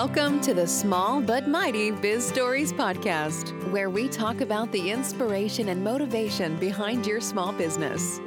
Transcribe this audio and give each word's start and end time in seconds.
Welcome 0.00 0.40
to 0.42 0.54
the 0.54 0.64
Small 0.64 1.20
But 1.20 1.48
Mighty 1.48 1.90
Biz 1.90 2.24
Stories 2.24 2.72
podcast, 2.72 3.50
where 3.72 3.90
we 3.90 4.06
talk 4.08 4.40
about 4.40 4.70
the 4.70 4.92
inspiration 4.92 5.70
and 5.70 5.82
motivation 5.82 6.54
behind 6.54 7.04
your 7.04 7.20
small 7.20 7.50
business. 7.50 8.20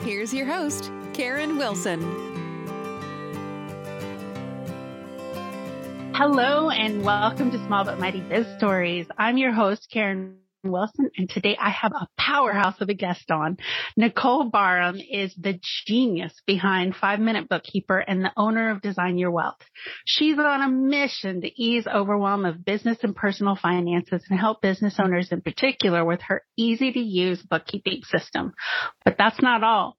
Here's 0.00 0.32
your 0.32 0.46
host, 0.46 0.90
Karen 1.12 1.58
Wilson. 1.58 2.00
Hello, 6.14 6.70
and 6.70 7.04
welcome 7.04 7.50
to 7.50 7.58
Small 7.66 7.84
But 7.84 7.98
Mighty 7.98 8.20
Biz 8.22 8.46
Stories. 8.56 9.06
I'm 9.18 9.36
your 9.36 9.52
host, 9.52 9.90
Karen 9.90 10.38
Wilson, 10.70 11.10
and 11.16 11.28
today 11.28 11.56
I 11.60 11.70
have 11.70 11.92
a 11.92 12.08
powerhouse 12.18 12.80
of 12.80 12.88
a 12.88 12.94
guest 12.94 13.30
on. 13.30 13.58
Nicole 13.96 14.50
Barham 14.50 14.96
is 14.96 15.34
the 15.36 15.60
genius 15.86 16.32
behind 16.46 16.96
Five 16.96 17.20
Minute 17.20 17.48
Bookkeeper 17.48 17.98
and 17.98 18.24
the 18.24 18.32
owner 18.36 18.70
of 18.70 18.80
Design 18.80 19.18
Your 19.18 19.30
Wealth. 19.30 19.58
She's 20.04 20.38
on 20.38 20.62
a 20.62 20.68
mission 20.68 21.42
to 21.42 21.62
ease 21.62 21.86
overwhelm 21.86 22.44
of 22.44 22.64
business 22.64 22.98
and 23.02 23.14
personal 23.14 23.56
finances 23.56 24.24
and 24.28 24.38
help 24.38 24.62
business 24.62 24.96
owners 24.98 25.28
in 25.30 25.40
particular 25.40 26.04
with 26.04 26.20
her 26.22 26.42
easy 26.56 26.92
to 26.92 27.00
use 27.00 27.42
bookkeeping 27.42 28.02
system. 28.04 28.54
But 29.04 29.16
that's 29.18 29.40
not 29.42 29.62
all. 29.62 29.96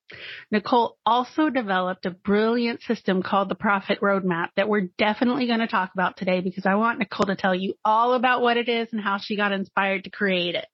Nicole 0.51 0.97
also 1.05 1.49
developed 1.49 2.05
a 2.05 2.11
brilliant 2.11 2.81
system 2.81 3.23
called 3.23 3.49
the 3.49 3.55
Profit 3.55 3.99
Roadmap 4.01 4.49
that 4.55 4.69
we're 4.69 4.89
definitely 4.97 5.47
going 5.47 5.59
to 5.59 5.67
talk 5.67 5.91
about 5.93 6.17
today 6.17 6.41
because 6.41 6.65
I 6.65 6.75
want 6.75 6.99
Nicole 6.99 7.27
to 7.27 7.35
tell 7.35 7.55
you 7.55 7.75
all 7.83 8.13
about 8.13 8.41
what 8.41 8.57
it 8.57 8.69
is 8.69 8.87
and 8.91 9.01
how 9.01 9.17
she 9.17 9.35
got 9.35 9.51
inspired 9.51 10.03
to 10.03 10.09
create 10.09 10.54
it. 10.55 10.67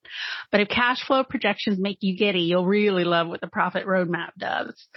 But 0.52 0.62
if 0.62 0.70
cash 0.70 1.06
flow 1.06 1.24
projections 1.24 1.80
make 1.80 1.98
you 2.02 2.18
giddy, 2.18 2.42
you'll 2.42 2.66
really 2.66 3.04
love 3.04 3.28
what 3.28 3.42
the 3.42 3.48
Profit 3.48 3.86
Roadmap 3.86 4.32
does. 4.38 4.88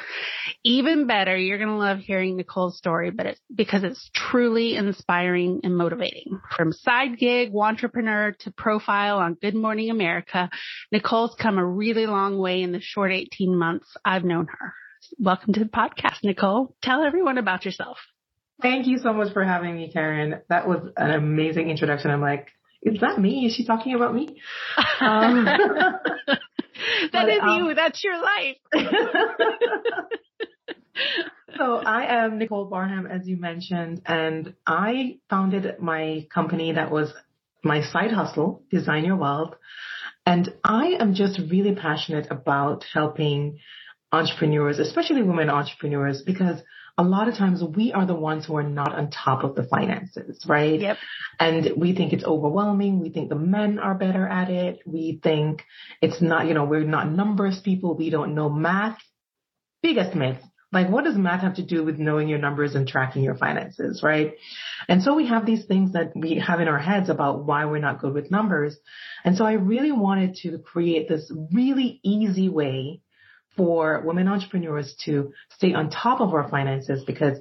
Even 0.63 1.07
better, 1.07 1.37
you're 1.37 1.59
going 1.59 1.71
to 1.71 1.77
love 1.77 1.99
hearing 1.99 2.37
Nicole's 2.37 2.79
story, 2.79 3.11
but 3.11 3.27
it's 3.27 3.41
because 3.55 3.85
it's 3.85 4.11
truly 4.15 4.77
inspiring 4.77 5.61
and 5.65 5.77
motivating. 5.77 6.41
From 6.57 6.73
side 6.73 7.19
gig, 7.19 7.53
entrepreneur 7.55 8.35
to 8.41 8.51
profile 8.53 9.19
on 9.19 9.35
Good 9.35 9.55
Morning 9.55 9.91
America, 9.91 10.51
Nicole's 10.93 11.35
come 11.41 11.59
a 11.59 11.67
really 11.67 12.07
long 12.07 12.39
way 12.39 12.63
in 12.63 12.73
the 12.73 12.81
short 12.81 13.13
18 13.13 13.57
months 13.57 13.97
I've 14.05 14.25
known 14.25 14.47
her. 14.47 14.75
Welcome 15.19 15.53
to 15.55 15.61
the 15.61 15.67
podcast, 15.67 16.25
Nicole. 16.25 16.75
Tell 16.83 17.03
everyone 17.03 17.39
about 17.39 17.65
yourself. 17.65 17.99
Thank 18.63 18.87
you 18.87 18.99
so 18.99 19.13
much 19.13 19.33
for 19.33 19.45
having 19.45 19.75
me, 19.77 19.91
Karen. 19.93 20.41
That 20.49 20.67
was 20.67 20.79
an 20.97 21.11
amazing 21.11 21.71
introduction. 21.71 22.11
I'm 22.11 22.21
like, 22.21 22.49
is 22.85 23.01
that 23.01 23.19
me? 23.19 23.47
Is 23.47 23.55
she 23.55 23.65
talking 23.65 23.95
about 23.95 24.15
me? 24.15 24.37
Um, 25.01 25.45
that 25.47 26.39
but, 27.13 27.29
is 27.29 27.41
um, 27.43 27.57
you. 27.57 27.75
That's 27.75 28.05
your 28.05 28.21
life. 28.21 28.57
so 31.57 31.77
I 31.77 32.25
am 32.25 32.39
Nicole 32.39 32.67
Barham, 32.67 33.07
as 33.07 33.27
you 33.27 33.39
mentioned, 33.39 34.03
and 34.07 34.55
I 34.67 35.19
founded 35.31 35.81
my 35.81 36.27
company 36.33 36.73
that 36.73 36.91
was 36.91 37.13
my 37.63 37.83
side 37.83 38.13
hustle, 38.13 38.63
Design 38.71 39.05
Your 39.05 39.17
Wealth. 39.17 39.55
And 40.27 40.53
I 40.63 40.97
am 41.01 41.15
just 41.15 41.39
really 41.51 41.75
passionate 41.75 42.29
about 42.31 42.85
helping 42.93 43.59
entrepreneurs, 44.13 44.79
especially 44.79 45.23
women 45.23 45.51
entrepreneurs, 45.51 46.23
because 46.25 46.61
a 46.97 47.03
lot 47.03 47.29
of 47.29 47.35
times 47.35 47.63
we 47.63 47.93
are 47.93 48.07
the 48.07 48.15
ones 48.15 48.47
who 48.47 48.57
are 48.57 48.63
not 48.63 48.95
on 48.95 49.11
top 49.11 49.43
of 49.43 49.57
the 49.57 49.65
finances, 49.65 50.45
right? 50.47 50.81
Yep. 50.81 50.97
And 51.41 51.73
we 51.77 51.95
think 51.95 52.13
it's 52.13 52.25
overwhelming. 52.25 53.01
We 53.01 53.11
think 53.11 53.29
the 53.29 53.35
men 53.35 53.81
are 53.81 53.95
better 53.95 54.27
at 54.27 54.49
it. 54.49 54.79
We 54.87 55.19
think 55.23 55.65
it's 56.01 56.23
not, 56.23 56.47
you 56.47 56.55
know, 56.55 56.65
we're 56.65 56.85
not 56.85 57.11
numbers 57.11 57.61
people. 57.61 57.97
We 57.97 58.11
don't 58.11 58.35
know 58.35 58.49
math. 58.49 58.99
Biggest 59.83 60.15
myth. 60.15 60.39
Like, 60.73 60.89
what 60.89 61.05
does 61.05 61.17
math 61.17 61.43
have 61.43 61.57
to 61.57 61.63
do 61.65 61.85
with 61.85 61.99
knowing 61.99 62.29
your 62.29 62.41
numbers 62.41 62.75
and 62.75 62.87
tracking 62.87 63.23
your 63.23 63.37
finances, 63.37 64.03
right? 64.03 64.35
And 64.89 65.03
so 65.03 65.15
we 65.15 65.29
have 65.29 65.47
these 65.47 65.65
things 65.67 65.93
that 65.93 66.13
we 66.17 66.43
have 66.45 66.61
in 66.61 66.67
our 66.67 66.81
heads 66.81 67.09
about 67.09 67.45
why 67.45 67.65
we're 67.65 67.79
not 67.79 68.01
good 68.01 68.13
with 68.13 68.31
numbers. 68.31 68.77
And 69.25 69.37
so 69.37 69.45
I 69.45 69.53
really 69.53 69.93
wanted 69.93 70.35
to 70.43 70.59
create 70.59 71.09
this 71.09 71.31
really 71.53 72.01
easy 72.03 72.49
way 72.49 73.03
for 73.57 74.03
women 74.05 74.29
entrepreneurs 74.29 74.95
to 75.05 75.33
stay 75.51 75.75
on 75.75 75.91
top 75.91 76.21
of 76.21 76.35
our 76.35 76.49
finances 76.49 77.05
because 77.05 77.39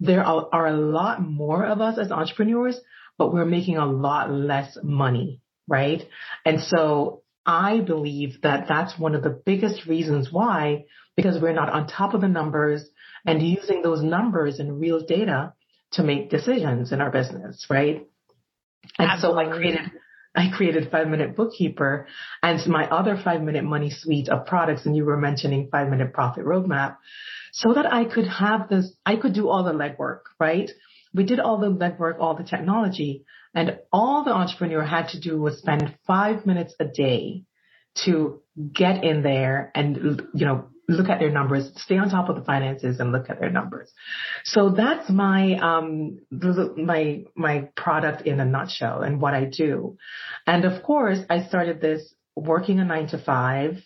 there 0.00 0.22
are, 0.22 0.48
are 0.52 0.66
a 0.66 0.76
lot 0.76 1.22
more 1.22 1.64
of 1.64 1.80
us 1.80 1.98
as 1.98 2.10
entrepreneurs, 2.10 2.78
but 3.18 3.32
we're 3.32 3.44
making 3.44 3.76
a 3.76 3.86
lot 3.86 4.30
less 4.30 4.76
money, 4.82 5.40
right? 5.66 6.02
And 6.44 6.60
so 6.60 7.22
I 7.44 7.80
believe 7.80 8.42
that 8.42 8.66
that's 8.68 8.98
one 8.98 9.14
of 9.14 9.22
the 9.22 9.42
biggest 9.44 9.86
reasons 9.86 10.28
why, 10.30 10.84
because 11.16 11.40
we're 11.40 11.52
not 11.52 11.70
on 11.70 11.86
top 11.86 12.14
of 12.14 12.20
the 12.20 12.28
numbers 12.28 12.88
and 13.24 13.42
using 13.42 13.82
those 13.82 14.02
numbers 14.02 14.58
and 14.58 14.80
real 14.80 15.04
data 15.04 15.54
to 15.92 16.02
make 16.02 16.30
decisions 16.30 16.92
in 16.92 17.00
our 17.00 17.10
business, 17.10 17.66
right? 17.70 18.06
And 18.98 19.10
Absolutely. 19.10 19.44
so 19.44 19.50
I 19.50 19.56
created 19.56 19.90
I 20.36 20.50
created 20.54 20.90
Five 20.90 21.08
Minute 21.08 21.34
Bookkeeper 21.34 22.06
and 22.42 22.64
my 22.66 22.88
other 22.88 23.16
Five 23.22 23.42
Minute 23.42 23.64
Money 23.64 23.90
suite 23.90 24.28
of 24.28 24.46
products. 24.46 24.84
And 24.84 24.94
you 24.94 25.04
were 25.04 25.16
mentioning 25.16 25.68
Five 25.72 25.88
Minute 25.88 26.12
Profit 26.12 26.44
Roadmap 26.44 26.96
so 27.52 27.72
that 27.72 27.90
I 27.90 28.04
could 28.04 28.28
have 28.28 28.68
this, 28.68 28.92
I 29.06 29.16
could 29.16 29.32
do 29.32 29.48
all 29.48 29.64
the 29.64 29.72
legwork, 29.72 30.20
right? 30.38 30.70
We 31.14 31.24
did 31.24 31.40
all 31.40 31.58
the 31.58 31.70
legwork, 31.70 32.20
all 32.20 32.36
the 32.36 32.44
technology 32.44 33.24
and 33.54 33.78
all 33.90 34.22
the 34.22 34.32
entrepreneur 34.32 34.84
had 34.84 35.08
to 35.08 35.20
do 35.20 35.40
was 35.40 35.58
spend 35.58 35.96
five 36.06 36.44
minutes 36.44 36.74
a 36.78 36.84
day 36.84 37.44
to 38.04 38.42
get 38.72 39.02
in 39.02 39.22
there 39.22 39.72
and, 39.74 40.22
you 40.34 40.44
know, 40.44 40.68
look 40.88 41.08
at 41.08 41.18
their 41.18 41.30
numbers, 41.30 41.70
stay 41.76 41.98
on 41.98 42.10
top 42.10 42.28
of 42.28 42.36
the 42.36 42.42
finances 42.42 43.00
and 43.00 43.12
look 43.12 43.28
at 43.28 43.40
their 43.40 43.50
numbers. 43.50 43.90
So 44.44 44.70
that's 44.70 45.10
my, 45.10 45.54
um, 45.54 46.20
my, 46.30 47.24
my 47.34 47.68
product 47.76 48.22
in 48.22 48.40
a 48.40 48.44
nutshell 48.44 49.02
and 49.02 49.20
what 49.20 49.34
I 49.34 49.44
do. 49.44 49.98
And 50.46 50.64
of 50.64 50.82
course, 50.82 51.18
I 51.28 51.44
started 51.44 51.80
this 51.80 52.14
working 52.36 52.78
a 52.78 52.84
nine 52.84 53.08
to 53.08 53.18
five 53.18 53.78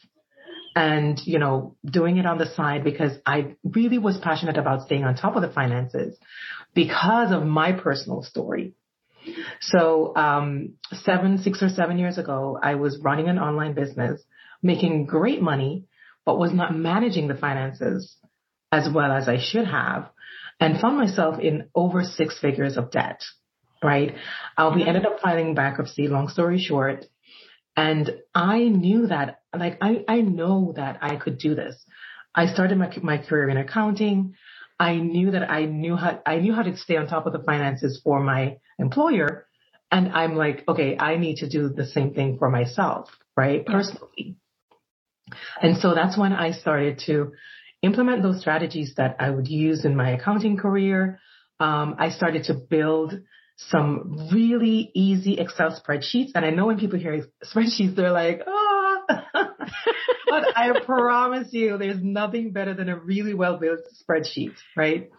and, 0.77 1.19
you 1.25 1.39
know, 1.39 1.77
doing 1.85 2.19
it 2.19 2.27
on 2.27 2.39
the 2.39 2.55
side 2.55 2.85
because 2.85 3.13
I 3.27 3.57
really 3.65 3.99
was 3.99 4.19
passionate 4.19 4.57
about 4.57 4.83
staying 4.83 5.05
on 5.05 5.17
top 5.17 5.37
of 5.37 5.43
the 5.43 5.51
finances 5.51 6.17
because 6.75 7.33
of 7.33 7.45
my 7.45 7.73
personal 7.73 8.23
story. 8.23 8.75
So, 9.61 10.15
um, 10.17 10.75
seven, 10.93 11.39
six 11.39 11.63
or 11.63 11.69
seven 11.69 11.99
years 11.99 12.19
ago, 12.19 12.59
I 12.63 12.77
was 12.77 12.99
running 13.03 13.29
an 13.29 13.39
online 13.39 13.75
business, 13.75 14.23
making 14.63 15.07
great 15.07 15.43
money, 15.43 15.85
but 16.25 16.39
was 16.39 16.53
not 16.53 16.77
managing 16.77 17.29
the 17.29 17.35
finances 17.35 18.17
as 18.73 18.89
well 18.93 19.11
as 19.13 19.29
I 19.29 19.39
should 19.39 19.67
have 19.67 20.11
and 20.61 20.79
found 20.79 20.99
myself 20.99 21.41
in 21.41 21.69
over 21.75 22.05
six 22.05 22.39
figures 22.39 22.77
of 22.77 22.91
debt, 22.91 23.23
right? 23.83 24.15
Uh, 24.57 24.73
we 24.75 24.85
ended 24.85 25.07
up 25.07 25.21
filing 25.21 25.55
bankruptcy, 25.55 26.07
long 26.07 26.29
story 26.29 26.59
short. 26.59 27.07
And 27.77 28.11
I 28.35 28.59
knew 28.65 29.07
that, 29.07 29.41
like, 29.57 29.79
I, 29.81 30.05
I 30.07 30.21
know 30.21 30.75
that 30.77 30.99
I 31.01 31.17
could 31.17 31.39
do 31.39 31.55
this. 31.55 31.83
I 32.35 32.47
started 32.47 32.79
my, 32.79 32.93
my 33.03 33.19
career 33.19 33.49
in 33.49 33.57
accounting. 33.57 34.35
I 34.79 34.97
knew 34.97 35.31
that 35.31 35.51
I 35.51 35.65
knew 35.65 35.97
how, 35.97 36.21
I 36.27 36.37
knew 36.37 36.53
how 36.53 36.63
to 36.63 36.77
stay 36.77 36.97
on 36.97 37.07
top 37.07 37.27
of 37.27 37.33
the 37.33 37.43
finances 37.43 38.01
for 38.05 38.21
my 38.21 38.59
employer. 38.79 39.47
And 39.91 40.13
I'm 40.13 40.37
like, 40.37 40.65
okay, 40.69 40.97
I 40.99 41.17
need 41.17 41.39
to 41.39 41.49
do 41.49 41.69
the 41.69 41.87
same 41.87 42.15
thing 42.15 42.39
for 42.39 42.51
myself, 42.51 43.11
right? 43.37 43.65
Personally. 43.65 44.37
And 45.61 45.77
so 45.79 45.95
that's 45.95 46.17
when 46.19 46.33
I 46.33 46.53
started 46.53 47.01
to 47.07 47.33
implement 47.83 48.23
those 48.23 48.41
strategies 48.41 48.95
that 48.97 49.17
I 49.19 49.31
would 49.31 49.49
use 49.49 49.85
in 49.85 49.97
my 49.97 50.11
accounting 50.11 50.57
career. 50.57 51.19
Um, 51.59 51.97
I 51.99 52.11
started 52.11 52.45
to 52.45 52.55
build 52.55 53.15
some 53.69 54.29
really 54.33 54.91
easy 54.95 55.39
Excel 55.39 55.79
spreadsheets. 55.79 56.31
And 56.35 56.45
I 56.45 56.51
know 56.51 56.67
when 56.67 56.79
people 56.79 56.99
hear 56.99 57.27
spreadsheets, 57.45 57.95
they're 57.95 58.13
like, 58.13 58.43
oh, 58.47 59.03
but 59.35 60.57
I 60.57 60.81
promise 60.85 61.49
you, 61.53 61.77
there's 61.77 62.03
nothing 62.03 62.53
better 62.53 62.75
than 62.75 62.89
a 62.89 62.97
really 62.97 63.35
well 63.35 63.59
built 63.59 63.81
spreadsheet, 64.03 64.55
right? 64.77 65.11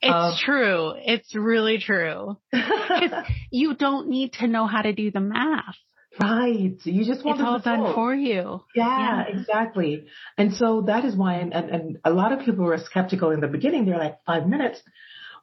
It's 0.00 0.14
um, 0.14 0.34
true. 0.42 0.92
It's 0.96 1.34
really 1.34 1.78
true. 1.78 2.36
you 3.50 3.74
don't 3.74 4.08
need 4.08 4.34
to 4.34 4.46
know 4.46 4.66
how 4.66 4.82
to 4.82 4.92
do 4.92 5.10
the 5.10 5.20
math. 5.20 5.76
Right. 6.20 6.74
You 6.84 7.04
just 7.04 7.24
want 7.24 7.40
it's 7.40 7.46
all 7.46 7.58
done 7.58 7.94
for 7.94 8.14
you. 8.14 8.62
Yeah, 8.74 9.24
yeah, 9.28 9.38
exactly. 9.38 10.06
And 10.38 10.54
so 10.54 10.82
that 10.86 11.04
is 11.04 11.14
why, 11.14 11.34
and, 11.34 11.52
and, 11.52 11.70
and 11.70 11.98
a 12.04 12.10
lot 12.10 12.32
of 12.32 12.40
people 12.44 12.64
were 12.64 12.78
skeptical 12.78 13.30
in 13.30 13.40
the 13.40 13.48
beginning. 13.48 13.84
They're 13.84 13.98
like 13.98 14.24
five 14.24 14.46
minutes. 14.46 14.80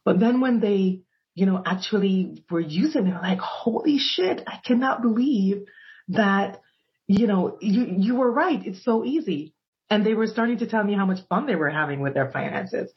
But 0.04 0.20
then 0.20 0.42
when 0.42 0.60
they, 0.60 1.02
you 1.36 1.46
know, 1.46 1.62
actually 1.66 2.44
were 2.50 2.60
using, 2.60 3.06
they're 3.06 3.20
like, 3.22 3.40
holy 3.40 3.98
shit, 4.00 4.44
I 4.48 4.60
cannot 4.66 5.02
believe 5.02 5.66
that, 6.10 6.62
you 7.08 7.28
know, 7.28 7.58
you, 7.62 7.86
you 7.98 8.16
were 8.16 8.32
right. 8.32 8.66
It's 8.66 8.84
so 8.84 9.06
easy. 9.06 9.54
And 9.90 10.04
they 10.04 10.16
were 10.16 10.28
starting 10.28 10.58
to 10.60 10.68
tell 10.68 10.84
me 10.84 10.96
how 10.96 11.06
much 11.06 11.20
fun 11.30 11.46
they 11.46 11.56
were 11.56 11.70
having 11.70 12.00
with 12.00 12.16
their 12.16 12.32
finances. 12.32 12.92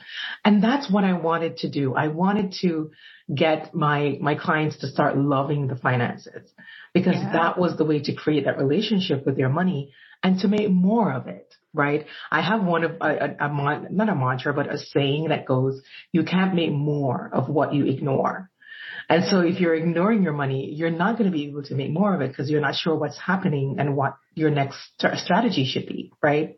And 0.45 0.63
that's 0.63 0.91
what 0.91 1.05
I 1.05 1.13
wanted 1.13 1.59
to 1.59 1.69
do. 1.69 1.95
I 1.95 2.09
wanted 2.09 2.55
to 2.63 2.91
get 3.35 3.75
my, 3.75 4.17
my 4.21 4.35
clients 4.35 4.79
to 4.79 4.87
start 4.87 5.19
loving 5.19 5.67
the 5.67 5.77
finances 5.77 6.51
because 6.97 7.17
yeah. 7.17 7.33
that 7.33 7.59
was 7.59 7.77
the 7.77 7.85
way 7.85 8.01
to 8.01 8.15
create 8.15 8.47
that 8.47 8.57
relationship 8.57 9.27
with 9.27 9.37
your 9.37 9.51
money 9.51 9.93
and 10.23 10.41
to 10.41 10.49
make 10.49 10.71
more 10.71 11.13
of 11.13 11.27
it. 11.27 11.55
Right. 11.75 12.07
I 12.31 12.41
have 12.41 12.65
one 12.65 12.85
of 12.85 12.93
a, 13.03 13.05
a, 13.05 13.37
a 13.39 13.89
not 13.91 14.09
a 14.09 14.15
mantra, 14.15 14.55
but 14.55 14.73
a 14.73 14.79
saying 14.79 15.29
that 15.29 15.45
goes, 15.45 15.83
you 16.11 16.25
can't 16.25 16.55
make 16.55 16.73
more 16.73 17.31
of 17.35 17.51
what 17.51 17.75
you 17.75 17.85
ignore. 17.85 18.51
And 19.11 19.25
so 19.31 19.41
if 19.41 19.61
you're 19.61 19.75
ignoring 19.75 20.23
your 20.23 20.33
money, 20.33 20.73
you're 20.73 20.91
not 20.91 21.19
going 21.19 21.31
to 21.31 21.37
be 21.37 21.45
able 21.49 21.65
to 21.65 21.75
make 21.75 21.91
more 21.91 22.15
of 22.15 22.23
it 22.23 22.29
because 22.29 22.49
you're 22.49 22.63
not 22.63 22.77
sure 22.77 22.97
what's 22.97 23.19
happening 23.19 23.77
and 23.79 23.95
what 23.95 24.17
your 24.35 24.49
next 24.51 24.79
strategy 24.97 25.67
should 25.67 25.87
be, 25.87 26.13
right? 26.23 26.57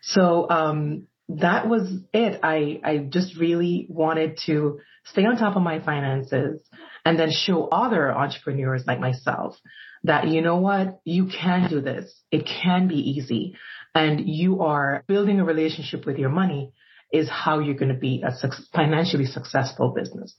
So, 0.00 0.48
um, 0.48 1.08
that 1.28 1.68
was 1.68 1.88
it. 2.12 2.40
I, 2.42 2.80
I 2.82 2.98
just 2.98 3.38
really 3.38 3.86
wanted 3.88 4.38
to 4.46 4.80
stay 5.04 5.24
on 5.24 5.36
top 5.36 5.56
of 5.56 5.62
my 5.62 5.78
finances 5.78 6.60
and 7.04 7.18
then 7.18 7.30
show 7.30 7.68
other 7.68 8.12
entrepreneurs 8.12 8.84
like 8.86 9.00
myself 9.00 9.56
that, 10.04 10.28
you 10.28 10.40
know 10.40 10.56
what? 10.56 11.00
You 11.04 11.26
can 11.26 11.68
do 11.68 11.80
this. 11.80 12.12
It 12.30 12.46
can 12.46 12.88
be 12.88 12.96
easy 12.96 13.56
and 13.94 14.26
you 14.26 14.62
are 14.62 15.04
building 15.06 15.40
a 15.40 15.44
relationship 15.44 16.06
with 16.06 16.18
your 16.18 16.30
money 16.30 16.72
is 17.12 17.28
how 17.28 17.58
you're 17.58 17.74
going 17.74 17.92
to 17.92 17.98
be 17.98 18.22
a 18.24 18.32
financially 18.74 19.26
successful 19.26 19.92
business. 19.94 20.34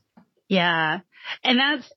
Yeah. 0.48 1.00
And 1.44 1.60
that's, 1.60 1.92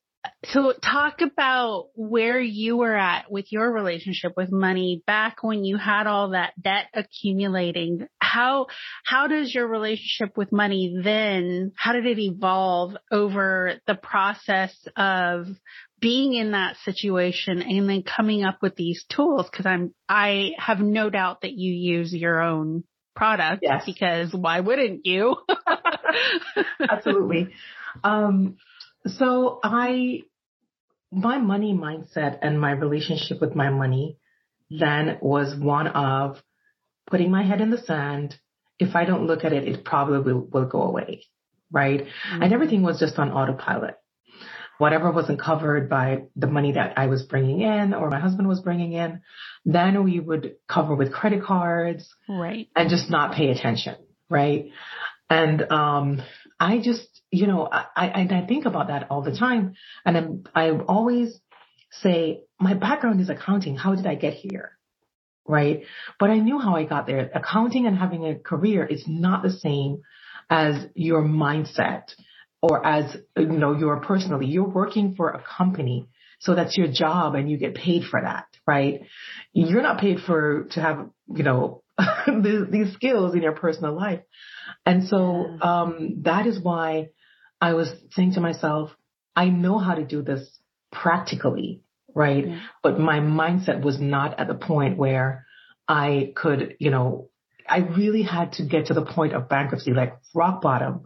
so 0.46 0.72
talk 0.72 1.20
about 1.20 1.88
where 1.94 2.40
you 2.40 2.76
were 2.76 2.94
at 2.96 3.30
with 3.30 3.50
your 3.50 3.70
relationship 3.70 4.32
with 4.36 4.50
money 4.52 5.02
back 5.06 5.42
when 5.42 5.64
you 5.64 5.76
had 5.76 6.06
all 6.06 6.30
that 6.30 6.52
debt 6.60 6.86
accumulating. 6.94 8.06
How, 8.18 8.66
how 9.04 9.26
does 9.26 9.54
your 9.54 9.66
relationship 9.66 10.36
with 10.36 10.52
money 10.52 10.98
then, 11.02 11.72
how 11.76 11.92
did 11.92 12.06
it 12.06 12.18
evolve 12.18 12.96
over 13.10 13.74
the 13.86 13.94
process 13.94 14.74
of 14.96 15.46
being 16.00 16.34
in 16.34 16.52
that 16.52 16.76
situation 16.84 17.62
and 17.62 17.88
then 17.88 18.02
coming 18.02 18.44
up 18.44 18.58
with 18.62 18.76
these 18.76 19.04
tools? 19.14 19.48
Cause 19.52 19.66
I'm, 19.66 19.94
I 20.08 20.52
have 20.58 20.80
no 20.80 21.10
doubt 21.10 21.42
that 21.42 21.52
you 21.52 21.72
use 21.72 22.12
your 22.12 22.40
own 22.42 22.84
product 23.14 23.62
yes. 23.62 23.82
because 23.86 24.32
why 24.32 24.60
wouldn't 24.60 25.06
you? 25.06 25.36
Absolutely. 26.88 27.48
Um, 28.04 28.56
so 29.06 29.60
I, 29.62 30.22
my 31.12 31.38
money 31.38 31.74
mindset 31.74 32.38
and 32.42 32.60
my 32.60 32.72
relationship 32.72 33.40
with 33.40 33.54
my 33.54 33.70
money 33.70 34.18
then 34.70 35.18
was 35.20 35.54
one 35.58 35.86
of 35.86 36.42
putting 37.08 37.30
my 37.30 37.44
head 37.44 37.60
in 37.60 37.70
the 37.70 37.78
sand. 37.78 38.34
If 38.78 38.94
I 38.94 39.04
don't 39.04 39.26
look 39.26 39.44
at 39.44 39.52
it, 39.52 39.66
it 39.66 39.84
probably 39.84 40.20
will, 40.20 40.48
will 40.50 40.66
go 40.66 40.82
away. 40.82 41.24
Right. 41.70 42.00
Mm-hmm. 42.00 42.42
And 42.42 42.52
everything 42.52 42.82
was 42.82 42.98
just 42.98 43.18
on 43.18 43.30
autopilot. 43.30 43.96
Whatever 44.78 45.10
wasn't 45.10 45.40
covered 45.40 45.88
by 45.88 46.24
the 46.36 46.46
money 46.46 46.72
that 46.72 46.98
I 46.98 47.06
was 47.06 47.22
bringing 47.22 47.62
in 47.62 47.94
or 47.94 48.10
my 48.10 48.20
husband 48.20 48.46
was 48.46 48.60
bringing 48.60 48.92
in, 48.92 49.22
then 49.64 50.04
we 50.04 50.20
would 50.20 50.56
cover 50.68 50.94
with 50.94 51.12
credit 51.12 51.42
cards. 51.42 52.06
Right. 52.28 52.68
And 52.76 52.90
just 52.90 53.10
not 53.10 53.34
pay 53.34 53.50
attention. 53.50 53.96
Right. 54.28 54.70
And, 55.30 55.72
um, 55.72 56.22
I 56.60 56.78
just, 56.78 57.15
you 57.36 57.46
know, 57.46 57.68
I, 57.70 57.84
I, 57.96 58.28
I 58.30 58.46
think 58.46 58.64
about 58.64 58.88
that 58.88 59.10
all 59.10 59.22
the 59.22 59.36
time. 59.36 59.74
And 60.04 60.16
I'm, 60.16 60.44
I 60.54 60.70
always 60.70 61.38
say, 61.90 62.42
my 62.58 62.74
background 62.74 63.20
is 63.20 63.28
accounting. 63.28 63.76
How 63.76 63.94
did 63.94 64.06
I 64.06 64.14
get 64.14 64.32
here? 64.32 64.72
Right. 65.46 65.82
But 66.18 66.30
I 66.30 66.38
knew 66.38 66.58
how 66.58 66.74
I 66.74 66.84
got 66.84 67.06
there. 67.06 67.30
Accounting 67.34 67.86
and 67.86 67.96
having 67.96 68.26
a 68.26 68.36
career 68.36 68.84
is 68.84 69.04
not 69.06 69.42
the 69.42 69.50
same 69.50 70.02
as 70.48 70.86
your 70.94 71.22
mindset 71.22 72.04
or 72.62 72.84
as, 72.84 73.16
you 73.36 73.46
know, 73.46 73.76
your 73.76 74.00
personally, 74.00 74.46
you're 74.46 74.68
working 74.68 75.14
for 75.14 75.30
a 75.30 75.42
company. 75.56 76.08
So 76.40 76.54
that's 76.54 76.76
your 76.76 76.88
job 76.88 77.34
and 77.34 77.50
you 77.50 77.58
get 77.58 77.74
paid 77.74 78.04
for 78.10 78.20
that, 78.20 78.46
right? 78.66 79.02
You're 79.52 79.82
not 79.82 80.00
paid 80.00 80.18
for, 80.26 80.64
to 80.72 80.80
have, 80.80 81.10
you 81.32 81.44
know, 81.44 81.82
these 82.70 82.92
skills 82.94 83.34
in 83.34 83.42
your 83.42 83.52
personal 83.52 83.94
life. 83.94 84.20
And 84.84 85.06
so, 85.06 85.18
um, 85.60 86.22
that 86.22 86.46
is 86.46 86.60
why 86.60 87.08
I 87.60 87.74
was 87.74 87.88
saying 88.10 88.34
to 88.34 88.40
myself, 88.40 88.90
I 89.34 89.48
know 89.48 89.78
how 89.78 89.94
to 89.94 90.04
do 90.04 90.22
this 90.22 90.58
practically, 90.92 91.82
right? 92.14 92.44
But 92.82 92.98
my 92.98 93.20
mindset 93.20 93.82
was 93.82 94.00
not 94.00 94.38
at 94.38 94.48
the 94.48 94.54
point 94.54 94.96
where 94.96 95.46
I 95.88 96.32
could, 96.34 96.76
you 96.78 96.90
know, 96.90 97.28
I 97.68 97.78
really 97.78 98.22
had 98.22 98.52
to 98.54 98.64
get 98.64 98.86
to 98.86 98.94
the 98.94 99.04
point 99.04 99.32
of 99.32 99.48
bankruptcy, 99.48 99.92
like 99.92 100.16
rock 100.34 100.62
bottom, 100.62 101.02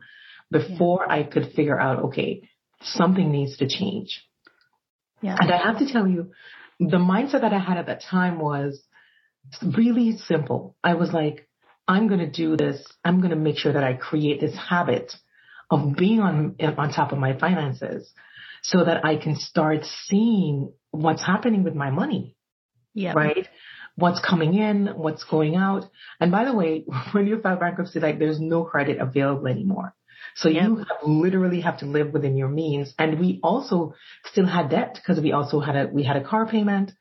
before 0.50 1.06
yeah. 1.06 1.14
I 1.14 1.22
could 1.22 1.52
figure 1.54 1.78
out, 1.78 2.04
okay, 2.06 2.48
something 2.82 3.30
needs 3.30 3.56
to 3.58 3.68
change. 3.68 4.22
Yeah. 5.22 5.36
And 5.38 5.50
I 5.50 5.58
have 5.58 5.78
to 5.78 5.92
tell 5.92 6.06
you, 6.06 6.32
the 6.78 6.96
mindset 6.96 7.42
that 7.42 7.52
I 7.52 7.58
had 7.58 7.76
at 7.76 7.86
that 7.86 8.02
time 8.02 8.38
was 8.38 8.82
really 9.62 10.16
simple. 10.16 10.76
I 10.82 10.94
was 10.94 11.12
like, 11.12 11.48
I'm 11.86 12.08
going 12.08 12.20
to 12.20 12.30
do 12.30 12.56
this. 12.56 12.84
I'm 13.04 13.18
going 13.18 13.30
to 13.30 13.36
make 13.36 13.58
sure 13.58 13.72
that 13.72 13.84
I 13.84 13.94
create 13.94 14.40
this 14.40 14.56
habit 14.56 15.12
of 15.70 15.94
being 15.96 16.20
on, 16.20 16.56
on 16.60 16.92
top 16.92 17.12
of 17.12 17.18
my 17.18 17.38
finances 17.38 18.10
so 18.62 18.84
that 18.84 19.04
I 19.04 19.16
can 19.16 19.36
start 19.36 19.84
seeing 20.06 20.72
what's 20.90 21.24
happening 21.24 21.62
with 21.62 21.74
my 21.74 21.90
money. 21.90 22.36
Yeah. 22.94 23.12
Right? 23.12 23.48
What's 23.94 24.20
coming 24.20 24.54
in, 24.54 24.88
what's 24.96 25.24
going 25.24 25.56
out. 25.56 25.84
And 26.18 26.30
by 26.30 26.44
the 26.44 26.54
way, 26.54 26.84
when 27.12 27.26
you 27.26 27.40
file 27.40 27.56
bankruptcy, 27.56 28.00
like 28.00 28.18
there's 28.18 28.40
no 28.40 28.64
credit 28.64 28.98
available 28.98 29.46
anymore. 29.46 29.94
So 30.36 30.48
yep. 30.48 30.64
you 30.64 30.76
have, 30.76 30.86
literally 31.04 31.60
have 31.62 31.78
to 31.78 31.86
live 31.86 32.12
within 32.12 32.36
your 32.36 32.48
means. 32.48 32.94
And 32.98 33.18
we 33.18 33.40
also 33.42 33.94
still 34.26 34.46
had 34.46 34.70
debt 34.70 34.94
because 34.94 35.22
we 35.22 35.32
also 35.32 35.60
had 35.60 35.76
a, 35.76 35.86
we 35.92 36.04
had 36.04 36.16
a 36.16 36.24
car 36.24 36.46
payment 36.46 36.92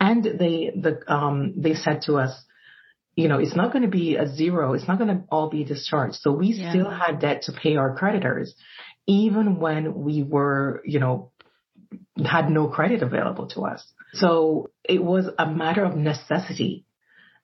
and 0.00 0.24
they, 0.24 0.72
the, 0.74 1.00
um, 1.06 1.54
they 1.56 1.74
said 1.74 2.02
to 2.02 2.16
us, 2.16 2.32
you 3.16 3.28
know, 3.28 3.38
it's 3.38 3.54
not 3.54 3.72
going 3.72 3.82
to 3.82 3.90
be 3.90 4.16
a 4.16 4.26
zero. 4.26 4.74
It's 4.74 4.88
not 4.88 4.98
going 4.98 5.16
to 5.16 5.24
all 5.30 5.48
be 5.48 5.64
discharged. 5.64 6.16
So 6.16 6.32
we 6.32 6.48
yeah. 6.48 6.70
still 6.70 6.90
had 6.90 7.20
debt 7.20 7.42
to 7.42 7.52
pay 7.52 7.76
our 7.76 7.96
creditors, 7.96 8.54
even 9.06 9.60
when 9.60 10.02
we 10.02 10.22
were, 10.22 10.82
you 10.84 10.98
know, 10.98 11.30
had 12.24 12.50
no 12.50 12.68
credit 12.68 13.02
available 13.02 13.48
to 13.48 13.62
us. 13.62 13.84
So 14.14 14.70
it 14.82 15.02
was 15.02 15.26
a 15.38 15.46
matter 15.46 15.84
of 15.84 15.96
necessity 15.96 16.86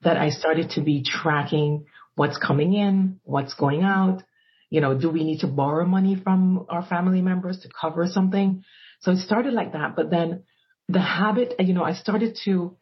that 0.02 0.16
I 0.16 0.30
started 0.30 0.70
to 0.70 0.80
be 0.80 1.04
tracking 1.04 1.86
what's 2.14 2.38
coming 2.38 2.74
in, 2.74 3.20
what's 3.22 3.54
going 3.54 3.82
out. 3.82 4.22
You 4.70 4.80
know, 4.80 4.96
do 4.96 5.10
we 5.10 5.24
need 5.24 5.40
to 5.40 5.46
borrow 5.46 5.84
money 5.84 6.16
from 6.16 6.66
our 6.68 6.84
family 6.84 7.22
members 7.22 7.60
to 7.60 7.68
cover 7.68 8.06
something? 8.06 8.64
So 9.00 9.12
it 9.12 9.18
started 9.18 9.52
like 9.52 9.72
that. 9.72 9.96
But 9.96 10.10
then 10.10 10.44
the 10.88 11.00
habit, 11.00 11.54
you 11.58 11.74
know, 11.74 11.84
I 11.84 11.94
started 11.94 12.38
to 12.44 12.76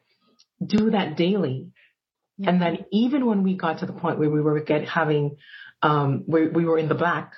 do 0.64 0.90
that 0.90 1.16
daily 1.16 1.68
and 2.46 2.62
then 2.62 2.86
even 2.92 3.26
when 3.26 3.42
we 3.42 3.56
got 3.56 3.80
to 3.80 3.86
the 3.86 3.92
point 3.92 4.18
where 4.18 4.30
we 4.30 4.40
were 4.40 4.60
get 4.60 4.86
having, 4.86 5.36
um, 5.82 6.22
where 6.26 6.50
we 6.50 6.64
were 6.64 6.78
in 6.78 6.88
the 6.88 6.94
black, 6.94 7.32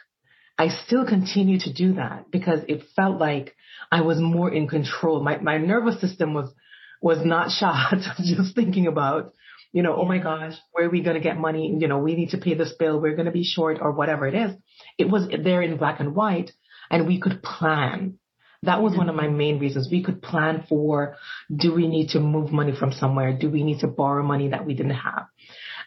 I 0.58 0.68
still 0.68 1.06
continued 1.06 1.62
to 1.62 1.72
do 1.72 1.94
that 1.94 2.30
because 2.30 2.60
it 2.68 2.82
felt 2.94 3.18
like 3.18 3.54
I 3.90 4.02
was 4.02 4.20
more 4.20 4.52
in 4.52 4.68
control. 4.68 5.22
My, 5.22 5.38
my 5.38 5.56
nervous 5.56 6.00
system 6.00 6.34
was, 6.34 6.52
was 7.00 7.24
not 7.24 7.50
shot 7.58 7.94
just 8.22 8.54
thinking 8.54 8.86
about, 8.86 9.32
you 9.72 9.82
know, 9.82 9.96
oh 9.96 10.04
my 10.04 10.18
gosh, 10.18 10.54
where 10.72 10.86
are 10.86 10.90
we 10.90 11.02
going 11.02 11.14
to 11.14 11.22
get 11.22 11.38
money? 11.38 11.74
You 11.78 11.88
know, 11.88 11.98
we 11.98 12.14
need 12.14 12.30
to 12.30 12.38
pay 12.38 12.54
this 12.54 12.74
bill. 12.78 13.00
We're 13.00 13.16
going 13.16 13.26
to 13.26 13.32
be 13.32 13.44
short 13.44 13.78
or 13.80 13.92
whatever 13.92 14.26
it 14.26 14.34
is. 14.34 14.52
It 14.98 15.08
was 15.08 15.28
there 15.28 15.62
in 15.62 15.78
black 15.78 16.00
and 16.00 16.14
white 16.14 16.52
and 16.90 17.06
we 17.06 17.20
could 17.20 17.42
plan. 17.42 18.18
That 18.62 18.82
was 18.82 18.94
one 18.94 19.08
of 19.08 19.14
my 19.14 19.28
main 19.28 19.58
reasons. 19.58 19.88
We 19.90 20.02
could 20.02 20.20
plan 20.20 20.64
for, 20.68 21.16
do 21.54 21.72
we 21.72 21.88
need 21.88 22.10
to 22.10 22.20
move 22.20 22.52
money 22.52 22.72
from 22.78 22.92
somewhere? 22.92 23.32
Do 23.32 23.48
we 23.48 23.62
need 23.62 23.80
to 23.80 23.86
borrow 23.86 24.22
money 24.22 24.48
that 24.48 24.66
we 24.66 24.74
didn't 24.74 24.96
have? 24.96 25.26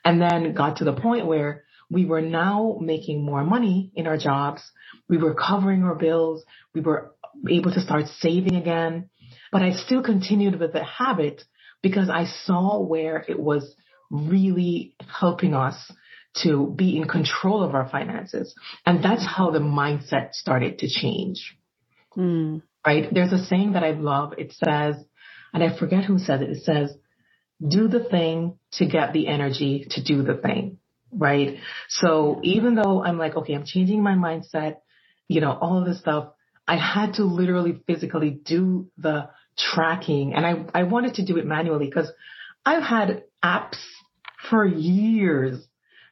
And 0.04 0.20
then 0.20 0.54
got 0.54 0.78
to 0.78 0.84
the 0.84 0.94
point 0.94 1.28
where 1.28 1.66
we 1.92 2.06
were 2.06 2.22
now 2.22 2.80
making 2.82 3.24
more 3.24 3.44
money 3.44 3.92
in 3.94 4.08
our 4.08 4.18
jobs. 4.18 4.64
We 5.08 5.18
were 5.18 5.36
covering 5.36 5.84
our 5.84 5.94
bills. 5.94 6.44
We 6.74 6.82
were 6.82 7.14
able 7.48 7.72
to 7.74 7.80
start 7.80 8.08
saving 8.08 8.56
again. 8.56 9.10
But 9.52 9.62
I 9.62 9.74
still 9.74 10.02
continued 10.02 10.60
with 10.60 10.74
the 10.74 10.84
habit 10.84 11.44
because 11.84 12.10
I 12.10 12.26
saw 12.26 12.82
where 12.82 13.24
it 13.28 13.40
was 13.40 13.76
really 14.10 14.96
helping 15.08 15.54
us 15.54 15.76
to 16.42 16.74
be 16.76 16.98
in 16.98 17.08
control 17.08 17.62
of 17.62 17.76
our 17.76 17.88
finances. 17.88 18.56
And 18.84 19.04
that's 19.04 19.26
how 19.26 19.52
the 19.52 19.60
mindset 19.60 20.34
started 20.34 20.80
to 20.80 20.88
change. 20.90 21.56
Mm. 22.18 22.62
Right? 22.86 23.08
There's 23.12 23.32
a 23.32 23.46
saying 23.46 23.74
that 23.74 23.84
I 23.84 23.92
love. 23.92 24.34
It 24.38 24.54
says, 24.54 24.96
and 25.54 25.64
I 25.64 25.78
forget 25.78 26.04
who 26.04 26.20
says 26.20 26.42
it. 26.42 26.50
It 26.50 26.64
says, 26.64 26.96
do 27.66 27.88
the 27.88 28.04
thing 28.04 28.58
to 28.74 28.86
get 28.86 29.14
the 29.14 29.28
energy 29.28 29.88
to 29.92 30.04
do 30.04 30.24
the 30.24 30.36
thing. 30.36 30.80
Right? 31.12 31.58
So 31.90 32.40
even 32.44 32.76
though 32.76 33.04
I'm 33.04 33.18
like, 33.18 33.36
okay, 33.36 33.54
I'm 33.54 33.66
changing 33.66 34.02
my 34.02 34.14
mindset, 34.14 34.78
you 35.28 35.42
know, 35.42 35.52
all 35.52 35.80
of 35.80 35.86
this 35.86 36.00
stuff, 36.00 36.30
I 36.68 36.78
had 36.78 37.16
to 37.16 37.24
literally 37.24 37.80
physically 37.88 38.32
do 38.32 38.90
the 38.98 39.30
tracking 39.58 40.34
and 40.34 40.46
I, 40.46 40.80
I 40.80 40.84
wanted 40.84 41.16
to 41.16 41.26
do 41.26 41.38
it 41.38 41.46
manually 41.46 41.86
because 41.86 42.12
I've 42.66 42.84
had 42.84 43.24
apps 43.44 43.78
for 44.50 44.66
years, 44.66 45.66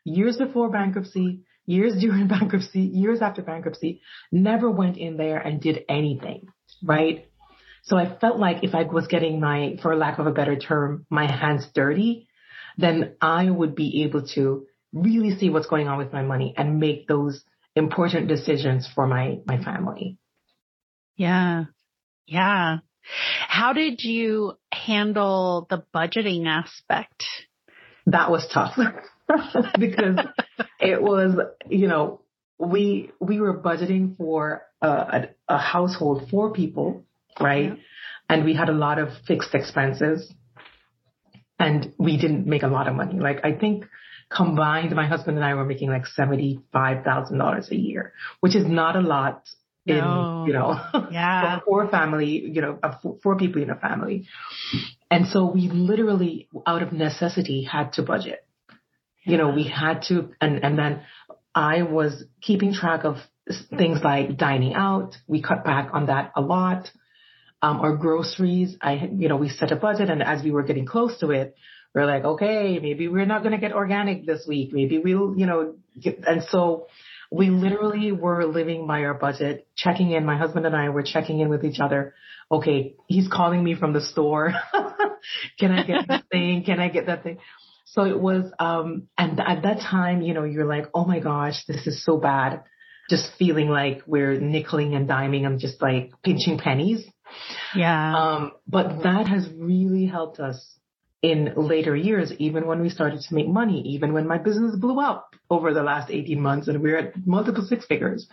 years 0.04 0.38
before 0.38 0.70
bankruptcy, 0.70 1.42
years 1.66 1.94
during 2.00 2.28
bankruptcy, 2.28 2.82
years 2.82 3.22
after 3.22 3.42
bankruptcy, 3.42 4.02
never 4.32 4.70
went 4.70 4.98
in 4.98 5.18
there 5.18 5.38
and 5.38 5.62
did 5.62 5.84
anything, 5.90 6.48
right? 6.84 7.28
So 7.84 7.98
I 7.98 8.18
felt 8.20 8.38
like 8.38 8.64
if 8.64 8.76
I 8.76 8.84
was 8.84 9.08
getting 9.08 9.40
my, 9.40 9.78
for 9.82 9.96
lack 9.96 10.20
of 10.20 10.28
a 10.28 10.32
better 10.32 10.56
term, 10.56 11.06
my 11.10 11.32
hands 11.32 11.66
dirty, 11.74 12.28
then 12.78 13.16
I 13.20 13.50
would 13.50 13.76
be 13.76 14.04
able 14.04 14.28
to 14.36 14.68
really 14.94 15.38
see 15.38 15.50
what's 15.50 15.68
going 15.68 15.88
on 15.88 15.98
with 15.98 16.14
my 16.14 16.22
money 16.22 16.54
and 16.56 16.80
make 16.80 17.08
those 17.08 17.44
important 17.76 18.28
decisions 18.28 18.88
for 18.94 19.08
my, 19.08 19.40
my 19.46 19.64
family. 19.64 20.18
Yeah. 21.16 21.66
Yeah. 22.28 22.78
How 23.48 23.74
did 23.74 24.04
you 24.04 24.54
handle 24.72 25.66
the 25.70 25.84
budgeting 25.94 26.48
aspect? 26.48 27.26
That 28.06 28.32
was 28.32 28.48
tough 28.52 28.78
because 29.80 30.18
it 30.80 31.02
was, 31.02 31.36
you 31.70 31.88
know, 31.88 32.22
we, 32.60 33.12
we 33.20 33.40
were 33.40 33.60
budgeting 33.60 34.18
for 34.18 34.64
a, 34.82 34.88
a, 34.88 35.30
a 35.48 35.58
household, 35.58 36.30
four 36.30 36.54
people, 36.54 37.06
right? 37.40 37.70
Yeah. 37.70 37.84
And 38.30 38.46
we 38.46 38.54
had 38.54 38.70
a 38.70 38.74
lot 38.74 39.00
of 39.00 39.10
fixed 39.28 39.54
expenses 39.54 40.32
and 41.60 41.94
we 41.98 42.18
didn't 42.18 42.48
make 42.48 42.64
a 42.64 42.68
lot 42.68 42.88
of 42.88 42.96
money. 42.96 43.20
Like 43.20 43.42
I 43.44 43.54
think 43.54 43.86
combined, 44.30 44.96
my 44.96 45.08
husband 45.08 45.38
and 45.38 45.46
I 45.46 45.54
were 45.54 45.66
making 45.66 45.90
like 45.90 46.06
$75,000 46.18 47.72
a 47.72 47.76
year, 47.76 48.14
which 48.40 48.56
is 48.56 48.66
not 48.66 48.96
a 48.96 49.02
lot 49.02 49.48
in, 49.86 49.98
no. 49.98 50.46
you 50.48 50.54
know, 50.54 50.80
yeah. 51.12 51.60
for 51.66 51.90
family, 51.90 52.40
you 52.40 52.62
know, 52.62 52.80
four 53.22 53.38
people 53.38 53.62
in 53.62 53.70
a 53.70 53.76
family. 53.76 54.28
And 55.10 55.28
so 55.28 55.46
we 55.46 55.70
literally 55.70 56.48
out 56.66 56.84
of 56.84 56.94
necessity 56.94 57.64
had 57.64 57.94
to 57.94 58.04
budget. 58.04 58.46
You 59.24 59.38
know, 59.38 59.50
we 59.50 59.68
had 59.68 60.04
to, 60.10 60.30
and, 60.40 60.64
and 60.64 60.78
then 60.78 61.02
I 61.54 61.84
was 61.84 62.24
keeping 62.42 62.74
track 62.74 63.04
of 63.04 63.18
things 63.78 64.00
like 64.04 64.38
dining 64.38 64.74
out. 64.74 65.16
We 65.28 65.42
cut 65.42 65.64
back 65.64 65.90
on 65.94 66.08
that 66.08 66.32
a 66.36 66.42
lot. 66.42 66.90
Um, 67.62 67.80
our 67.82 67.96
groceries, 67.96 68.78
I, 68.82 69.10
you 69.16 69.30
know, 69.30 69.38
we 69.38 69.50
set 69.50 69.72
a 69.72 69.76
budget 69.76 70.10
and 70.10 70.24
as 70.24 70.44
we 70.44 70.52
were 70.52 70.64
getting 70.64 70.86
close 70.86 71.20
to 71.20 71.30
it, 71.32 71.56
we're 71.94 72.06
like, 72.06 72.24
okay, 72.24 72.80
maybe 72.80 73.08
we're 73.08 73.26
not 73.26 73.44
going 73.44 73.52
to 73.54 73.60
get 73.60 73.74
organic 73.74 74.26
this 74.26 74.46
week. 74.48 74.72
Maybe 74.72 74.98
we'll, 74.98 75.38
you 75.38 75.46
know, 75.46 75.76
get, 76.00 76.26
and 76.26 76.44
so 76.50 76.88
we 77.32 77.50
literally 77.50 78.12
were 78.12 78.46
living 78.46 78.88
by 78.88 79.04
our 79.04 79.14
budget, 79.14 79.68
checking 79.76 80.12
in. 80.12 80.26
My 80.26 80.38
husband 80.38 80.66
and 80.66 80.76
I 80.76 80.90
were 80.90 81.04
checking 81.04 81.40
in 81.40 81.50
with 81.50 81.64
each 81.64 81.80
other. 81.80 82.14
Okay, 82.52 82.96
he's 83.08 83.28
calling 83.28 83.64
me 83.64 83.76
from 83.76 83.94
the 83.94 84.02
store. 84.02 84.54
Can 85.60 85.72
I 85.72 85.86
get 85.86 86.08
this 86.08 86.22
thing? 86.32 86.64
Can 86.66 86.80
I 86.80 86.90
get 86.90 87.06
that 87.06 87.24
thing? 87.24 87.38
So 87.92 88.06
it 88.06 88.18
was, 88.18 88.50
um, 88.58 89.10
and 89.18 89.38
at 89.40 89.64
that 89.64 89.82
time, 89.82 90.22
you 90.22 90.34
know, 90.34 90.46
you're 90.46 90.66
like, 90.66 90.86
oh 90.94 91.04
my 91.04 91.20
gosh, 91.20 91.66
this 91.68 91.88
is 91.88 92.06
so 92.06 92.18
bad. 92.18 92.64
Just 93.10 93.32
feeling 93.38 93.68
like 93.68 94.02
we're 94.08 94.40
nickeling 94.40 94.96
and 94.96 95.10
diming 95.10 95.46
and 95.46 95.60
just 95.60 95.82
like 95.82 96.14
pinching 96.24 96.58
pennies. 96.58 97.06
Yeah. 97.76 98.16
Um, 98.16 98.52
but 98.66 99.04
that 99.04 99.28
has 99.28 99.50
really 99.58 100.06
helped 100.06 100.40
us 100.40 100.80
in 101.22 101.54
later 101.58 101.94
years, 101.94 102.32
even 102.40 102.66
when 102.66 102.82
we 102.82 102.90
started 102.90 103.20
to 103.28 103.36
make 103.36 103.50
money, 103.50 103.82
even 103.94 104.14
when 104.14 104.26
my 104.26 104.38
business 104.38 104.76
blew 104.78 105.02
up 105.02 105.36
over 105.50 105.74
the 105.74 105.84
last 105.84 106.10
18 106.10 106.40
months 106.40 106.70
and 106.70 106.82
we're 106.82 106.98
at 106.98 107.28
multiple 107.28 107.66
six 107.68 107.86
figures, 107.86 108.26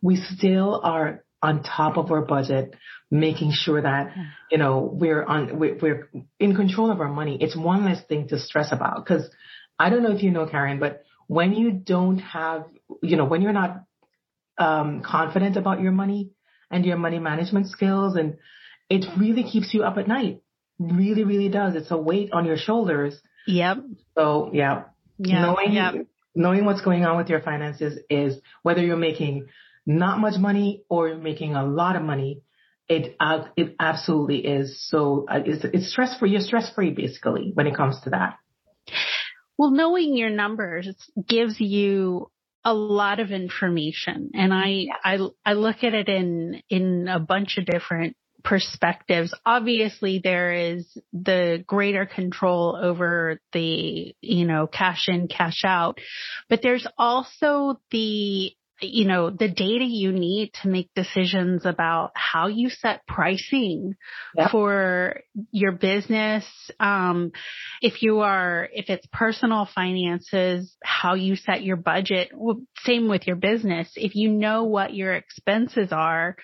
we 0.00 0.14
still 0.16 0.80
are 0.84 1.24
on 1.42 1.62
top 1.62 1.96
of 1.96 2.10
our 2.10 2.22
budget, 2.22 2.74
making 3.10 3.52
sure 3.52 3.82
that, 3.82 4.14
you 4.50 4.58
know, 4.58 4.88
we're 4.92 5.24
on, 5.24 5.58
we're, 5.58 6.08
in 6.38 6.54
control 6.54 6.90
of 6.90 7.00
our 7.00 7.08
money. 7.08 7.36
It's 7.40 7.56
one 7.56 7.84
less 7.84 8.02
thing 8.04 8.28
to 8.28 8.38
stress 8.38 8.70
about. 8.70 9.04
Cause 9.06 9.28
I 9.78 9.90
don't 9.90 10.02
know 10.02 10.12
if 10.12 10.22
you 10.22 10.30
know, 10.30 10.46
Karen, 10.46 10.78
but 10.78 11.02
when 11.26 11.52
you 11.52 11.72
don't 11.72 12.18
have, 12.18 12.66
you 13.02 13.16
know, 13.16 13.24
when 13.24 13.42
you're 13.42 13.52
not, 13.52 13.84
um, 14.58 15.02
confident 15.02 15.56
about 15.56 15.80
your 15.80 15.92
money 15.92 16.30
and 16.70 16.84
your 16.84 16.96
money 16.96 17.18
management 17.18 17.68
skills 17.68 18.16
and 18.16 18.36
it 18.88 19.04
really 19.18 19.42
keeps 19.42 19.72
you 19.74 19.82
up 19.82 19.96
at 19.96 20.06
night 20.06 20.42
really, 20.78 21.24
really 21.24 21.48
does. 21.48 21.74
It's 21.74 21.90
a 21.90 21.96
weight 21.96 22.32
on 22.32 22.44
your 22.44 22.56
shoulders. 22.56 23.20
Yep. 23.46 23.78
So 24.16 24.50
yeah, 24.52 24.84
yeah 25.18 25.42
knowing, 25.42 25.72
yep. 25.72 25.94
knowing 26.34 26.64
what's 26.64 26.80
going 26.80 27.04
on 27.04 27.16
with 27.16 27.28
your 27.28 27.40
finances 27.40 27.98
is 28.08 28.38
whether 28.62 28.82
you're 28.82 28.96
making 28.96 29.48
not 29.86 30.20
much 30.20 30.38
money 30.38 30.84
or 30.88 31.16
making 31.16 31.54
a 31.54 31.64
lot 31.64 31.96
of 31.96 32.02
money. 32.02 32.42
It, 32.88 33.16
uh, 33.20 33.44
it 33.56 33.76
absolutely 33.80 34.38
is. 34.38 34.86
So 34.88 35.26
uh, 35.28 35.40
it's, 35.44 35.64
it's 35.64 35.90
stress 35.90 36.18
free. 36.18 36.30
You're 36.30 36.40
stress 36.40 36.72
free 36.74 36.90
basically 36.90 37.52
when 37.54 37.66
it 37.66 37.76
comes 37.76 38.00
to 38.02 38.10
that. 38.10 38.36
Well, 39.56 39.70
knowing 39.70 40.16
your 40.16 40.30
numbers 40.30 40.88
gives 41.28 41.60
you 41.60 42.30
a 42.64 42.74
lot 42.74 43.18
of 43.20 43.30
information 43.30 44.30
and 44.34 44.52
I, 44.52 44.86
I, 45.04 45.18
I 45.44 45.54
look 45.54 45.82
at 45.82 45.94
it 45.94 46.08
in, 46.08 46.62
in 46.68 47.08
a 47.08 47.18
bunch 47.18 47.58
of 47.58 47.66
different 47.66 48.16
perspectives. 48.44 49.34
Obviously, 49.46 50.20
there 50.22 50.52
is 50.52 50.96
the 51.12 51.64
greater 51.66 52.06
control 52.06 52.78
over 52.80 53.40
the, 53.52 54.14
you 54.20 54.46
know, 54.46 54.66
cash 54.66 55.08
in, 55.08 55.28
cash 55.28 55.62
out, 55.64 55.98
but 56.48 56.60
there's 56.62 56.86
also 56.98 57.80
the 57.90 58.52
you 58.82 59.06
know, 59.06 59.30
the 59.30 59.48
data 59.48 59.84
you 59.84 60.12
need 60.12 60.52
to 60.62 60.68
make 60.68 60.90
decisions 60.94 61.64
about 61.64 62.10
how 62.14 62.48
you 62.48 62.68
set 62.68 63.06
pricing 63.06 63.94
yep. 64.36 64.50
for 64.50 65.20
your 65.50 65.72
business. 65.72 66.44
Um, 66.80 67.32
if 67.80 68.02
you 68.02 68.20
are, 68.20 68.68
if 68.72 68.88
it's 68.88 69.06
personal 69.12 69.68
finances, 69.74 70.74
how 70.82 71.14
you 71.14 71.36
set 71.36 71.62
your 71.62 71.76
budget. 71.76 72.30
Well, 72.34 72.60
same 72.84 73.08
with 73.08 73.26
your 73.26 73.36
business. 73.36 73.90
If 73.96 74.14
you 74.14 74.28
know 74.30 74.64
what 74.64 74.94
your 74.94 75.14
expenses 75.14 75.88
are 75.92 76.36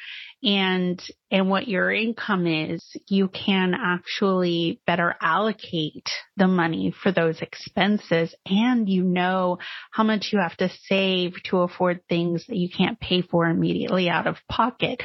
and, 0.43 1.03
and 1.31 1.51
what 1.51 1.69
your 1.69 1.93
income 1.93 2.47
is, 2.47 2.85
you 3.09 3.29
can 3.29 3.75
actually 3.75 4.81
better 4.87 5.15
allocate 5.21 6.09
the 6.37 6.47
money 6.47 6.95
for 7.03 7.13
those 7.13 7.41
expenses 7.41 8.35
and 8.47 8.89
you 8.89 9.03
know 9.03 9.59
how 9.91 10.05
much 10.05 10.31
you 10.33 10.39
have 10.41 10.57
to 10.57 10.71
save 10.87 11.35
to 11.45 11.59
afford 11.59 12.01
things 12.09 12.28
that 12.49 12.57
you 12.57 12.69
can't 12.69 13.01
pay 13.01 13.23
for 13.23 13.47
immediately 13.47 14.09
out 14.09 14.27
of 14.27 14.37
pocket. 14.49 15.03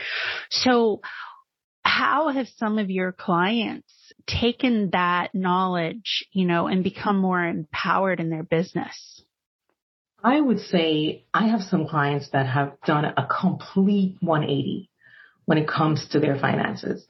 So 0.49 1.01
how 1.83 2.29
have 2.29 2.47
some 2.57 2.79
of 2.79 2.89
your 2.89 3.11
clients 3.11 3.93
taken 4.27 4.89
that 4.91 5.33
knowledge, 5.33 6.25
you 6.31 6.45
know, 6.45 6.67
and 6.67 6.83
become 6.83 7.17
more 7.17 7.43
empowered 7.43 8.19
in 8.19 8.29
their 8.29 8.43
business? 8.43 9.23
I 10.23 10.39
would 10.39 10.59
say 10.59 11.25
I 11.33 11.49
have 11.49 11.61
some 11.61 11.87
clients 11.87 12.29
that 12.31 12.47
have 12.47 12.79
done 12.85 13.05
a 13.05 13.27
complete 13.27 14.15
180 14.21 14.89
when 15.45 15.57
it 15.57 15.67
comes 15.67 16.07
to 16.11 16.19
their 16.19 16.39
finances. 16.39 17.05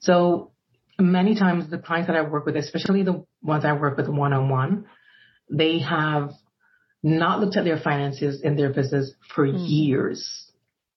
So 0.00 0.50
many 0.98 1.36
times 1.36 1.70
the 1.70 1.78
clients 1.78 2.08
that 2.08 2.16
I 2.16 2.22
work 2.22 2.46
with, 2.46 2.56
especially 2.56 3.04
the 3.04 3.24
ones 3.42 3.64
I 3.64 3.74
work 3.74 3.96
with 3.96 4.08
one 4.08 4.32
on 4.32 4.48
one, 4.48 4.86
they 5.48 5.78
have 5.78 6.32
not 7.02 7.40
looked 7.40 7.56
at 7.56 7.64
their 7.64 7.78
finances 7.78 8.42
in 8.42 8.56
their 8.56 8.72
business 8.72 9.12
for 9.34 9.46
mm. 9.46 9.54
years, 9.56 10.50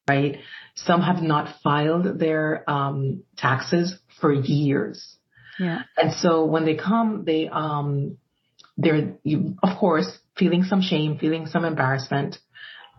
right? 0.09 0.37
Some 0.75 1.01
have 1.01 1.21
not 1.21 1.55
filed 1.63 2.19
their 2.19 2.69
um, 2.69 3.23
taxes 3.37 3.97
for 4.19 4.33
years. 4.33 5.17
Yeah. 5.59 5.83
And 5.97 6.13
so 6.13 6.45
when 6.45 6.65
they 6.65 6.75
come, 6.75 7.23
they, 7.25 7.47
um, 7.47 8.17
they're, 8.77 9.15
you, 9.23 9.55
of 9.61 9.77
course, 9.77 10.07
feeling 10.37 10.63
some 10.63 10.81
shame, 10.81 11.17
feeling 11.19 11.45
some 11.45 11.65
embarrassment. 11.65 12.37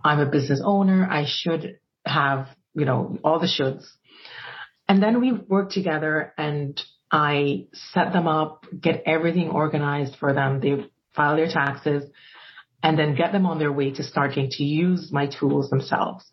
I'm 0.05 0.21
a 0.21 0.31
business 0.31 0.61
owner. 0.65 1.09
I 1.11 1.25
should 1.27 1.79
have, 2.05 2.49
you 2.75 2.85
know, 2.85 3.19
all 3.25 3.41
the 3.41 3.47
shoulds. 3.47 3.85
And 4.89 5.03
then 5.03 5.21
we 5.21 5.33
work 5.33 5.71
together 5.71 6.35
and 6.37 6.81
I 7.11 7.67
set 7.73 8.13
them 8.13 8.27
up, 8.27 8.67
get 8.79 9.03
everything 9.07 9.51
organized 9.51 10.17
for 10.17 10.33
them. 10.33 10.61
They 10.61 10.87
file 11.15 11.37
their 11.37 11.49
taxes 11.49 12.05
and 12.83 12.99
then 12.99 13.15
get 13.15 13.33
them 13.33 13.47
on 13.47 13.59
their 13.59 13.73
way 13.73 13.93
to 13.93 14.03
starting 14.03 14.49
to 14.51 14.65
use 14.65 15.11
my 15.13 15.27
tools 15.27 15.71
themselves. 15.71 16.25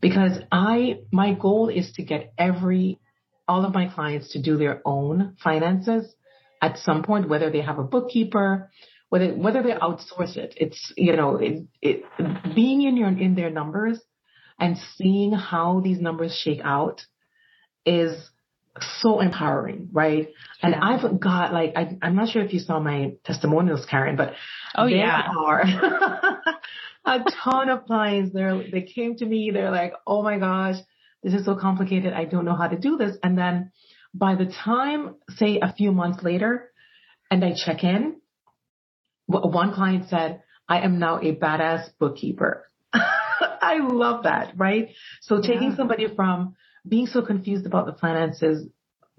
Because 0.00 0.38
I, 0.50 1.00
my 1.10 1.34
goal 1.34 1.68
is 1.68 1.92
to 1.92 2.02
get 2.02 2.32
every, 2.38 2.98
all 3.46 3.64
of 3.64 3.74
my 3.74 3.88
clients 3.88 4.32
to 4.32 4.42
do 4.42 4.56
their 4.56 4.80
own 4.84 5.36
finances 5.42 6.14
at 6.62 6.78
some 6.78 7.02
point, 7.02 7.28
whether 7.28 7.50
they 7.50 7.60
have 7.60 7.78
a 7.78 7.84
bookkeeper, 7.84 8.70
whether, 9.08 9.34
whether 9.34 9.62
they 9.62 9.72
outsource 9.72 10.36
it. 10.36 10.54
It's, 10.56 10.92
you 10.96 11.16
know, 11.16 11.36
it, 11.36 11.66
it, 11.82 12.04
being 12.54 12.82
in 12.82 12.96
your, 12.96 13.08
in 13.08 13.34
their 13.34 13.50
numbers 13.50 14.00
and 14.58 14.76
seeing 14.96 15.32
how 15.32 15.80
these 15.80 16.00
numbers 16.00 16.32
shake 16.32 16.60
out 16.62 17.02
is 17.84 18.30
so 19.00 19.20
empowering, 19.20 19.88
right? 19.92 20.28
And 20.62 20.74
I've 20.74 21.20
got 21.20 21.52
like, 21.52 21.72
I, 21.76 21.98
am 22.02 22.14
not 22.14 22.28
sure 22.28 22.42
if 22.42 22.52
you 22.52 22.60
saw 22.60 22.78
my 22.78 23.14
testimonials, 23.24 23.84
Karen, 23.86 24.16
but 24.16 24.34
oh 24.76 24.86
yeah, 24.86 25.28
are 25.36 25.62
a 27.04 27.24
ton 27.42 27.68
of 27.68 27.84
clients. 27.84 28.32
They're, 28.32 28.62
they 28.70 28.82
came 28.82 29.16
to 29.16 29.26
me. 29.26 29.50
They're 29.52 29.70
like, 29.70 29.94
oh 30.06 30.22
my 30.22 30.38
gosh, 30.38 30.76
this 31.22 31.34
is 31.34 31.44
so 31.44 31.56
complicated. 31.56 32.12
I 32.12 32.24
don't 32.24 32.44
know 32.44 32.56
how 32.56 32.68
to 32.68 32.78
do 32.78 32.96
this. 32.96 33.16
And 33.22 33.36
then 33.36 33.72
by 34.14 34.34
the 34.34 34.46
time, 34.46 35.16
say 35.36 35.60
a 35.60 35.72
few 35.72 35.92
months 35.92 36.22
later, 36.22 36.70
and 37.30 37.44
I 37.44 37.54
check 37.54 37.84
in, 37.84 38.16
one 39.26 39.72
client 39.72 40.08
said, 40.08 40.42
I 40.68 40.80
am 40.80 40.98
now 40.98 41.18
a 41.18 41.34
badass 41.34 41.90
bookkeeper. 41.98 42.68
I 42.92 43.78
love 43.80 44.24
that, 44.24 44.54
right? 44.56 44.90
So 45.20 45.40
taking 45.40 45.70
yeah. 45.70 45.76
somebody 45.76 46.06
from 46.14 46.56
being 46.86 47.06
so 47.06 47.22
confused 47.22 47.66
about 47.66 47.86
the 47.86 47.92
finances, 47.92 48.66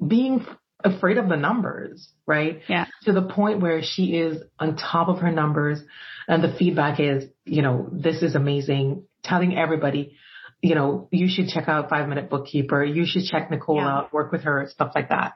being 0.05 0.45
afraid 0.83 1.17
of 1.17 1.29
the 1.29 1.37
numbers, 1.37 2.09
right? 2.25 2.61
Yeah. 2.67 2.85
To 3.03 3.13
the 3.13 3.21
point 3.21 3.61
where 3.61 3.81
she 3.83 4.17
is 4.17 4.41
on 4.59 4.77
top 4.77 5.09
of 5.09 5.19
her 5.19 5.31
numbers 5.31 5.81
and 6.27 6.43
the 6.43 6.53
feedback 6.57 6.99
is, 6.99 7.25
you 7.45 7.61
know, 7.61 7.87
this 7.91 8.23
is 8.23 8.35
amazing, 8.35 9.03
telling 9.23 9.57
everybody. 9.57 10.15
you 10.61 10.75
know, 10.75 11.07
you 11.11 11.27
should 11.27 11.47
check 11.47 11.67
out 11.67 11.89
Five 11.89 12.07
Minute 12.07 12.29
Bookkeeper. 12.29 12.83
You 12.83 13.05
should 13.05 13.23
check 13.25 13.49
Nicole 13.49 13.77
yeah. 13.77 13.87
out, 13.87 14.13
work 14.13 14.31
with 14.31 14.43
her, 14.43 14.67
stuff 14.69 14.91
like 14.93 15.09
that. 15.09 15.33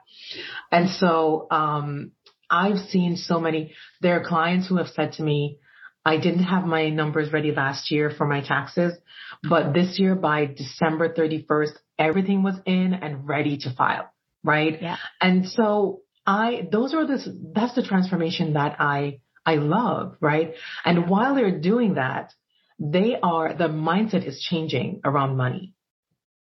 And 0.70 0.88
so, 0.90 1.48
um, 1.50 2.12
I've 2.48 2.78
seen 2.90 3.16
so 3.16 3.40
many, 3.40 3.74
there 4.00 4.20
are 4.20 4.24
clients 4.24 4.68
who 4.68 4.76
have 4.76 4.86
said 4.88 5.14
to 5.14 5.22
me, 5.24 5.58
I 6.06 6.18
didn't 6.18 6.44
have 6.44 6.64
my 6.64 6.88
numbers 6.88 7.32
ready 7.32 7.50
last 7.50 7.90
year 7.90 8.12
for 8.16 8.28
my 8.28 8.40
taxes, 8.40 8.96
but 9.42 9.64
mm-hmm. 9.64 9.72
this 9.72 9.98
year 9.98 10.14
by 10.14 10.46
December 10.46 11.12
31st, 11.12 11.72
everything 11.98 12.44
was 12.44 12.54
in 12.64 12.94
and 12.94 13.26
ready 13.26 13.58
to 13.58 13.74
file, 13.74 14.08
right? 14.44 14.80
Yeah. 14.80 14.98
And 15.20 15.48
so 15.48 16.02
I, 16.24 16.68
those 16.70 16.94
are 16.94 17.04
the, 17.04 17.18
that's 17.52 17.74
the 17.74 17.82
transformation 17.82 18.52
that 18.52 18.76
I, 18.78 19.18
I 19.44 19.56
love, 19.56 20.16
right? 20.20 20.54
And 20.84 21.10
while 21.10 21.34
they're 21.34 21.58
doing 21.58 21.94
that, 21.94 22.32
they 22.78 23.16
are, 23.20 23.54
the 23.54 23.68
mindset 23.68 24.24
is 24.24 24.40
changing 24.40 25.00
around 25.04 25.36
money, 25.36 25.74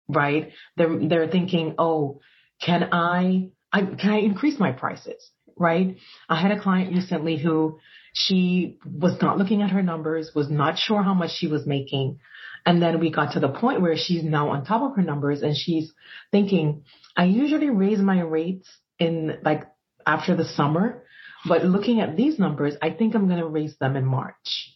right? 0.09 0.53
They're, 0.77 1.09
they're 1.09 1.31
thinking, 1.31 1.77
oh, 1.79 2.21
can 2.61 2.91
I, 2.93 3.49
I, 3.73 3.81
can 3.81 4.11
I 4.11 4.19
increase 4.19 4.61
my 4.61 4.73
prices? 4.73 5.31
Right? 5.57 5.99
I 6.29 6.39
had 6.39 6.51
a 6.51 6.61
client 6.61 6.93
recently 6.93 7.39
who 7.39 7.79
she 8.15 8.79
was 8.85 9.21
not 9.21 9.37
looking 9.37 9.61
at 9.61 9.71
her 9.71 9.83
numbers, 9.83 10.31
was 10.35 10.49
not 10.49 10.79
sure 10.79 11.03
how 11.03 11.13
much 11.13 11.33
she 11.33 11.47
was 11.47 11.67
making. 11.67 12.21
And 12.65 12.81
then 12.81 12.99
we 12.99 13.11
got 13.11 13.33
to 13.35 13.41
the 13.41 13.49
point 13.49 13.83
where 13.83 13.97
she's 13.97 14.25
now 14.25 14.49
on 14.51 14.65
top 14.65 14.83
of 14.83 14.97
her 14.97 15.03
numbers 15.03 15.43
and 15.43 15.55
she's 15.55 15.93
thinking, 16.33 16.85
I 17.15 17.25
usually 17.27 17.69
raise 17.69 17.99
my 17.99 18.21
rates 18.21 18.69
in 18.99 19.39
like 19.43 19.65
after 20.07 20.35
the 20.35 20.47
summer, 20.47 21.05
but 21.47 21.65
looking 21.65 22.01
at 22.01 22.17
these 22.17 22.39
numbers, 22.39 22.75
I 22.81 22.91
think 22.91 23.15
I'm 23.15 23.27
going 23.27 23.41
to 23.41 23.47
raise 23.47 23.77
them 23.77 23.97
in 23.97 24.07
March 24.07 24.75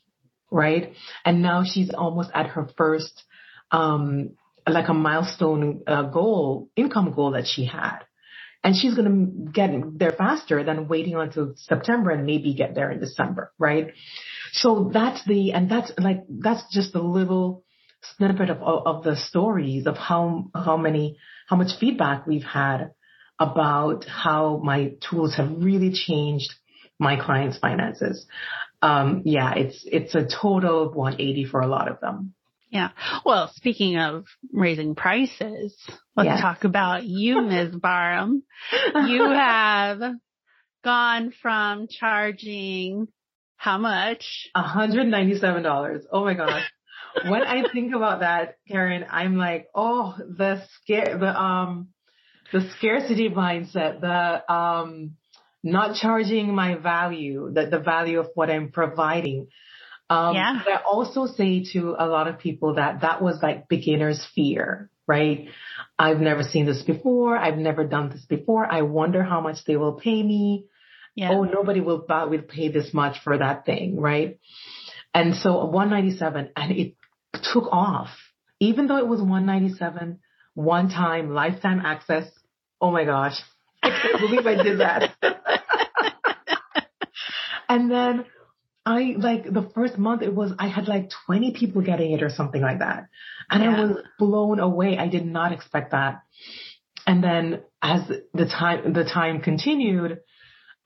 right? 0.50 0.94
And 1.24 1.42
now 1.42 1.64
she's 1.64 1.90
almost 1.90 2.30
at 2.34 2.48
her 2.48 2.68
first, 2.76 3.24
um, 3.70 4.30
like 4.68 4.88
a 4.88 4.94
milestone 4.94 5.82
uh, 5.86 6.02
goal, 6.02 6.68
income 6.76 7.12
goal 7.12 7.32
that 7.32 7.46
she 7.46 7.64
had. 7.64 8.00
And 8.64 8.74
she's 8.76 8.94
going 8.94 9.08
to 9.46 9.52
get 9.52 9.70
there 9.98 10.12
faster 10.12 10.64
than 10.64 10.88
waiting 10.88 11.14
until 11.14 11.54
September 11.56 12.10
and 12.10 12.26
maybe 12.26 12.54
get 12.54 12.74
there 12.74 12.90
in 12.90 13.00
December, 13.00 13.52
right? 13.58 13.92
So 14.52 14.90
that's 14.92 15.24
the, 15.24 15.52
and 15.52 15.70
that's 15.70 15.92
like, 15.98 16.24
that's 16.28 16.62
just 16.72 16.94
a 16.94 17.02
little 17.02 17.64
snippet 18.16 18.50
of, 18.50 18.62
of 18.62 19.04
the 19.04 19.16
stories 19.16 19.86
of 19.86 19.96
how, 19.96 20.50
how 20.54 20.76
many, 20.76 21.18
how 21.48 21.56
much 21.56 21.78
feedback 21.78 22.26
we've 22.26 22.42
had 22.42 22.90
about 23.38 24.04
how 24.04 24.60
my 24.62 24.94
tools 25.08 25.36
have 25.36 25.50
really 25.58 25.92
changed 25.92 26.52
my 26.98 27.16
clients' 27.16 27.58
finances 27.58 28.26
um, 28.82 29.22
yeah, 29.24 29.54
it's 29.56 29.84
it's 29.86 30.14
a 30.14 30.26
total 30.26 30.84
of 30.88 30.94
180 30.94 31.46
for 31.46 31.60
a 31.60 31.66
lot 31.66 31.90
of 31.90 32.00
them. 32.00 32.34
Yeah. 32.70 32.90
Well, 33.24 33.50
speaking 33.54 33.98
of 33.98 34.26
raising 34.52 34.94
prices, 34.94 35.74
let's 36.16 36.26
yes. 36.26 36.40
talk 36.40 36.64
about 36.64 37.04
you, 37.04 37.40
Ms. 37.48 37.74
Barham. 37.76 38.42
you 39.06 39.30
have 39.30 40.00
gone 40.84 41.32
from 41.42 41.88
charging 41.88 43.08
how 43.56 43.78
much? 43.78 44.48
$197. 44.56 46.02
Oh 46.12 46.24
my 46.24 46.34
gosh. 46.34 46.62
when 47.26 47.42
I 47.42 47.64
think 47.72 47.94
about 47.94 48.20
that, 48.20 48.56
Karen, 48.68 49.04
I'm 49.10 49.36
like, 49.36 49.68
oh, 49.74 50.14
the 50.18 50.62
scare, 50.76 51.18
the, 51.18 51.40
um, 51.40 51.88
the 52.52 52.68
scarcity 52.76 53.28
mindset, 53.28 54.00
the, 54.00 54.52
um, 54.52 55.16
not 55.62 55.96
charging 55.96 56.54
my 56.54 56.76
value, 56.76 57.50
the, 57.52 57.66
the 57.66 57.80
value 57.80 58.20
of 58.20 58.28
what 58.34 58.50
I'm 58.50 58.70
providing. 58.70 59.48
Um, 60.10 60.34
yeah. 60.34 60.60
But 60.64 60.72
I 60.72 60.76
also 60.82 61.26
say 61.26 61.64
to 61.72 61.94
a 61.98 62.06
lot 62.06 62.28
of 62.28 62.38
people 62.38 62.74
that 62.76 63.02
that 63.02 63.22
was 63.22 63.40
like 63.42 63.68
beginner's 63.68 64.24
fear, 64.34 64.90
right? 65.06 65.48
I've 65.98 66.20
never 66.20 66.42
seen 66.42 66.66
this 66.66 66.82
before. 66.82 67.36
I've 67.36 67.58
never 67.58 67.84
done 67.84 68.10
this 68.10 68.24
before. 68.24 68.64
I 68.64 68.82
wonder 68.82 69.22
how 69.22 69.40
much 69.40 69.64
they 69.66 69.76
will 69.76 69.94
pay 69.94 70.22
me. 70.22 70.66
Yeah. 71.14 71.30
Oh, 71.32 71.42
nobody 71.42 71.80
will, 71.80 72.04
buy, 72.06 72.24
will 72.24 72.42
pay 72.42 72.68
this 72.68 72.94
much 72.94 73.18
for 73.22 73.36
that 73.36 73.66
thing, 73.66 74.00
right? 74.00 74.38
And 75.12 75.34
so 75.34 75.64
197 75.64 76.50
and 76.56 76.72
it 76.72 76.94
took 77.52 77.64
off. 77.70 78.08
Even 78.60 78.86
though 78.86 78.98
it 78.98 79.06
was 79.06 79.20
197, 79.20 80.20
one 80.54 80.88
time 80.88 81.34
lifetime 81.34 81.80
access. 81.84 82.28
Oh 82.80 82.90
my 82.90 83.04
gosh. 83.04 83.40
I 83.82 83.90
can't 83.90 84.20
believe 84.20 84.46
I 84.46 84.62
did 84.62 84.80
that. 84.80 85.14
and 87.68 87.90
then 87.90 88.24
I 88.88 89.16
like 89.18 89.44
the 89.44 89.70
first 89.74 89.98
month 89.98 90.22
it 90.22 90.34
was 90.34 90.52
I 90.58 90.68
had 90.68 90.88
like 90.88 91.10
20 91.26 91.52
people 91.52 91.82
getting 91.82 92.12
it 92.12 92.22
or 92.22 92.30
something 92.30 92.62
like 92.62 92.78
that. 92.78 93.08
And 93.50 93.62
yeah. 93.62 93.70
I 93.70 93.80
was 93.80 93.98
blown 94.18 94.60
away. 94.60 94.96
I 94.96 95.08
did 95.08 95.26
not 95.26 95.52
expect 95.52 95.90
that. 95.90 96.22
And 97.06 97.22
then 97.22 97.60
as 97.82 98.00
the 98.32 98.46
time 98.46 98.94
the 98.94 99.04
time 99.04 99.42
continued, 99.42 100.20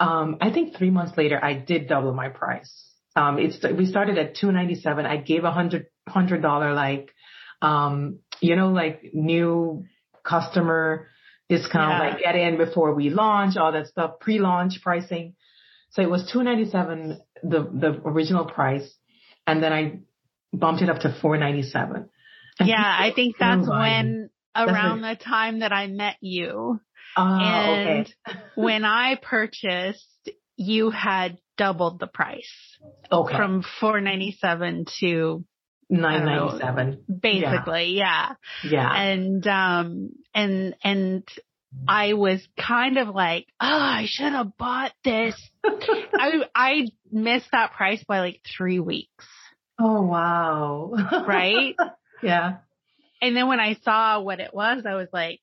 um, 0.00 0.38
I 0.40 0.50
think 0.50 0.76
three 0.76 0.90
months 0.90 1.16
later 1.16 1.38
I 1.42 1.54
did 1.54 1.86
double 1.86 2.12
my 2.12 2.28
price. 2.28 2.72
Um, 3.14 3.38
it's 3.38 3.62
we 3.62 3.86
started 3.86 4.18
at 4.18 4.34
297. 4.34 5.06
I 5.06 5.18
gave 5.18 5.44
a 5.44 5.52
hundred 5.52 5.86
hundred 6.08 6.42
dollar 6.42 6.74
like 6.74 7.14
um, 7.60 8.18
you 8.40 8.56
know, 8.56 8.70
like 8.70 9.10
new 9.12 9.84
customer 10.24 11.06
discount, 11.48 12.02
yeah. 12.02 12.10
like 12.10 12.18
get 12.18 12.34
in 12.34 12.56
before 12.56 12.94
we 12.94 13.10
launch, 13.10 13.56
all 13.56 13.70
that 13.70 13.86
stuff, 13.86 14.14
pre-launch 14.20 14.80
pricing. 14.82 15.36
So 15.90 16.02
it 16.02 16.10
was 16.10 16.28
297 16.32 17.20
the 17.42 17.62
the 17.62 18.00
original 18.04 18.44
price, 18.44 18.88
and 19.46 19.62
then 19.62 19.72
I 19.72 20.00
bumped 20.52 20.82
it 20.82 20.88
up 20.88 21.00
to 21.00 21.16
497. 21.20 22.08
yeah, 22.64 22.76
I 22.76 23.12
think 23.14 23.36
that's 23.38 23.68
when 23.68 24.30
around 24.54 25.02
that's 25.02 25.18
the 25.18 25.24
time 25.24 25.60
that 25.60 25.72
I 25.72 25.86
met 25.86 26.16
you. 26.20 26.80
Uh, 27.16 27.38
and 27.40 28.14
okay. 28.28 28.38
when 28.54 28.84
I 28.84 29.18
purchased, 29.20 30.30
you 30.56 30.90
had 30.90 31.38
doubled 31.56 32.00
the 32.00 32.06
price. 32.06 32.52
Okay. 33.10 33.36
From 33.36 33.62
497 33.80 34.86
to 35.00 35.44
997. 35.90 37.04
Basically, 37.20 37.96
yeah. 37.96 38.34
yeah. 38.64 38.70
Yeah. 38.70 38.94
And, 38.94 39.46
um, 39.46 40.10
and, 40.34 40.74
and 40.82 41.28
I 41.86 42.12
was 42.14 42.46
kind 42.58 42.98
of 42.98 43.08
like, 43.08 43.46
oh, 43.60 43.66
I 43.66 44.04
should 44.06 44.32
have 44.32 44.56
bought 44.56 44.92
this. 45.04 45.34
I, 45.64 46.44
I 46.54 46.88
missed 47.10 47.48
that 47.52 47.72
price 47.72 48.02
by 48.04 48.20
like 48.20 48.40
three 48.56 48.80
weeks. 48.80 49.26
Oh, 49.78 50.02
wow. 50.02 50.92
Right? 51.26 51.74
yeah. 52.22 52.58
And 53.20 53.36
then 53.36 53.48
when 53.48 53.60
I 53.60 53.74
saw 53.84 54.20
what 54.20 54.40
it 54.40 54.52
was, 54.52 54.84
I 54.86 54.94
was 54.94 55.08
like, 55.12 55.40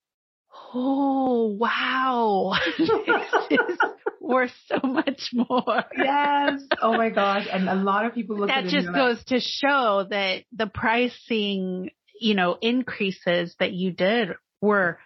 oh, 0.74 1.56
wow. 1.58 2.54
this 2.78 2.89
is 2.89 3.78
worth 4.22 4.52
so 4.68 4.88
much 4.88 5.32
more. 5.34 5.84
yes. 5.98 6.62
Oh 6.82 6.94
my 6.98 7.10
gosh. 7.10 7.48
And 7.52 7.68
a 7.68 7.76
lot 7.76 8.06
of 8.06 8.13
people 8.13 8.38
look 8.38 8.50
at 8.50 8.60
it. 8.60 8.63
that 8.65 8.72
just 8.72 8.88
goes 8.88 9.18
like, 9.18 9.26
to 9.28 9.39
show 9.39 10.06
that 10.10 10.44
the 10.56 10.68
pricing, 10.68 11.89
you 12.20 12.36
know, 12.36 12.58
increases 12.62 13.56
that 13.60 13.74
you 13.74 13.92
did 13.92 14.30
were 14.62 15.00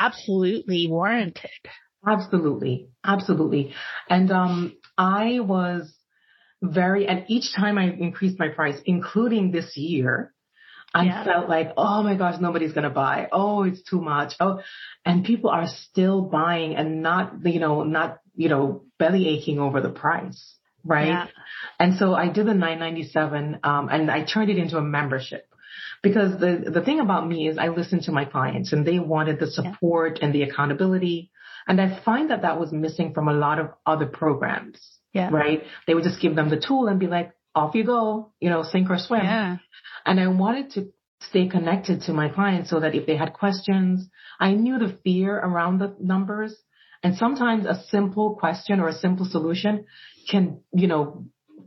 absolutely 0.00 0.86
warranted. 0.88 1.50
Absolutely. 2.06 2.88
Absolutely. 3.04 3.74
And 4.08 4.30
um 4.30 4.76
I 4.96 5.40
was 5.40 5.92
very 6.62 7.06
and 7.06 7.24
each 7.28 7.54
time 7.54 7.78
I 7.78 7.90
increased 7.90 8.38
my 8.38 8.48
price, 8.48 8.76
including 8.84 9.50
this 9.50 9.76
year, 9.76 10.32
I 10.92 11.04
yeah. 11.04 11.24
felt 11.24 11.48
like, 11.48 11.72
oh 11.76 12.02
my 12.02 12.16
gosh, 12.16 12.40
nobody's 12.40 12.72
going 12.72 12.84
to 12.84 12.90
buy. 12.90 13.28
Oh, 13.30 13.62
it's 13.62 13.82
too 13.82 14.00
much. 14.00 14.32
Oh, 14.40 14.60
and 15.04 15.24
people 15.24 15.50
are 15.50 15.68
still 15.68 16.22
buying 16.22 16.74
and 16.74 17.00
not, 17.02 17.34
you 17.44 17.60
know, 17.60 17.84
not, 17.84 18.18
you 18.34 18.48
know, 18.48 18.84
belly 18.98 19.28
aching 19.28 19.60
over 19.60 19.80
the 19.80 19.90
price. 19.90 20.56
Right. 20.84 21.08
Yeah. 21.08 21.26
And 21.78 21.96
so 21.96 22.14
I 22.14 22.28
did 22.28 22.46
the 22.46 22.54
997, 22.54 23.60
um, 23.62 23.88
and 23.88 24.10
I 24.10 24.24
turned 24.24 24.50
it 24.50 24.58
into 24.58 24.78
a 24.78 24.82
membership 24.82 25.46
because 26.02 26.38
the, 26.40 26.70
the 26.72 26.80
thing 26.82 27.00
about 27.00 27.28
me 27.28 27.48
is 27.48 27.58
I 27.58 27.68
listen 27.68 28.00
to 28.02 28.12
my 28.12 28.24
clients 28.24 28.72
and 28.72 28.86
they 28.86 28.98
wanted 28.98 29.38
the 29.38 29.50
support 29.50 30.18
yeah. 30.18 30.26
and 30.26 30.34
the 30.34 30.42
accountability. 30.42 31.30
And 31.66 31.80
I 31.80 32.02
find 32.02 32.30
that 32.30 32.42
that 32.42 32.58
was 32.58 32.72
missing 32.72 33.12
from 33.12 33.28
a 33.28 33.34
lot 33.34 33.58
of 33.58 33.70
other 33.84 34.06
programs. 34.06 34.80
Yeah. 35.12 35.30
Right. 35.30 35.62
They 35.86 35.94
would 35.94 36.04
just 36.04 36.20
give 36.20 36.36
them 36.36 36.48
the 36.48 36.60
tool 36.60 36.86
and 36.86 36.98
be 36.98 37.06
like, 37.06 37.32
off 37.54 37.74
you 37.74 37.84
go, 37.84 38.32
you 38.40 38.48
know, 38.48 38.62
sink 38.62 38.88
or 38.90 38.98
swim. 38.98 39.24
Yeah. 39.24 39.56
And 40.06 40.20
I 40.20 40.28
wanted 40.28 40.70
to 40.72 40.92
stay 41.20 41.48
connected 41.48 42.02
to 42.02 42.12
my 42.12 42.28
clients 42.28 42.70
so 42.70 42.80
that 42.80 42.94
if 42.94 43.06
they 43.06 43.16
had 43.16 43.32
questions, 43.32 44.08
I 44.38 44.52
knew 44.52 44.78
the 44.78 44.98
fear 45.04 45.36
around 45.36 45.78
the 45.78 45.94
numbers. 46.00 46.56
And 47.02 47.16
sometimes 47.16 47.66
a 47.66 47.82
simple 47.88 48.36
question 48.36 48.80
or 48.80 48.88
a 48.88 48.94
simple 48.94 49.26
solution 49.26 49.86
can, 50.30 50.60
you 50.72 50.86
know, 50.86 51.26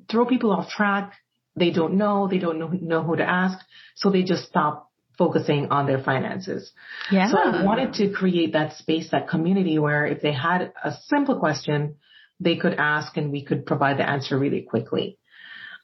throw 0.09 0.25
people 0.25 0.51
off 0.51 0.69
track. 0.69 1.13
They 1.55 1.71
don't 1.71 1.95
know. 1.95 2.27
They 2.27 2.39
don't 2.39 2.59
know, 2.59 2.67
know 2.67 3.03
who 3.03 3.15
to 3.15 3.23
ask. 3.23 3.59
So 3.95 4.09
they 4.09 4.23
just 4.23 4.45
stop 4.45 4.89
focusing 5.17 5.69
on 5.69 5.85
their 5.85 6.01
finances. 6.01 6.71
Yeah. 7.11 7.29
So 7.29 7.37
I 7.37 7.63
wanted 7.63 7.93
to 7.95 8.09
create 8.11 8.53
that 8.53 8.77
space, 8.77 9.11
that 9.11 9.29
community 9.29 9.77
where 9.77 10.05
if 10.05 10.21
they 10.21 10.33
had 10.33 10.73
a 10.83 10.93
simple 11.07 11.39
question, 11.39 11.97
they 12.39 12.55
could 12.55 12.73
ask 12.73 13.15
and 13.17 13.31
we 13.31 13.43
could 13.43 13.65
provide 13.65 13.97
the 13.97 14.09
answer 14.09 14.37
really 14.37 14.61
quickly. 14.61 15.19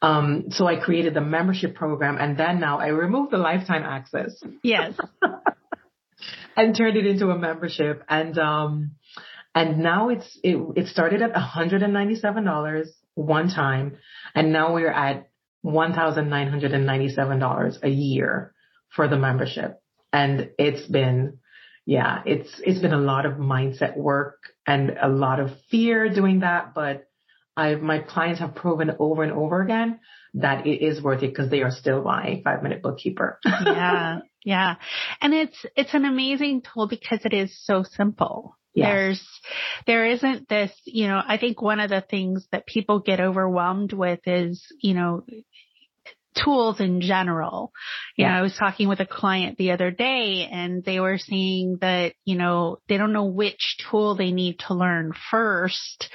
Um, 0.01 0.45
so 0.49 0.65
I 0.65 0.77
created 0.77 1.13
the 1.13 1.21
membership 1.21 1.75
program 1.75 2.17
and 2.19 2.37
then 2.37 2.59
now 2.59 2.79
I 2.79 2.87
removed 2.87 3.31
the 3.31 3.37
lifetime 3.37 3.83
access. 3.83 4.41
Yes. 4.63 4.93
and 6.55 6.75
turned 6.75 6.97
it 6.97 7.05
into 7.05 7.29
a 7.29 7.37
membership. 7.37 8.03
And, 8.09 8.37
um, 8.39 8.91
and 9.53 9.79
now 9.79 10.09
it's, 10.09 10.39
it, 10.43 10.57
it 10.75 10.87
started 10.87 11.21
at 11.21 11.33
$197 11.33 12.85
one 13.15 13.49
time. 13.49 13.97
And 14.33 14.53
now 14.53 14.73
we're 14.73 14.91
at 14.91 15.28
$1,997 15.65 17.83
a 17.83 17.89
year 17.89 18.53
for 18.95 19.07
the 19.07 19.17
membership. 19.17 19.81
And 20.11 20.49
it's 20.57 20.87
been, 20.87 21.37
yeah, 21.85 22.21
it's, 22.25 22.49
it's 22.63 22.79
been 22.79 22.93
a 22.93 22.97
lot 22.97 23.25
of 23.25 23.33
mindset 23.33 23.97
work 23.97 24.37
and 24.65 24.97
a 25.01 25.09
lot 25.09 25.39
of 25.39 25.51
fear 25.69 26.09
doing 26.09 26.39
that. 26.39 26.73
But 26.73 27.05
I've, 27.55 27.81
my 27.81 27.99
clients 27.99 28.39
have 28.39 28.55
proven 28.55 28.95
over 28.99 29.23
and 29.23 29.33
over 29.33 29.61
again 29.61 29.99
that 30.35 30.65
it 30.65 30.83
is 30.83 31.03
worth 31.03 31.23
it 31.23 31.29
because 31.29 31.49
they 31.49 31.61
are 31.61 31.71
still 31.71 32.01
buying 32.01 32.41
five 32.43 32.63
minute 32.63 32.81
bookkeeper. 32.81 33.39
yeah. 33.45 34.19
Yeah. 34.45 34.75
And 35.19 35.33
it's, 35.33 35.65
it's 35.75 35.93
an 35.93 36.05
amazing 36.05 36.61
tool 36.61 36.87
because 36.87 37.19
it 37.25 37.33
is 37.33 37.53
so 37.65 37.83
simple. 37.83 38.55
Yes. 38.73 38.87
There's, 38.87 39.27
there 39.87 40.05
isn't 40.05 40.49
this, 40.49 40.71
you 40.85 41.07
know, 41.07 41.21
I 41.25 41.37
think 41.37 41.61
one 41.61 41.79
of 41.79 41.89
the 41.89 42.01
things 42.01 42.47
that 42.51 42.67
people 42.67 42.99
get 42.99 43.19
overwhelmed 43.19 43.93
with 43.93 44.19
is, 44.25 44.65
you 44.81 44.93
know, 44.93 45.23
tools 46.43 46.79
in 46.79 47.01
general. 47.01 47.71
You 48.15 48.25
yeah. 48.25 48.33
know, 48.33 48.39
I 48.39 48.41
was 48.41 48.55
talking 48.55 48.87
with 48.87 48.99
a 48.99 49.05
client 49.05 49.57
the 49.57 49.71
other 49.71 49.91
day 49.91 50.47
and 50.51 50.83
they 50.83 50.99
were 50.99 51.17
saying 51.17 51.77
that, 51.81 52.13
you 52.25 52.37
know, 52.37 52.77
they 52.87 52.97
don't 52.97 53.13
know 53.13 53.25
which 53.25 53.77
tool 53.89 54.15
they 54.15 54.31
need 54.31 54.59
to 54.67 54.73
learn 54.73 55.13
first. 55.31 56.09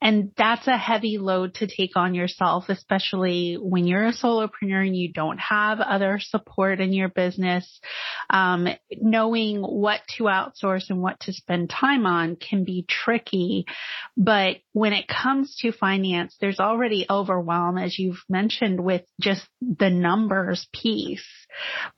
And 0.00 0.32
that's 0.36 0.66
a 0.66 0.76
heavy 0.76 1.18
load 1.18 1.54
to 1.54 1.66
take 1.66 1.96
on 1.96 2.14
yourself, 2.14 2.68
especially 2.68 3.56
when 3.60 3.86
you're 3.86 4.06
a 4.06 4.12
solopreneur 4.12 4.86
and 4.86 4.96
you 4.96 5.12
don't 5.12 5.38
have 5.38 5.80
other 5.80 6.18
support 6.20 6.80
in 6.80 6.92
your 6.92 7.08
business. 7.08 7.80
Um, 8.28 8.68
knowing 8.92 9.62
what 9.62 10.00
to 10.16 10.24
outsource 10.24 10.90
and 10.90 11.00
what 11.00 11.20
to 11.20 11.32
spend 11.32 11.70
time 11.70 12.06
on 12.06 12.36
can 12.36 12.64
be 12.64 12.84
tricky. 12.88 13.64
But 14.16 14.58
when 14.72 14.92
it 14.92 15.08
comes 15.08 15.56
to 15.60 15.72
finance, 15.72 16.36
there's 16.40 16.60
already 16.60 17.06
overwhelm, 17.08 17.78
as 17.78 17.98
you've 17.98 18.22
mentioned, 18.28 18.80
with 18.80 19.02
just 19.20 19.42
the 19.78 19.90
numbers 19.90 20.66
piece. 20.72 21.26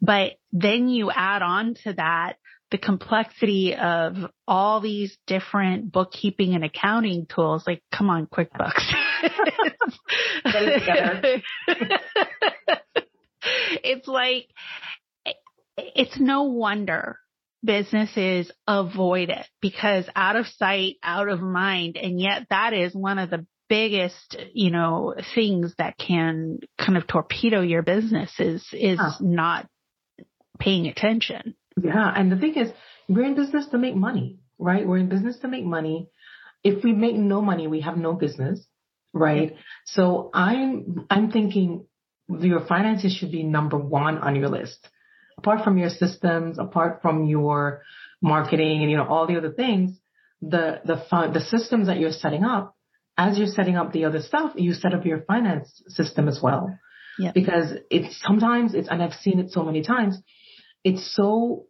But 0.00 0.32
then 0.52 0.88
you 0.88 1.10
add 1.10 1.42
on 1.42 1.74
to 1.84 1.92
that 1.94 2.36
the 2.70 2.78
complexity 2.78 3.74
of 3.74 4.14
all 4.46 4.80
these 4.80 5.16
different 5.26 5.90
bookkeeping 5.90 6.54
and 6.54 6.64
accounting 6.64 7.26
tools. 7.26 7.64
Like, 7.66 7.82
come 7.92 8.10
on, 8.10 8.26
QuickBooks. 8.26 8.92
it's 13.82 14.06
like, 14.06 14.48
it's 15.76 16.18
no 16.18 16.44
wonder 16.44 17.18
businesses 17.64 18.50
avoid 18.66 19.30
it 19.30 19.46
because 19.60 20.04
out 20.14 20.36
of 20.36 20.46
sight, 20.46 20.96
out 21.02 21.28
of 21.28 21.40
mind. 21.40 21.96
And 21.96 22.20
yet 22.20 22.46
that 22.50 22.72
is 22.72 22.94
one 22.94 23.18
of 23.18 23.30
the 23.30 23.46
biggest, 23.68 24.36
you 24.52 24.70
know, 24.70 25.14
things 25.34 25.74
that 25.78 25.98
can 25.98 26.60
kind 26.78 26.96
of 26.96 27.06
torpedo 27.06 27.60
your 27.60 27.82
business 27.82 28.30
is, 28.38 28.66
is 28.72 29.00
not 29.20 29.68
paying 30.58 30.86
attention. 30.86 31.54
Yeah. 31.80 32.12
And 32.14 32.32
the 32.32 32.36
thing 32.36 32.54
is, 32.54 32.70
we're 33.08 33.24
in 33.24 33.34
business 33.34 33.66
to 33.68 33.78
make 33.78 33.94
money, 33.94 34.38
right? 34.58 34.86
We're 34.86 34.98
in 34.98 35.08
business 35.08 35.38
to 35.40 35.48
make 35.48 35.64
money. 35.64 36.08
If 36.64 36.82
we 36.82 36.92
make 36.92 37.14
no 37.14 37.40
money, 37.40 37.68
we 37.68 37.80
have 37.82 37.96
no 37.96 38.14
business, 38.14 38.66
right? 39.12 39.56
So 39.86 40.30
I'm, 40.34 41.06
I'm 41.08 41.30
thinking 41.30 41.86
your 42.28 42.66
finances 42.66 43.14
should 43.14 43.32
be 43.32 43.42
number 43.44 43.78
one 43.78 44.18
on 44.18 44.36
your 44.36 44.48
list. 44.48 44.88
Apart 45.38 45.62
from 45.62 45.78
your 45.78 45.90
systems, 45.90 46.58
apart 46.58 47.00
from 47.00 47.24
your 47.24 47.82
marketing 48.20 48.82
and, 48.82 48.90
you 48.90 48.96
know, 48.96 49.06
all 49.06 49.26
the 49.26 49.36
other 49.36 49.52
things, 49.52 49.92
the, 50.42 50.80
the, 50.84 50.96
the 51.32 51.40
systems 51.40 51.86
that 51.86 51.98
you're 51.98 52.12
setting 52.12 52.44
up 52.44 52.76
as 53.18 53.36
you're 53.36 53.48
setting 53.48 53.76
up 53.76 53.92
the 53.92 54.04
other 54.04 54.22
stuff, 54.22 54.52
you 54.54 54.72
set 54.72 54.94
up 54.94 55.04
your 55.04 55.22
finance 55.22 55.82
system 55.88 56.28
as 56.28 56.38
well. 56.40 56.78
Yeah. 57.18 57.32
Because 57.34 57.72
it's 57.90 58.18
sometimes 58.22 58.74
it's, 58.74 58.88
and 58.88 59.02
I've 59.02 59.14
seen 59.14 59.40
it 59.40 59.50
so 59.50 59.64
many 59.64 59.82
times, 59.82 60.16
it's 60.84 61.14
so 61.14 61.64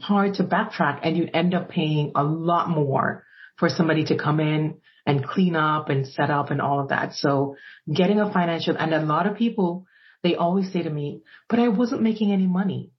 hard 0.00 0.34
to 0.34 0.44
backtrack 0.44 1.00
and 1.02 1.16
you 1.16 1.28
end 1.34 1.52
up 1.52 1.68
paying 1.68 2.12
a 2.14 2.22
lot 2.22 2.70
more 2.70 3.24
for 3.58 3.68
somebody 3.68 4.04
to 4.04 4.16
come 4.16 4.38
in 4.38 4.78
and 5.04 5.26
clean 5.26 5.56
up 5.56 5.90
and 5.90 6.06
set 6.06 6.30
up 6.30 6.50
and 6.50 6.62
all 6.62 6.80
of 6.80 6.88
that. 6.88 7.14
So 7.14 7.56
getting 7.92 8.20
a 8.20 8.32
financial, 8.32 8.76
and 8.78 8.94
a 8.94 9.02
lot 9.02 9.26
of 9.26 9.36
people, 9.36 9.86
they 10.22 10.36
always 10.36 10.72
say 10.72 10.82
to 10.82 10.90
me, 10.90 11.22
but 11.48 11.58
I 11.58 11.68
wasn't 11.68 12.02
making 12.02 12.32
any 12.32 12.46
money. 12.46 12.92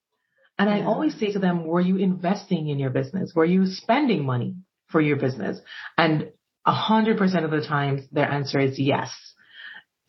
And 0.59 0.69
yeah. 0.69 0.77
I 0.77 0.85
always 0.85 1.17
say 1.17 1.31
to 1.31 1.39
them, 1.39 1.65
were 1.65 1.81
you 1.81 1.95
investing 1.95 2.67
in 2.67 2.77
your 2.77 2.91
business? 2.91 3.33
Were 3.33 3.45
you 3.45 3.65
spending 3.65 4.25
money 4.25 4.55
for 4.87 5.01
your 5.01 5.17
business? 5.17 5.59
And 5.97 6.31
a 6.65 6.73
hundred 6.73 7.17
percent 7.17 7.45
of 7.45 7.51
the 7.51 7.61
times 7.61 8.01
their 8.11 8.29
answer 8.29 8.59
is 8.59 8.79
yes. 8.79 9.11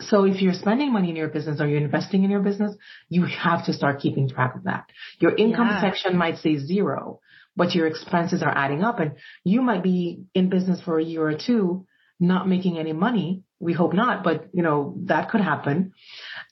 So 0.01 0.25
if 0.25 0.42
you're 0.42 0.55
spending 0.55 0.92
money 0.92 1.11
in 1.11 1.16
your 1.16 1.29
business 1.29 1.61
or 1.61 1.66
you're 1.66 1.81
investing 1.81 2.25
in 2.25 2.31
your 2.31 2.42
business, 2.42 2.75
you 3.09 3.25
have 3.25 3.64
to 3.66 3.73
start 3.73 4.01
keeping 4.01 4.29
track 4.29 4.55
of 4.55 4.64
that. 4.64 4.85
Your 5.21 5.35
income 5.35 5.69
yeah. 5.69 5.81
section 5.81 6.16
might 6.16 6.38
say 6.38 6.59
zero, 6.59 7.21
but 7.57 7.75
your 7.75 7.87
expenses 7.87 8.42
are 8.42 8.53
adding 8.55 8.83
up 8.83 9.01
and 9.01 9.12
you 9.42 9.62
might 9.62 9.83
be 9.83 10.25
in 10.35 10.51
business 10.51 10.81
for 10.83 10.99
a 10.99 11.05
year 11.05 11.27
or 11.27 11.38
two, 11.38 11.87
not 12.21 12.47
making 12.47 12.79
any 12.79 12.92
money. 12.92 13.42
We 13.59 13.73
hope 13.73 13.95
not, 13.95 14.23
but 14.23 14.49
you 14.53 14.62
know, 14.62 14.97
that 15.07 15.31
could 15.31 15.40
happen. 15.40 15.92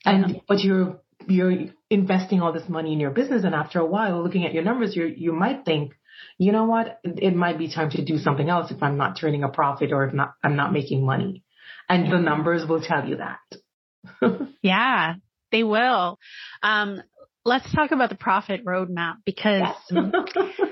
And, 0.03 0.41
but 0.47 0.63
you're, 0.63 1.01
you're 1.27 1.65
investing 1.91 2.41
all 2.41 2.51
this 2.51 2.67
money 2.67 2.93
in 2.93 2.99
your 2.99 3.11
business 3.11 3.43
and 3.43 3.53
after 3.53 3.79
a 3.79 3.85
while 3.85 4.23
looking 4.23 4.45
at 4.45 4.53
your 4.53 4.63
numbers, 4.63 4.95
you 4.95 5.05
you 5.05 5.33
might 5.33 5.65
think, 5.65 5.93
you 6.37 6.51
know 6.51 6.65
what? 6.65 6.99
It 7.03 7.35
might 7.35 7.57
be 7.57 7.71
time 7.71 7.89
to 7.91 8.03
do 8.03 8.17
something 8.17 8.49
else 8.49 8.71
if 8.71 8.81
I'm 8.83 8.97
not 8.97 9.17
turning 9.19 9.43
a 9.43 9.49
profit 9.49 9.91
or 9.91 10.05
if 10.05 10.13
not, 10.13 10.33
I'm 10.43 10.55
not 10.55 10.73
making 10.73 11.05
money. 11.05 11.43
And 11.87 12.11
the 12.11 12.19
numbers 12.19 12.67
will 12.67 12.81
tell 12.81 13.07
you 13.07 13.17
that. 13.17 14.39
yeah, 14.61 15.15
they 15.51 15.63
will. 15.63 16.19
Um, 16.63 17.01
let's 17.43 17.71
talk 17.73 17.91
about 17.91 18.09
the 18.09 18.15
profit 18.15 18.65
roadmap 18.65 19.15
because 19.25 19.63
yes. 19.91 20.03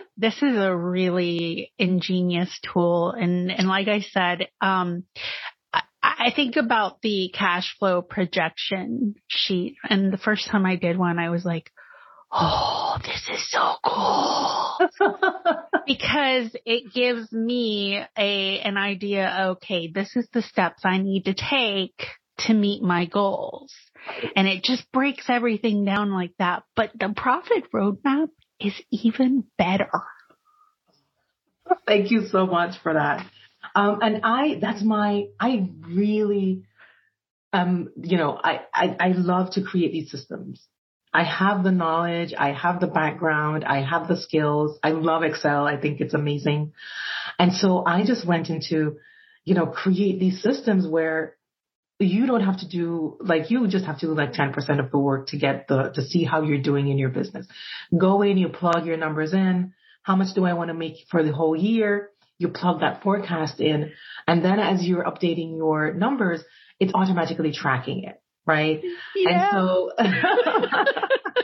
this 0.18 0.36
is 0.38 0.58
a 0.58 0.76
really 0.76 1.72
ingenious 1.78 2.60
tool. 2.74 3.12
And, 3.12 3.52
and 3.52 3.68
like 3.68 3.88
I 3.88 4.02
said, 4.02 4.48
um, 4.60 5.04
I 6.02 6.34
think 6.36 6.58
about 6.58 7.02
the 7.02 7.32
cash 7.34 7.76
flow 7.80 8.02
projection 8.02 9.16
sheet. 9.28 9.78
And 9.90 10.12
the 10.12 10.18
first 10.18 10.48
time 10.48 10.66
I 10.66 10.76
did 10.76 10.98
one, 10.98 11.18
I 11.18 11.30
was 11.30 11.46
like, 11.46 11.72
oh, 12.34 12.98
this 13.04 13.30
is 13.32 13.52
so 13.52 13.76
cool. 13.86 14.80
because 15.88 16.56
it 16.66 16.94
gives 16.94 17.32
me 17.32 18.04
a, 18.18 18.60
an 18.60 18.78
idea, 18.78 19.48
okay, 19.52 19.92
this 19.94 20.16
is 20.16 20.28
the 20.34 20.42
steps 20.42 20.82
I 20.84 20.98
need 20.98 21.26
to 21.26 21.34
take 21.34 22.08
to 22.40 22.54
meet 22.54 22.82
my 22.82 23.06
goals. 23.06 23.74
And 24.36 24.48
it 24.48 24.64
just 24.64 24.92
breaks 24.92 25.26
everything 25.30 25.86
down 25.86 26.12
like 26.12 26.34
that. 26.40 26.64
But 26.76 26.92
the 27.00 27.14
profit 27.16 27.72
roadmap 27.74 28.30
is 28.60 28.74
even 28.92 29.46
better. 29.58 29.92
Thank 31.88 32.12
you 32.12 32.26
so 32.26 32.46
much 32.46 32.82
for 32.82 32.94
that. 32.94 33.26
Um, 33.76 34.00
and 34.02 34.22
I, 34.24 34.58
that's 34.60 34.84
my, 34.84 35.28
I 35.40 35.70
really, 35.88 36.64
um, 37.54 37.90
you 37.96 38.18
know, 38.18 38.38
I, 38.42 38.62
I, 38.74 38.96
I 39.00 39.08
love 39.10 39.52
to 39.54 39.62
create 39.64 39.94
these 39.94 40.12
systems. 40.12 40.68
I 41.14 41.24
have 41.24 41.64
the 41.64 41.72
knowledge. 41.72 42.34
I 42.38 42.54
have 42.54 42.80
the 42.80 42.88
background. 42.88 43.64
I 43.64 43.84
have 43.84 44.08
the 44.08 44.20
skills. 44.20 44.80
I 44.84 44.92
love 44.92 45.24
Excel. 45.24 45.66
I 45.68 45.80
think 45.80 46.02
it's 46.02 46.16
amazing. 46.16 46.74
And 47.38 47.54
so 47.54 47.86
I 47.86 48.04
just 48.06 48.26
went 48.26 48.50
into, 48.50 48.98
you 49.46 49.54
know, 49.54 49.68
create 49.68 50.20
these 50.20 50.42
systems 50.42 50.88
where 50.88 51.38
you 52.00 52.26
don't 52.26 52.44
have 52.44 52.60
to 52.60 52.68
do 52.68 53.18
like 53.22 53.52
you 53.52 53.68
just 53.68 53.86
have 53.86 54.00
to 54.00 54.08
do 54.08 54.16
like 54.16 54.34
10% 54.34 54.56
of 54.80 54.92
the 54.92 54.98
work 54.98 55.28
to 55.28 55.38
get 55.38 55.68
the 55.68 55.92
to 55.94 56.02
see 56.02 56.24
how 56.24 56.42
you're 56.42 56.62
doing 56.62 56.88
in 56.88 56.98
your 56.98 57.10
business. 57.10 57.46
Go 57.96 58.24
in, 58.24 58.38
you 58.38 58.50
plug 58.50 58.86
your 58.86 58.98
numbers 58.98 59.34
in. 59.34 59.74
How 60.02 60.16
much 60.16 60.34
do 60.34 60.46
I 60.46 60.54
want 60.54 60.70
to 60.70 60.74
make 60.74 60.96
for 61.10 61.24
the 61.24 61.32
whole 61.32 61.56
year? 61.56 62.10
You 62.40 62.50
plug 62.50 62.82
that 62.82 63.04
forecast 63.04 63.62
in 63.62 63.92
and 64.28 64.44
then 64.44 64.60
as 64.60 64.84
you're 64.84 65.04
updating 65.04 65.56
your 65.56 65.94
numbers, 65.94 66.42
it's 66.80 66.94
automatically 66.94 67.54
tracking 67.54 68.04
it 68.04 68.23
right? 68.46 68.82
Yeah. 69.16 69.30
And 69.30 69.52
so 69.52 69.92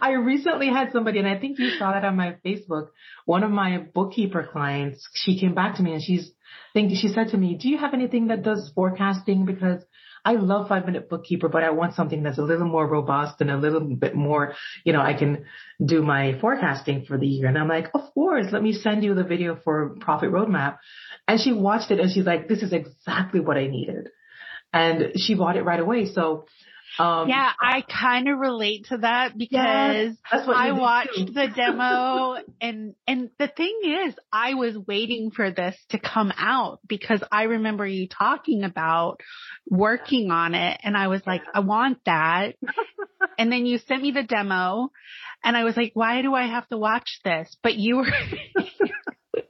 I 0.00 0.12
recently 0.12 0.68
had 0.68 0.92
somebody, 0.92 1.18
and 1.18 1.28
I 1.28 1.38
think 1.38 1.58
you 1.58 1.70
saw 1.78 1.92
that 1.92 2.04
on 2.04 2.16
my 2.16 2.36
Facebook. 2.44 2.88
One 3.24 3.42
of 3.42 3.50
my 3.50 3.78
bookkeeper 3.78 4.48
clients, 4.50 5.06
she 5.14 5.38
came 5.38 5.54
back 5.54 5.76
to 5.76 5.82
me 5.82 5.92
and 5.92 6.02
she's 6.02 6.30
thinking, 6.72 6.96
she 6.96 7.08
said 7.08 7.28
to 7.28 7.36
me, 7.36 7.56
do 7.56 7.68
you 7.68 7.78
have 7.78 7.94
anything 7.94 8.28
that 8.28 8.42
does 8.42 8.70
forecasting? 8.74 9.44
Because 9.44 9.82
I 10.24 10.32
love 10.32 10.68
five 10.68 10.86
minute 10.86 11.08
bookkeeper, 11.08 11.48
but 11.48 11.62
I 11.62 11.70
want 11.70 11.94
something 11.94 12.22
that's 12.22 12.38
a 12.38 12.42
little 12.42 12.66
more 12.66 12.86
robust 12.86 13.40
and 13.40 13.50
a 13.50 13.56
little 13.56 13.80
bit 13.80 14.16
more, 14.16 14.54
you 14.84 14.92
know, 14.92 15.00
I 15.00 15.14
can 15.14 15.44
do 15.84 16.02
my 16.02 16.38
forecasting 16.40 17.04
for 17.06 17.16
the 17.16 17.26
year. 17.26 17.46
And 17.46 17.56
I'm 17.56 17.68
like, 17.68 17.90
of 17.94 18.12
course, 18.12 18.46
let 18.50 18.62
me 18.62 18.72
send 18.72 19.04
you 19.04 19.14
the 19.14 19.22
video 19.22 19.56
for 19.62 19.94
profit 20.00 20.32
roadmap. 20.32 20.78
And 21.28 21.40
she 21.40 21.52
watched 21.52 21.92
it 21.92 22.00
and 22.00 22.10
she's 22.10 22.26
like, 22.26 22.48
this 22.48 22.62
is 22.62 22.72
exactly 22.72 23.38
what 23.38 23.56
I 23.56 23.68
needed 23.68 24.08
and 24.72 25.12
she 25.16 25.34
bought 25.34 25.56
it 25.56 25.62
right 25.62 25.80
away. 25.80 26.06
So 26.06 26.46
Um, 26.98 27.28
yeah, 27.28 27.50
I 27.60 27.82
kind 27.82 28.28
of 28.28 28.38
relate 28.38 28.86
to 28.86 28.98
that 28.98 29.36
because 29.36 30.14
yes, 30.16 30.16
I 30.32 30.72
watched 30.72 31.34
the 31.34 31.48
demo 31.54 32.36
and, 32.60 32.94
and 33.06 33.30
the 33.38 33.48
thing 33.48 33.80
is 34.06 34.14
I 34.32 34.54
was 34.54 34.78
waiting 34.78 35.30
for 35.30 35.50
this 35.50 35.76
to 35.90 35.98
come 35.98 36.32
out 36.38 36.80
because 36.86 37.22
I 37.30 37.44
remember 37.44 37.86
you 37.86 38.08
talking 38.08 38.64
about 38.64 39.20
working 39.68 40.30
on 40.30 40.54
it 40.54 40.80
and 40.82 40.96
I 40.96 41.08
was 41.08 41.20
like, 41.26 41.42
I 41.52 41.60
want 41.60 41.98
that. 42.06 42.54
and 43.38 43.52
then 43.52 43.66
you 43.66 43.78
sent 43.78 44.02
me 44.02 44.12
the 44.12 44.22
demo 44.22 44.90
and 45.44 45.56
I 45.56 45.64
was 45.64 45.76
like, 45.76 45.90
why 45.94 46.22
do 46.22 46.34
I 46.34 46.46
have 46.46 46.66
to 46.68 46.78
watch 46.78 47.20
this? 47.24 47.54
But 47.62 47.74
you 47.74 47.96
were, 47.96 48.06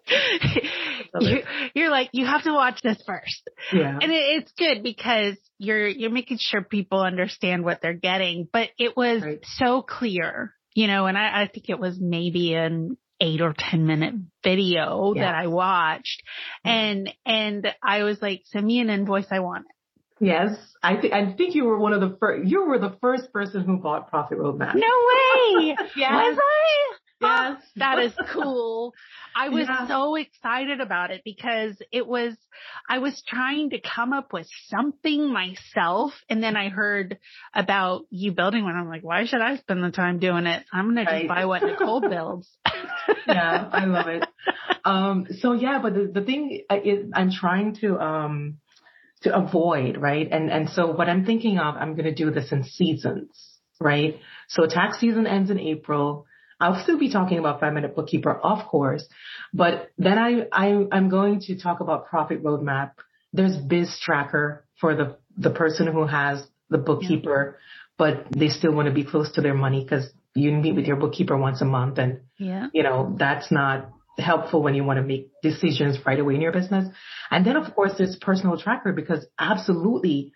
you, 1.74 1.84
are 1.84 1.90
like, 1.90 2.10
you 2.12 2.26
have 2.26 2.44
to 2.44 2.52
watch 2.52 2.80
this 2.82 3.02
first. 3.06 3.48
Yeah. 3.72 3.98
And 4.00 4.12
it, 4.12 4.42
it's 4.42 4.52
good 4.52 4.82
because 4.82 5.36
you're, 5.58 5.86
you're 5.86 6.10
making 6.10 6.38
sure 6.40 6.62
people 6.62 7.00
understand 7.00 7.64
what 7.64 7.80
they're 7.82 7.94
getting, 7.94 8.48
but 8.52 8.70
it 8.78 8.96
was 8.96 9.22
right. 9.22 9.44
so 9.56 9.82
clear, 9.82 10.54
you 10.74 10.86
know, 10.86 11.06
and 11.06 11.16
I, 11.16 11.42
I 11.42 11.50
think 11.52 11.68
it 11.68 11.78
was 11.78 11.98
maybe 12.00 12.54
an 12.54 12.96
eight 13.20 13.40
or 13.40 13.54
10 13.56 13.86
minute 13.86 14.14
video 14.44 15.14
yeah. 15.14 15.24
that 15.24 15.34
I 15.34 15.46
watched 15.46 16.22
mm-hmm. 16.66 16.70
and, 16.70 17.14
and 17.24 17.74
I 17.82 18.02
was 18.02 18.20
like, 18.20 18.42
send 18.46 18.66
me 18.66 18.80
an 18.80 18.90
invoice. 18.90 19.26
I 19.30 19.40
want 19.40 19.66
it. 19.66 19.76
Yes, 20.18 20.56
I 20.82 20.96
think 20.96 21.12
I 21.12 21.34
think 21.34 21.54
you 21.54 21.64
were 21.64 21.78
one 21.78 21.92
of 21.92 22.00
the 22.00 22.16
first. 22.18 22.48
You 22.48 22.64
were 22.64 22.78
the 22.78 22.96
first 23.02 23.30
person 23.34 23.64
who 23.64 23.76
bought 23.76 24.08
Profit 24.08 24.38
Roadmap. 24.38 24.74
No 24.74 24.80
way! 24.80 25.76
yes. 25.96 26.10
Was 26.10 26.38
I? 26.38 26.96
Yes. 27.20 27.62
that 27.76 27.98
is 27.98 28.12
cool. 28.32 28.94
I 29.34 29.48
was 29.48 29.66
yeah. 29.68 29.86
so 29.86 30.14
excited 30.16 30.80
about 30.80 31.10
it 31.10 31.22
because 31.24 31.76
it 31.92 32.06
was, 32.06 32.34
I 32.88 32.98
was 32.98 33.22
trying 33.26 33.70
to 33.70 33.80
come 33.80 34.12
up 34.12 34.32
with 34.32 34.46
something 34.68 35.32
myself. 35.32 36.12
And 36.28 36.42
then 36.42 36.56
I 36.56 36.68
heard 36.68 37.18
about 37.54 38.06
you 38.10 38.32
building 38.32 38.64
one. 38.64 38.74
I'm 38.74 38.88
like, 38.88 39.04
why 39.04 39.26
should 39.26 39.40
I 39.40 39.56
spend 39.56 39.82
the 39.82 39.90
time 39.90 40.18
doing 40.18 40.46
it? 40.46 40.64
I'm 40.72 40.94
going 40.94 41.06
right. 41.06 41.12
to 41.12 41.18
just 41.20 41.28
buy 41.28 41.44
what 41.44 41.62
Nicole 41.62 42.00
builds. 42.08 42.50
yeah, 43.26 43.68
I 43.72 43.84
love 43.84 44.08
it. 44.08 44.26
Um, 44.84 45.26
so 45.40 45.52
yeah, 45.52 45.80
but 45.82 45.94
the, 45.94 46.10
the 46.12 46.24
thing 46.24 46.62
is 46.84 47.10
I'm 47.14 47.30
trying 47.30 47.76
to, 47.80 47.98
um, 47.98 48.58
to 49.22 49.36
avoid, 49.36 49.96
right? 49.96 50.28
And, 50.30 50.50
and 50.50 50.70
so 50.70 50.92
what 50.92 51.08
I'm 51.08 51.24
thinking 51.24 51.58
of, 51.58 51.76
I'm 51.76 51.92
going 51.94 52.04
to 52.04 52.14
do 52.14 52.30
this 52.30 52.52
in 52.52 52.64
seasons, 52.64 53.58
right? 53.80 54.20
So 54.48 54.66
tax 54.66 55.00
season 55.00 55.26
ends 55.26 55.50
in 55.50 55.58
April. 55.58 56.26
I'll 56.58 56.82
still 56.82 56.98
be 56.98 57.10
talking 57.10 57.38
about 57.38 57.60
five 57.60 57.72
minute 57.72 57.94
bookkeeper, 57.94 58.32
of 58.32 58.66
course, 58.66 59.04
but 59.52 59.90
then 59.98 60.18
I, 60.18 60.46
I, 60.52 60.86
I'm 60.90 61.08
going 61.08 61.40
to 61.40 61.58
talk 61.58 61.80
about 61.80 62.06
profit 62.06 62.42
roadmap. 62.42 62.92
There's 63.32 63.56
biz 63.56 63.98
tracker 64.02 64.64
for 64.80 64.94
the, 64.94 65.16
the 65.36 65.50
person 65.50 65.86
who 65.86 66.06
has 66.06 66.42
the 66.70 66.78
bookkeeper, 66.78 67.58
yeah. 67.58 67.84
but 67.98 68.26
they 68.30 68.48
still 68.48 68.72
want 68.72 68.88
to 68.88 68.94
be 68.94 69.04
close 69.04 69.32
to 69.32 69.42
their 69.42 69.54
money 69.54 69.82
because 69.84 70.10
you 70.34 70.52
meet 70.52 70.74
with 70.74 70.86
your 70.86 70.96
bookkeeper 70.96 71.36
once 71.36 71.60
a 71.60 71.64
month 71.64 71.98
and, 71.98 72.20
yeah. 72.38 72.68
you 72.72 72.82
know, 72.82 73.14
that's 73.18 73.50
not 73.50 73.90
helpful 74.18 74.62
when 74.62 74.74
you 74.74 74.84
want 74.84 74.98
to 74.98 75.02
make 75.02 75.30
decisions 75.42 75.98
right 76.06 76.18
away 76.18 76.34
in 76.34 76.40
your 76.40 76.52
business. 76.52 76.88
And 77.30 77.44
then 77.44 77.56
of 77.56 77.74
course 77.74 77.92
there's 77.98 78.16
personal 78.16 78.58
tracker 78.58 78.92
because 78.92 79.26
absolutely 79.38 80.32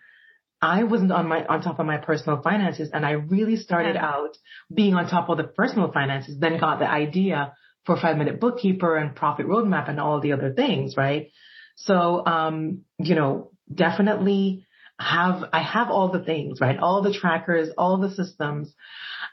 I 0.63 0.85
wasn't 0.85 1.13
on 1.13 1.27
my, 1.27 1.45
on 1.47 1.63
top 1.63 1.79
of 1.79 1.87
my 1.87 1.97
personal 1.97 2.43
finances 2.43 2.91
and 2.93 3.07
I 3.07 3.13
really 3.13 3.57
started 3.57 3.95
yeah. 3.95 4.05
out 4.05 4.37
being 4.73 4.95
on 4.95 5.09
top 5.09 5.29
of 5.31 5.39
the 5.39 5.45
personal 5.45 5.91
finances, 5.91 6.39
then 6.39 6.59
got 6.59 6.79
the 6.79 6.91
idea 6.91 7.55
for 7.87 7.97
five 7.97 8.19
minute 8.19 8.41
bookkeeper 8.41 8.97
and 8.97 9.17
profit 9.17 9.47
roadmap 9.47 9.89
and 9.89 9.99
all 9.99 10.21
the 10.21 10.33
other 10.33 10.53
things, 10.53 10.97
right? 10.97 11.31
So, 11.77 12.25
um, 12.27 12.83
you 12.99 13.15
know, 13.15 13.53
definitely 13.73 14.67
have, 14.99 15.45
I 15.53 15.63
have 15.63 15.89
all 15.89 16.13
the 16.13 16.23
things, 16.23 16.61
right? 16.61 16.79
All 16.79 17.01
the 17.03 17.13
trackers, 17.13 17.71
all 17.79 17.97
the 17.97 18.11
systems. 18.11 18.73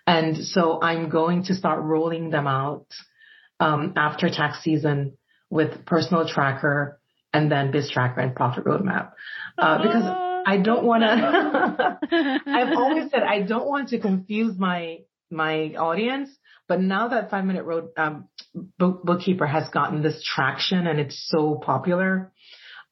And 0.05 0.37
so 0.45 0.81
I'm 0.81 1.09
going 1.09 1.43
to 1.45 1.55
start 1.55 1.83
rolling 1.83 2.29
them 2.29 2.47
out, 2.47 2.87
um, 3.59 3.93
after 3.97 4.29
tax 4.29 4.63
season 4.63 5.17
with 5.49 5.85
personal 5.85 6.27
tracker 6.27 7.01
and 7.33 7.51
then 7.51 7.71
biz 7.71 7.89
tracker 7.89 8.21
and 8.21 8.33
profit 8.33 8.63
roadmap. 8.63 9.11
Uh, 9.57 9.81
because 9.81 10.26
I 10.47 10.57
don't 10.57 10.85
want 10.85 11.03
to. 11.03 11.99
I've 12.47 12.77
always 12.77 13.11
said 13.11 13.21
I 13.21 13.41
don't 13.41 13.67
want 13.67 13.89
to 13.89 13.99
confuse 13.99 14.57
my 14.57 14.99
my 15.29 15.73
audience, 15.77 16.29
but 16.69 16.79
now 16.79 17.09
that 17.09 17.29
Five 17.29 17.43
Minute 17.43 17.65
Road 17.65 17.89
um, 17.97 18.29
book, 18.79 19.03
Bookkeeper 19.03 19.45
has 19.45 19.67
gotten 19.67 20.01
this 20.01 20.23
traction 20.23 20.87
and 20.87 21.01
it's 21.01 21.21
so 21.27 21.61
popular, 21.61 22.31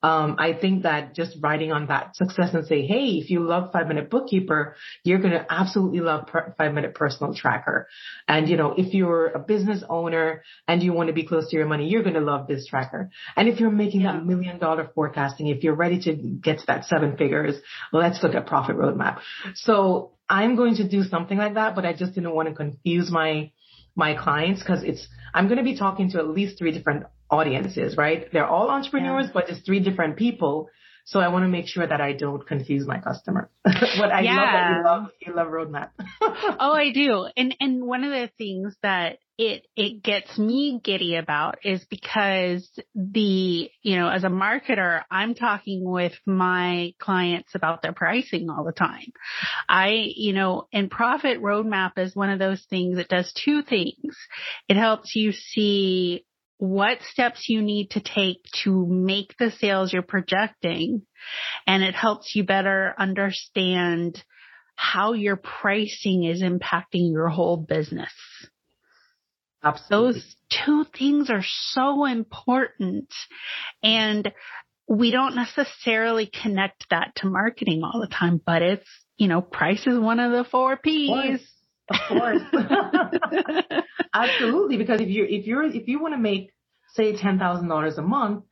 um, 0.05 0.35
I 0.37 0.53
think 0.53 0.83
that 0.83 1.15
just 1.15 1.35
writing 1.41 1.71
on 1.71 1.87
that 1.87 2.15
success 2.15 2.53
and 2.53 2.67
say, 2.67 2.85
hey, 2.85 3.19
if 3.21 3.31
you 3.31 3.39
love 3.39 3.71
Five 3.73 3.87
Minute 3.87 4.11
Bookkeeper, 4.11 4.75
you're 5.03 5.17
going 5.17 5.33
to 5.33 5.43
absolutely 5.49 6.01
love 6.01 6.27
per- 6.27 6.53
Five 6.59 6.75
Minute 6.75 6.93
Personal 6.93 7.33
Tracker. 7.33 7.87
And, 8.27 8.47
you 8.47 8.55
know, 8.55 8.75
if 8.77 8.93
you're 8.93 9.29
a 9.29 9.39
business 9.39 9.83
owner 9.89 10.43
and 10.67 10.83
you 10.83 10.93
want 10.93 11.07
to 11.07 11.13
be 11.13 11.25
close 11.25 11.49
to 11.49 11.57
your 11.57 11.65
money, 11.65 11.87
you're 11.87 12.03
going 12.03 12.13
to 12.13 12.21
love 12.21 12.45
this 12.45 12.67
tracker. 12.67 13.09
And 13.35 13.49
if 13.49 13.59
you're 13.59 13.71
making 13.71 14.01
yeah. 14.01 14.13
that 14.13 14.23
million 14.27 14.59
dollar 14.59 14.91
forecasting, 14.93 15.47
if 15.47 15.63
you're 15.63 15.73
ready 15.73 15.99
to 16.01 16.13
get 16.13 16.59
to 16.59 16.65
that 16.67 16.85
seven 16.85 17.17
figures, 17.17 17.55
let's 17.91 18.21
look 18.21 18.35
at 18.35 18.45
Profit 18.45 18.75
Roadmap. 18.75 19.21
So 19.55 20.11
I'm 20.29 20.55
going 20.55 20.75
to 20.75 20.87
do 20.87 21.01
something 21.01 21.39
like 21.39 21.55
that, 21.55 21.73
but 21.73 21.83
I 21.83 21.93
just 21.93 22.13
didn't 22.13 22.35
want 22.35 22.47
to 22.47 22.53
confuse 22.53 23.09
my 23.09 23.49
my 23.95 24.13
clients 24.13 24.61
because 24.61 24.83
it's 24.83 25.07
I'm 25.33 25.47
going 25.47 25.57
to 25.57 25.63
be 25.63 25.77
talking 25.77 26.11
to 26.11 26.19
at 26.19 26.27
least 26.27 26.59
three 26.59 26.71
different 26.71 27.05
audiences, 27.29 27.97
right? 27.97 28.31
They're 28.31 28.47
all 28.47 28.69
entrepreneurs, 28.69 29.25
yeah. 29.27 29.31
but 29.33 29.49
it's 29.49 29.61
three 29.61 29.79
different 29.79 30.17
people. 30.17 30.69
So 31.07 31.19
I 31.19 31.27
want 31.27 31.43
to 31.43 31.49
make 31.49 31.67
sure 31.67 31.85
that 31.85 32.01
I 32.01 32.13
don't 32.13 32.45
confuse 32.47 32.87
my 32.87 32.99
customer. 32.99 33.51
but 33.63 34.11
I 34.11 34.21
yeah. 34.21 34.35
love 34.35 34.51
that 34.51 34.71
you 34.71 34.83
love 34.83 35.07
you 35.21 35.35
love 35.35 35.47
roadmap. 35.49 35.89
oh, 36.59 36.73
I 36.73 36.91
do. 36.91 37.27
And 37.37 37.55
and 37.59 37.85
one 37.85 38.03
of 38.03 38.09
the 38.09 38.31
things 38.39 38.75
that 38.81 39.19
it 39.37 39.67
it 39.75 40.01
gets 40.01 40.39
me 40.39 40.79
giddy 40.83 41.15
about 41.17 41.59
is 41.63 41.85
because 41.91 42.67
the 42.95 43.69
you 43.83 43.97
know 43.97 44.09
as 44.09 44.23
a 44.23 44.29
marketer 44.29 45.03
I'm 45.11 45.35
talking 45.35 45.83
with 45.83 46.13
my 46.25 46.93
clients 46.97 47.53
about 47.53 47.83
their 47.83 47.93
pricing 47.93 48.49
all 48.49 48.63
the 48.63 48.71
time. 48.71 49.11
I 49.69 49.89
you 50.15 50.33
know 50.33 50.67
and 50.73 50.89
profit 50.89 51.39
roadmap 51.39 51.91
is 51.97 52.15
one 52.15 52.31
of 52.31 52.39
those 52.39 52.65
things 52.67 52.95
that 52.95 53.09
does 53.09 53.31
two 53.33 53.61
things. 53.61 54.17
It 54.67 54.77
helps 54.77 55.15
you 55.15 55.33
see 55.33 56.25
what 56.57 56.99
steps 57.11 57.49
you 57.49 57.61
need 57.61 57.91
to 57.91 57.99
take 57.99 58.45
to 58.63 58.85
make 58.85 59.35
the 59.37 59.51
sales 59.51 59.91
you're 59.91 60.01
projecting. 60.01 61.01
And 61.67 61.83
it 61.83 61.95
helps 61.95 62.35
you 62.35 62.43
better 62.43 62.93
understand 62.97 64.23
how 64.75 65.13
your 65.13 65.35
pricing 65.35 66.23
is 66.23 66.41
impacting 66.41 67.11
your 67.11 67.29
whole 67.29 67.57
business. 67.57 68.11
Absolutely. 69.63 70.13
Those 70.13 70.35
two 70.49 70.85
things 70.97 71.29
are 71.29 71.43
so 71.43 72.05
important. 72.05 73.09
And 73.81 74.31
we 74.87 75.11
don't 75.11 75.35
necessarily 75.35 76.27
connect 76.27 76.85
that 76.91 77.13
to 77.17 77.27
marketing 77.27 77.81
all 77.83 77.99
the 77.99 78.13
time, 78.13 78.39
but 78.45 78.61
it's, 78.61 78.89
you 79.17 79.27
know, 79.27 79.41
price 79.41 79.87
is 79.87 79.97
one 79.97 80.19
of 80.19 80.31
the 80.31 80.43
four 80.49 80.77
P's. 80.77 81.41
Of 81.89 81.97
course. 82.07 82.41
Absolutely. 84.13 84.77
Because 84.77 85.01
if 85.01 85.09
you 85.09 85.25
if 85.27 85.45
you're 85.45 85.63
if 85.63 85.87
you 85.87 86.01
want 86.01 86.13
to 86.13 86.19
make 86.19 86.51
say 86.93 87.15
ten 87.15 87.37
thousand 87.37 87.67
dollars 87.67 87.97
a 87.97 88.01
month, 88.01 88.43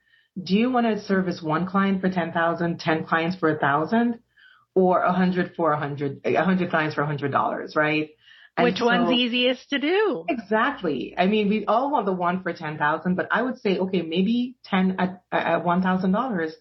do 0.41 0.55
you 0.55 0.71
want 0.71 0.85
to 0.85 1.03
service 1.03 1.41
one 1.41 1.65
client 1.65 2.01
for 2.01 2.09
ten 2.09 2.31
thousand, 2.31 2.79
ten 2.79 3.05
clients 3.05 3.37
for 3.37 3.55
a 3.55 3.57
thousand, 3.57 4.19
or 4.75 5.01
a 5.01 5.13
hundred 5.13 5.55
for 5.55 5.71
a 5.71 5.77
hundred, 5.77 6.21
a 6.25 6.43
hundred 6.43 6.69
clients 6.69 6.95
for 6.95 7.01
a 7.01 7.07
hundred 7.07 7.31
dollars, 7.31 7.75
right? 7.75 8.11
And 8.55 8.65
Which 8.65 8.77
so, 8.77 8.85
one's 8.85 9.11
easiest 9.11 9.69
to 9.71 9.79
do? 9.79 10.25
Exactly. 10.29 11.15
I 11.17 11.25
mean, 11.25 11.49
we 11.49 11.65
all 11.65 11.91
want 11.91 12.05
the 12.05 12.13
one 12.13 12.43
for 12.43 12.53
ten 12.53 12.77
thousand, 12.77 13.15
but 13.15 13.27
I 13.31 13.41
would 13.41 13.59
say, 13.59 13.79
okay, 13.79 14.03
maybe 14.03 14.57
ten 14.63 14.97
at, 14.99 15.23
at 15.31 15.65
one 15.65 15.81
thousand 15.81 16.11
dollars, 16.11 16.53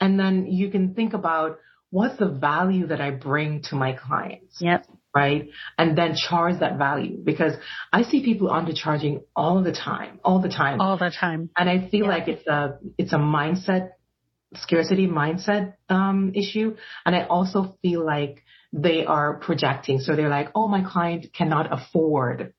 and 0.00 0.18
then 0.18 0.46
you 0.46 0.70
can 0.70 0.94
think 0.94 1.12
about 1.12 1.58
what's 1.90 2.18
the 2.18 2.28
value 2.28 2.86
that 2.86 3.00
I 3.02 3.10
bring 3.10 3.62
to 3.64 3.76
my 3.76 3.92
clients. 3.92 4.56
Yep 4.60 4.86
right? 5.14 5.48
And 5.78 5.96
then 5.96 6.16
charge 6.16 6.60
that 6.60 6.76
value 6.76 7.16
because 7.22 7.52
I 7.92 8.02
see 8.02 8.24
people 8.24 8.48
undercharging 8.48 9.22
all 9.36 9.62
the 9.62 9.72
time, 9.72 10.18
all 10.24 10.40
the 10.40 10.48
time. 10.48 10.80
All 10.80 10.98
the 10.98 11.10
time. 11.10 11.50
And 11.56 11.70
I 11.70 11.88
feel 11.88 12.06
yeah. 12.06 12.10
like 12.10 12.28
it's 12.28 12.46
a, 12.46 12.78
it's 12.98 13.12
a 13.12 13.18
mindset, 13.18 13.90
scarcity 14.56 15.06
mindset, 15.06 15.74
um, 15.88 16.32
issue. 16.34 16.76
And 17.06 17.14
I 17.14 17.24
also 17.24 17.76
feel 17.80 18.04
like 18.04 18.42
they 18.72 19.04
are 19.04 19.34
projecting. 19.34 20.00
So 20.00 20.16
they're 20.16 20.28
like, 20.28 20.50
oh, 20.54 20.66
my 20.66 20.82
client 20.82 21.26
cannot 21.32 21.72
afford. 21.72 22.52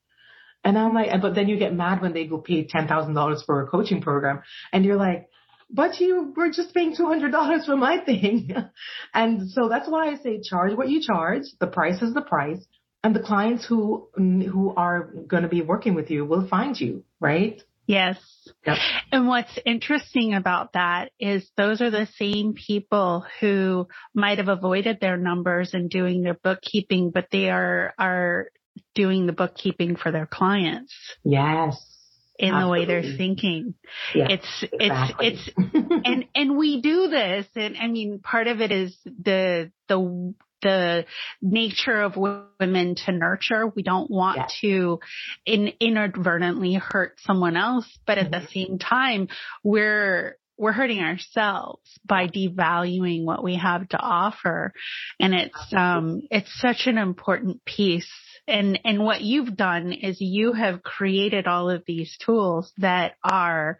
And 0.64 0.78
I'm 0.78 0.94
like, 0.94 1.10
but 1.20 1.34
then 1.34 1.48
you 1.48 1.58
get 1.58 1.74
mad 1.74 2.00
when 2.00 2.12
they 2.12 2.26
go 2.26 2.38
pay 2.38 2.66
$10,000 2.66 3.44
for 3.44 3.62
a 3.62 3.66
coaching 3.66 4.00
program 4.00 4.42
and 4.72 4.84
you're 4.84 4.96
like, 4.96 5.28
but 5.70 6.00
you 6.00 6.32
were 6.36 6.50
just 6.50 6.74
paying 6.74 6.94
$200 6.94 7.66
for 7.66 7.76
my 7.76 7.98
thing. 8.04 8.54
and 9.14 9.50
so 9.50 9.68
that's 9.68 9.88
why 9.88 10.08
I 10.08 10.16
say 10.16 10.40
charge 10.40 10.76
what 10.76 10.88
you 10.88 11.00
charge. 11.00 11.42
The 11.60 11.66
price 11.66 12.02
is 12.02 12.14
the 12.14 12.22
price. 12.22 12.64
And 13.02 13.14
the 13.14 13.20
clients 13.20 13.64
who, 13.64 14.08
who 14.16 14.74
are 14.76 15.12
going 15.28 15.44
to 15.44 15.48
be 15.48 15.62
working 15.62 15.94
with 15.94 16.10
you 16.10 16.24
will 16.24 16.48
find 16.48 16.78
you, 16.78 17.04
right? 17.20 17.62
Yes. 17.86 18.18
Yep. 18.66 18.78
And 19.12 19.28
what's 19.28 19.56
interesting 19.64 20.34
about 20.34 20.72
that 20.72 21.12
is 21.20 21.48
those 21.56 21.80
are 21.80 21.90
the 21.90 22.08
same 22.16 22.54
people 22.54 23.24
who 23.40 23.86
might 24.12 24.38
have 24.38 24.48
avoided 24.48 24.98
their 25.00 25.16
numbers 25.16 25.72
and 25.72 25.88
doing 25.88 26.22
their 26.22 26.34
bookkeeping, 26.34 27.10
but 27.10 27.28
they 27.30 27.48
are, 27.48 27.94
are 27.96 28.48
doing 28.96 29.26
the 29.26 29.32
bookkeeping 29.32 29.94
for 29.94 30.10
their 30.10 30.26
clients. 30.26 30.92
Yes. 31.22 31.95
In 32.38 32.52
Absolutely. 32.52 32.60
the 32.60 32.70
way 32.70 32.86
they're 32.86 33.16
thinking. 33.16 33.74
Yeah, 34.14 34.26
it's, 34.28 34.64
exactly. 34.70 35.26
it's, 35.28 35.50
it's, 35.56 36.02
and, 36.04 36.26
and 36.34 36.58
we 36.58 36.82
do 36.82 37.08
this. 37.08 37.46
And 37.56 37.76
I 37.78 37.86
mean, 37.86 38.18
part 38.18 38.46
of 38.46 38.60
it 38.60 38.70
is 38.72 38.94
the, 39.04 39.70
the, 39.88 40.34
the 40.60 41.06
nature 41.40 42.02
of 42.02 42.16
women 42.16 42.94
to 43.06 43.12
nurture. 43.12 43.66
We 43.68 43.82
don't 43.82 44.10
want 44.10 44.36
yes. 44.36 44.58
to 44.60 45.00
in, 45.46 45.72
inadvertently 45.80 46.74
hurt 46.74 47.14
someone 47.20 47.56
else, 47.56 47.86
but 48.06 48.18
at 48.18 48.30
mm-hmm. 48.30 48.44
the 48.44 48.50
same 48.52 48.78
time, 48.78 49.28
we're 49.62 50.36
we're 50.58 50.72
hurting 50.72 51.00
ourselves 51.00 51.82
by 52.04 52.28
devaluing 52.28 53.24
what 53.24 53.44
we 53.44 53.56
have 53.56 53.88
to 53.90 53.98
offer. 53.98 54.72
And 55.20 55.34
it's, 55.34 55.72
um, 55.76 56.22
it's 56.30 56.50
such 56.60 56.86
an 56.86 56.96
important 56.96 57.62
piece. 57.66 58.10
And, 58.48 58.78
and 58.84 59.02
what 59.04 59.22
you've 59.22 59.56
done 59.56 59.92
is 59.92 60.20
you 60.20 60.52
have 60.52 60.82
created 60.82 61.46
all 61.46 61.68
of 61.68 61.82
these 61.86 62.16
tools 62.24 62.72
that 62.78 63.16
are 63.24 63.78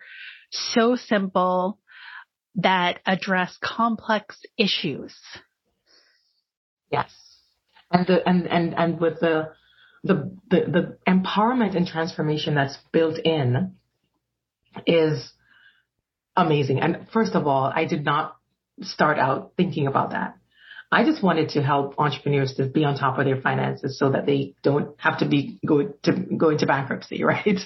so 0.51 0.97
simple 0.97 1.79
that 2.57 2.99
address 3.07 3.57
complex 3.63 4.41
issues. 4.57 5.15
Yes. 6.91 7.11
And 7.91 8.07
the, 8.07 8.29
and, 8.29 8.47
and, 8.49 8.75
and 8.75 9.01
with 9.01 9.21
the, 9.21 9.53
the, 10.03 10.37
the, 10.51 10.61
the 10.61 10.99
empowerment 11.09 11.77
and 11.77 11.87
transformation 11.87 12.55
that's 12.55 12.77
built 12.93 13.19
in 13.19 13.75
is 14.87 15.33
amazing. 16.37 16.81
And 16.81 17.07
first 17.13 17.35
of 17.35 17.47
all, 17.47 17.73
I 17.75 17.85
did 17.85 18.05
not 18.05 18.37
start 18.83 19.19
out 19.19 19.53
thinking 19.57 19.87
about 19.87 20.11
that. 20.11 20.37
I 20.91 21.05
just 21.05 21.23
wanted 21.23 21.51
to 21.51 21.63
help 21.63 21.95
entrepreneurs 21.99 22.55
to 22.55 22.67
be 22.67 22.85
on 22.85 22.97
top 22.97 23.19
of 23.19 23.25
their 23.25 23.41
finances 23.41 23.99
so 23.99 24.11
that 24.13 24.27
they 24.27 24.55
don't 24.63 24.99
have 25.01 25.19
to 25.19 25.29
be 25.29 25.59
go 25.67 25.93
to 26.05 26.13
go 26.13 26.51
into 26.51 26.67
bankruptcy, 26.67 27.25
right? 27.35 27.59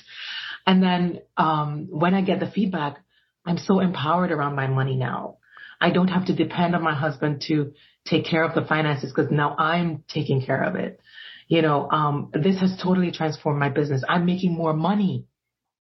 And 0.67 0.83
then 0.83 1.21
um, 1.37 1.89
when 1.91 2.15
I 2.15 2.23
get 2.23 2.41
the 2.41 2.51
feedback, 2.51 2.99
I'm 3.47 3.59
so 3.59 3.81
empowered 3.81 4.31
around 4.31 4.57
my 4.57 4.67
money 4.67 4.97
now. 4.97 5.39
I 5.81 5.91
don't 5.91 6.09
have 6.09 6.27
to 6.27 6.35
depend 6.35 6.75
on 6.75 6.83
my 6.83 6.95
husband 6.95 7.43
to 7.49 7.73
take 8.07 8.27
care 8.27 8.45
of 8.45 8.55
the 8.55 8.67
finances 8.67 9.13
because 9.15 9.31
now 9.31 9.57
I'm 9.59 10.05
taking 10.09 10.45
care 10.45 10.63
of 10.63 10.77
it. 10.77 11.01
You 11.49 11.63
know, 11.63 11.91
um, 11.91 12.31
this 12.33 12.61
has 12.61 12.79
totally 12.81 13.11
transformed 13.11 13.59
my 13.59 13.71
business. 13.71 14.05
I'm 14.09 14.25
making 14.27 14.53
more 14.53 14.75
money, 14.75 15.27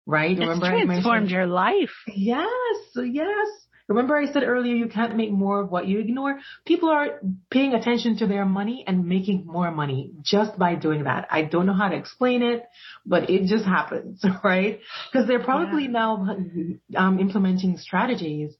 right? 0.06 0.32
It's 0.32 0.40
Remember 0.40 0.66
transformed 0.66 1.30
your 1.30 1.46
life. 1.46 1.92
Yes, 2.08 2.48
yes. 2.96 3.48
Remember 3.92 4.16
I 4.16 4.32
said 4.32 4.42
earlier 4.42 4.74
you 4.74 4.88
can't 4.88 5.16
make 5.16 5.30
more 5.30 5.60
of 5.60 5.70
what 5.70 5.86
you 5.86 5.98
ignore? 5.98 6.38
People 6.66 6.88
are 6.88 7.20
paying 7.50 7.74
attention 7.74 8.16
to 8.18 8.26
their 8.26 8.46
money 8.46 8.84
and 8.86 9.06
making 9.06 9.44
more 9.46 9.70
money 9.70 10.12
just 10.22 10.58
by 10.58 10.74
doing 10.74 11.04
that. 11.04 11.28
I 11.30 11.42
don't 11.42 11.66
know 11.66 11.74
how 11.74 11.88
to 11.88 11.96
explain 11.96 12.42
it, 12.42 12.64
but 13.04 13.28
it 13.28 13.46
just 13.46 13.64
happens, 13.64 14.24
right? 14.44 14.80
Because 15.10 15.28
they're 15.28 15.44
probably 15.44 15.84
yeah. 15.84 15.90
now 15.90 16.36
um, 16.96 17.18
implementing 17.20 17.76
strategies 17.76 18.54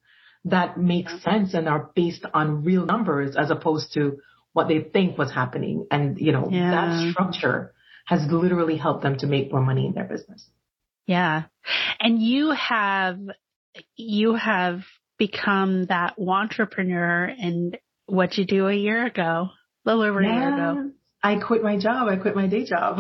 that 0.45 0.79
make 0.79 1.09
sense 1.09 1.55
and 1.55 1.69
are 1.69 1.91
based 1.95 2.27
on 2.35 2.65
real 2.65 2.85
numbers 2.85 3.35
as 3.37 3.51
opposed 3.51 3.95
to 3.95 4.19
what 4.53 4.69
they 4.69 4.81
think 4.81 5.17
was 5.17 5.33
happening. 5.33 5.87
And, 5.91 6.19
you 6.19 6.33
know, 6.33 6.49
yeah. 6.51 6.71
that 6.71 7.13
structure 7.13 7.73
has 8.07 8.21
literally 8.31 8.77
helped 8.77 9.03
them 9.03 9.17
to 9.19 9.27
make 9.27 9.51
more 9.51 9.63
money 9.63 9.87
in 9.87 9.95
their 9.95 10.05
business. 10.05 10.47
Yeah. 11.07 11.45
And 12.01 12.21
you 12.21 12.51
have, 12.51 13.19
you 13.97 14.35
have 14.35 14.83
become 15.19 15.87
that 15.87 16.15
entrepreneur 16.19 17.25
and 17.25 17.79
what 18.07 18.37
you 18.37 18.45
do 18.45 18.69
a 18.69 18.75
year 18.75 19.07
ago, 19.07 19.49
a 19.51 19.89
little 19.89 20.03
over 20.03 20.23
yeah. 20.23 20.31
a 20.31 20.35
year 20.35 20.55
ago. 20.55 20.91
I 21.23 21.37
quit 21.37 21.63
my 21.63 21.79
job. 21.79 22.09
I 22.09 22.17
quit 22.17 22.35
my 22.35 22.47
day 22.47 22.65
job. 22.65 22.99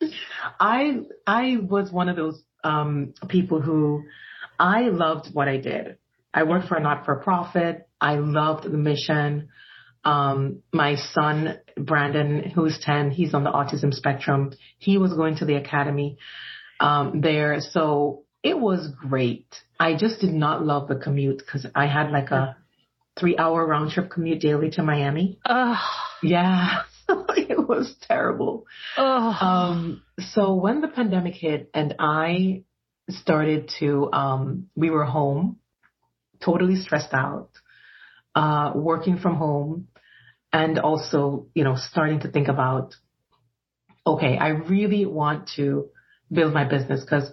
yeah. 0.00 0.08
I, 0.60 1.00
I 1.26 1.56
was 1.60 1.92
one 1.92 2.08
of 2.08 2.16
those, 2.16 2.42
um, 2.64 3.14
people 3.28 3.60
who 3.60 4.04
I 4.58 4.88
loved 4.88 5.28
what 5.32 5.48
I 5.48 5.58
did. 5.58 5.98
I 6.34 6.42
worked 6.42 6.68
for 6.68 6.76
a 6.76 6.80
not-for-profit. 6.80 7.88
I 8.00 8.16
loved 8.16 8.64
the 8.64 8.76
mission. 8.76 9.48
Um, 10.04 10.62
my 10.72 10.96
son, 10.96 11.58
Brandon, 11.76 12.50
who's 12.50 12.78
10, 12.82 13.10
he's 13.10 13.34
on 13.34 13.44
the 13.44 13.50
autism 13.50 13.92
spectrum. 13.92 14.52
He 14.78 14.98
was 14.98 15.12
going 15.12 15.36
to 15.36 15.44
the 15.44 15.56
academy, 15.56 16.18
um, 16.80 17.20
there. 17.20 17.60
So 17.60 18.24
it 18.42 18.58
was 18.58 18.88
great. 19.08 19.46
I 19.78 19.96
just 19.96 20.20
did 20.20 20.32
not 20.32 20.64
love 20.64 20.88
the 20.88 20.96
commute 20.96 21.38
because 21.38 21.66
I 21.74 21.86
had 21.86 22.10
like 22.10 22.30
a 22.30 22.56
three 23.18 23.36
hour 23.36 23.64
round 23.66 23.90
trip 23.90 24.10
commute 24.10 24.40
daily 24.40 24.70
to 24.70 24.82
Miami. 24.82 25.38
Ugh. 25.44 25.76
Yeah. 26.22 26.82
it 27.08 27.68
was 27.68 27.94
terrible. 28.02 28.66
Ugh. 28.96 29.36
Um, 29.42 30.02
so 30.18 30.54
when 30.54 30.80
the 30.80 30.88
pandemic 30.88 31.34
hit 31.34 31.70
and 31.74 31.94
I 31.98 32.64
started 33.08 33.70
to, 33.78 34.10
um, 34.12 34.68
we 34.74 34.90
were 34.90 35.04
home, 35.04 35.58
totally 36.44 36.76
stressed 36.76 37.14
out, 37.14 37.50
uh, 38.34 38.72
working 38.74 39.18
from 39.18 39.36
home 39.36 39.88
and 40.52 40.78
also, 40.78 41.46
you 41.54 41.64
know, 41.64 41.76
starting 41.76 42.20
to 42.20 42.30
think 42.30 42.48
about, 42.48 42.94
okay, 44.06 44.36
I 44.38 44.48
really 44.48 45.06
want 45.06 45.50
to 45.56 45.88
build 46.30 46.52
my 46.52 46.64
business 46.64 47.02
because 47.04 47.30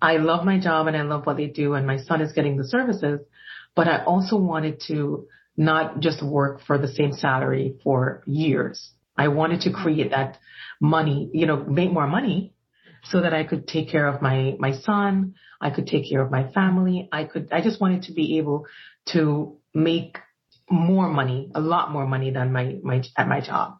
I 0.00 0.16
love 0.16 0.44
my 0.44 0.58
job 0.58 0.86
and 0.86 0.96
I 0.96 1.02
love 1.02 1.26
what 1.26 1.36
they 1.36 1.46
do 1.46 1.74
and 1.74 1.86
my 1.86 1.98
son 1.98 2.20
is 2.20 2.32
getting 2.32 2.56
the 2.56 2.66
services, 2.66 3.20
but 3.74 3.88
I 3.88 4.04
also 4.04 4.36
wanted 4.36 4.82
to 4.88 5.26
not 5.56 6.00
just 6.00 6.22
work 6.22 6.60
for 6.66 6.78
the 6.78 6.88
same 6.88 7.12
salary 7.12 7.76
for 7.82 8.22
years. 8.26 8.92
I 9.16 9.28
wanted 9.28 9.62
to 9.62 9.72
create 9.72 10.10
that 10.10 10.38
money, 10.80 11.28
you 11.32 11.46
know, 11.46 11.56
make 11.56 11.92
more 11.92 12.06
money 12.06 12.54
so 13.04 13.20
that 13.20 13.34
I 13.34 13.44
could 13.44 13.66
take 13.66 13.90
care 13.90 14.06
of 14.06 14.22
my, 14.22 14.54
my 14.58 14.72
son. 14.72 15.34
I 15.60 15.70
could 15.70 15.88
take 15.88 16.08
care 16.08 16.22
of 16.22 16.30
my 16.30 16.50
family. 16.52 17.08
I 17.10 17.24
could, 17.24 17.48
I 17.52 17.60
just 17.60 17.80
wanted 17.80 18.02
to 18.04 18.12
be 18.12 18.38
able 18.38 18.66
to 19.12 19.56
make 19.74 20.18
more 20.70 21.08
money, 21.08 21.50
a 21.54 21.60
lot 21.60 21.90
more 21.90 22.06
money 22.06 22.30
than 22.30 22.52
my, 22.52 22.76
my, 22.82 23.02
at 23.16 23.26
my 23.26 23.40
job. 23.40 23.78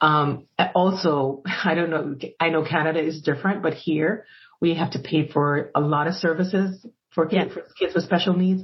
Um, 0.00 0.46
also, 0.74 1.42
I 1.64 1.74
don't 1.74 1.90
know, 1.90 2.16
I 2.38 2.50
know 2.50 2.64
Canada 2.64 3.00
is 3.02 3.22
different, 3.22 3.62
but 3.62 3.74
here 3.74 4.26
we 4.60 4.74
have 4.74 4.92
to 4.92 4.98
pay 4.98 5.28
for 5.28 5.70
a 5.74 5.80
lot 5.80 6.06
of 6.06 6.14
services 6.14 6.84
for 7.10 7.26
kids, 7.26 7.54
for 7.54 7.64
kids 7.78 7.94
with 7.94 8.04
special 8.04 8.34
needs. 8.34 8.62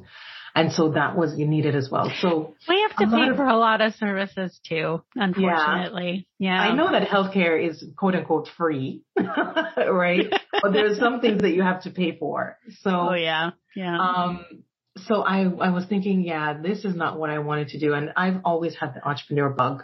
And 0.56 0.70
so 0.70 0.92
that 0.92 1.16
was 1.16 1.36
needed 1.36 1.74
as 1.74 1.88
well. 1.90 2.12
So 2.20 2.54
we 2.68 2.80
have 2.82 2.96
to 2.98 3.16
pay 3.16 3.28
of, 3.30 3.36
for 3.36 3.46
a 3.46 3.56
lot 3.56 3.80
of 3.80 3.92
services 3.94 4.60
too, 4.64 5.02
unfortunately. 5.16 6.28
Yeah. 6.38 6.54
yeah. 6.54 6.60
I 6.62 6.74
know 6.76 6.92
that 6.92 7.08
healthcare 7.08 7.68
is 7.68 7.84
quote 7.96 8.14
unquote 8.14 8.48
free, 8.56 9.02
right? 9.16 10.32
but 10.62 10.72
there's 10.72 10.98
some 11.00 11.20
things 11.20 11.42
that 11.42 11.50
you 11.50 11.62
have 11.62 11.82
to 11.82 11.90
pay 11.90 12.16
for. 12.16 12.56
So, 12.82 12.90
oh 12.90 13.14
yeah. 13.14 13.50
Yeah. 13.74 13.98
Um, 13.98 14.44
so 14.98 15.22
I, 15.22 15.40
I 15.40 15.70
was 15.70 15.86
thinking, 15.86 16.22
yeah, 16.22 16.56
this 16.62 16.84
is 16.84 16.94
not 16.94 17.18
what 17.18 17.30
I 17.30 17.40
wanted 17.40 17.68
to 17.68 17.80
do. 17.80 17.92
And 17.94 18.12
I've 18.16 18.40
always 18.44 18.76
had 18.76 18.94
the 18.94 19.04
entrepreneur 19.06 19.48
bug, 19.48 19.82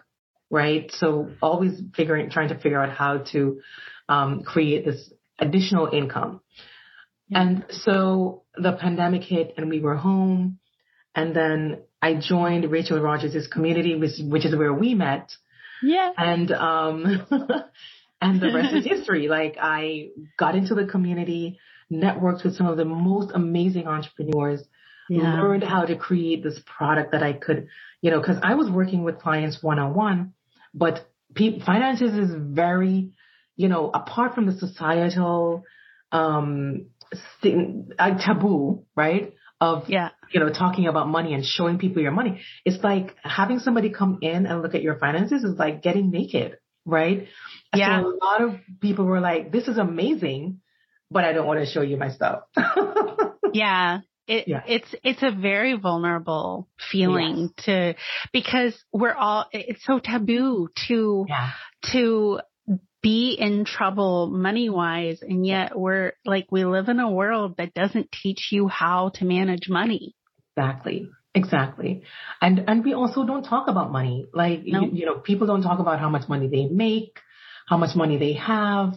right? 0.51 0.89
So 0.99 1.31
always 1.43 1.83
figuring, 1.97 2.31
trying 2.31 2.51
to 2.51 2.59
figure 2.59 2.81
out 2.81 2.91
how 2.97 3.25
to, 3.33 3.61
um, 4.09 4.43
create 4.45 4.85
this 4.85 5.13
additional 5.41 5.89
income. 5.93 6.41
And 7.33 7.65
so 7.71 8.43
the 8.57 8.73
pandemic 8.73 9.23
hit 9.23 9.55
and 9.57 9.69
we 9.71 9.81
were 9.81 9.97
home. 9.97 10.59
And 11.15 11.35
then 11.35 11.79
I 12.03 12.15
joined 12.15 12.71
Rachel 12.71 13.01
Rogers' 13.01 13.47
community, 13.47 13.97
which, 13.97 14.13
which 14.21 14.45
is 14.45 14.57
where 14.57 14.73
we 14.73 14.95
met. 14.95 15.31
Yeah. 15.83 16.11
And, 16.17 16.51
um, 16.51 17.27
and 18.21 18.41
the 18.41 18.53
rest 18.53 18.75
is 18.75 18.85
history. 18.85 19.29
Like 19.29 19.57
I 19.61 20.09
got 20.39 20.57
into 20.57 20.75
the 20.75 20.87
community, 20.87 21.59
networked 21.91 22.45
with 22.45 22.57
some 22.57 22.67
of 22.67 22.77
the 22.77 22.85
most 22.85 23.31
amazing 23.35 23.87
entrepreneurs, 23.87 24.63
yeah. 25.09 25.41
learned 25.41 25.65
how 25.65 25.85
to 25.85 25.97
create 25.97 26.43
this 26.43 26.61
product 26.65 27.13
that 27.13 27.23
I 27.23 27.33
could, 27.33 27.69
you 28.01 28.11
know, 28.11 28.23
cause 28.23 28.37
I 28.43 28.55
was 28.55 28.71
working 28.71 29.03
with 29.03 29.19
clients 29.19 29.63
one 29.63 29.79
on 29.79 29.95
one, 29.95 30.35
but 30.75 31.07
pe- 31.35 31.61
finances 31.61 32.13
is 32.13 32.35
very, 32.37 33.11
you 33.61 33.69
know, 33.69 33.91
apart 33.93 34.35
from 34.35 34.47
the 34.47 34.53
societal, 34.53 35.65
um, 36.13 36.87
thing, 37.43 37.91
a 37.99 38.15
taboo, 38.15 38.87
right? 38.97 39.35
Of, 39.61 39.91
yeah. 39.91 40.09
you 40.33 40.41
know, 40.41 40.49
talking 40.49 40.87
about 40.87 41.09
money 41.09 41.35
and 41.35 41.45
showing 41.45 41.77
people 41.77 42.01
your 42.01 42.11
money. 42.13 42.41
It's 42.65 42.83
like 42.83 43.15
having 43.23 43.59
somebody 43.59 43.91
come 43.91 44.21
in 44.23 44.47
and 44.47 44.63
look 44.63 44.75
at 44.75 44.81
your 44.81 44.99
finances 44.99 45.45
is 45.45 45.59
like 45.59 45.83
getting 45.83 46.11
naked, 46.11 46.57
right? 46.87 47.29
Yeah. 47.77 48.01
So 48.01 48.09
a 48.09 48.17
lot 48.25 48.41
of 48.41 48.61
people 48.81 49.05
were 49.05 49.21
like, 49.21 49.53
this 49.53 49.69
is 49.69 49.77
amazing, 49.77 50.61
but 51.11 51.25
I 51.25 51.35
don't 51.35 51.47
want 51.47 51.61
to 51.61 51.67
show 51.67 51.83
you 51.83 51.99
my 51.99 52.09
stuff. 52.09 52.45
yeah. 53.53 53.99
It, 54.27 54.49
yeah. 54.49 54.63
it's 54.67 54.95
it's 55.03 55.23
a 55.25 55.33
very 55.33 55.77
vulnerable 55.77 56.69
feeling 56.91 57.51
yes. 57.57 57.65
to 57.67 57.95
because 58.33 58.75
we're 58.93 59.13
all 59.13 59.47
it's 59.51 59.85
so 59.85 59.99
taboo 59.99 60.69
to 60.87 61.27
yeah. 61.29 61.51
to 61.93 62.41
be 63.03 63.37
in 63.39 63.65
trouble 63.65 64.29
money 64.29 64.69
wise. 64.69 65.23
And 65.23 65.47
yet 65.47 65.79
we're 65.79 66.13
like, 66.25 66.47
we 66.51 66.65
live 66.65 66.89
in 66.89 67.01
a 67.01 67.11
world 67.11 67.57
that 67.59 67.75
doesn't 67.75 68.13
teach 68.13 68.49
you 68.53 68.69
how 68.69 69.11
to 69.15 69.25
manage 69.25 69.69
money. 69.69 70.15
Exactly. 70.57 71.09
Exactly. 71.35 72.03
And, 72.43 72.65
and 72.67 72.85
we 72.85 72.93
also 72.93 73.25
don't 73.25 73.45
talk 73.45 73.69
about 73.69 73.93
money. 73.93 74.27
Like, 74.35 74.63
you, 74.65 74.91
you 74.93 75.07
know, 75.07 75.19
people 75.19 75.47
don't 75.47 75.63
talk 75.63 75.79
about 75.79 76.01
how 76.01 76.09
much 76.09 76.29
money 76.29 76.49
they 76.49 76.67
make, 76.67 77.21
how 77.71 77.77
much 77.77 77.95
money 77.95 78.19
they 78.19 78.33
have. 78.33 78.95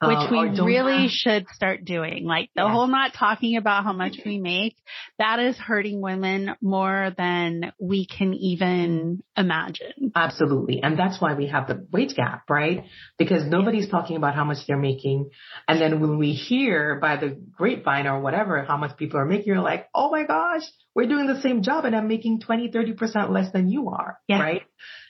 Which 0.00 0.18
um, 0.18 0.30
we 0.30 0.60
really 0.60 1.02
have. 1.02 1.10
should 1.10 1.46
start 1.52 1.84
doing. 1.84 2.24
Like 2.24 2.50
the 2.54 2.68
whole 2.68 2.86
not 2.86 3.12
talking 3.14 3.56
about 3.56 3.82
how 3.82 3.92
much 3.92 4.18
we 4.24 4.38
make, 4.38 4.76
that 5.18 5.40
is 5.40 5.56
hurting 5.56 6.00
women 6.00 6.54
more 6.60 7.12
than 7.16 7.72
we 7.80 8.06
can 8.06 8.34
even 8.34 9.22
imagine. 9.36 10.12
Absolutely. 10.14 10.82
And 10.82 10.98
that's 10.98 11.20
why 11.20 11.34
we 11.34 11.48
have 11.48 11.66
the 11.66 11.86
wage 11.90 12.14
gap, 12.14 12.44
right? 12.48 12.84
Because 13.18 13.44
nobody's 13.46 13.88
talking 13.88 14.16
about 14.16 14.34
how 14.34 14.44
much 14.44 14.58
they're 14.68 14.76
making. 14.76 15.30
And 15.66 15.80
then 15.80 16.00
when 16.00 16.18
we 16.18 16.32
hear 16.32 17.00
by 17.00 17.16
the 17.16 17.40
grapevine 17.56 18.06
or 18.06 18.20
whatever 18.20 18.62
how 18.64 18.76
much 18.76 18.96
people 18.96 19.18
are 19.18 19.26
making, 19.26 19.46
you're 19.46 19.60
like, 19.60 19.88
oh 19.94 20.10
my 20.10 20.24
gosh, 20.24 20.62
we're 20.94 21.08
doing 21.08 21.26
the 21.26 21.40
same 21.40 21.62
job 21.62 21.84
and 21.84 21.96
I'm 21.96 22.06
making 22.06 22.42
20, 22.42 22.68
30% 22.70 23.30
less 23.30 23.50
than 23.50 23.68
you 23.68 23.88
are. 23.88 24.18
Right. 24.38 24.62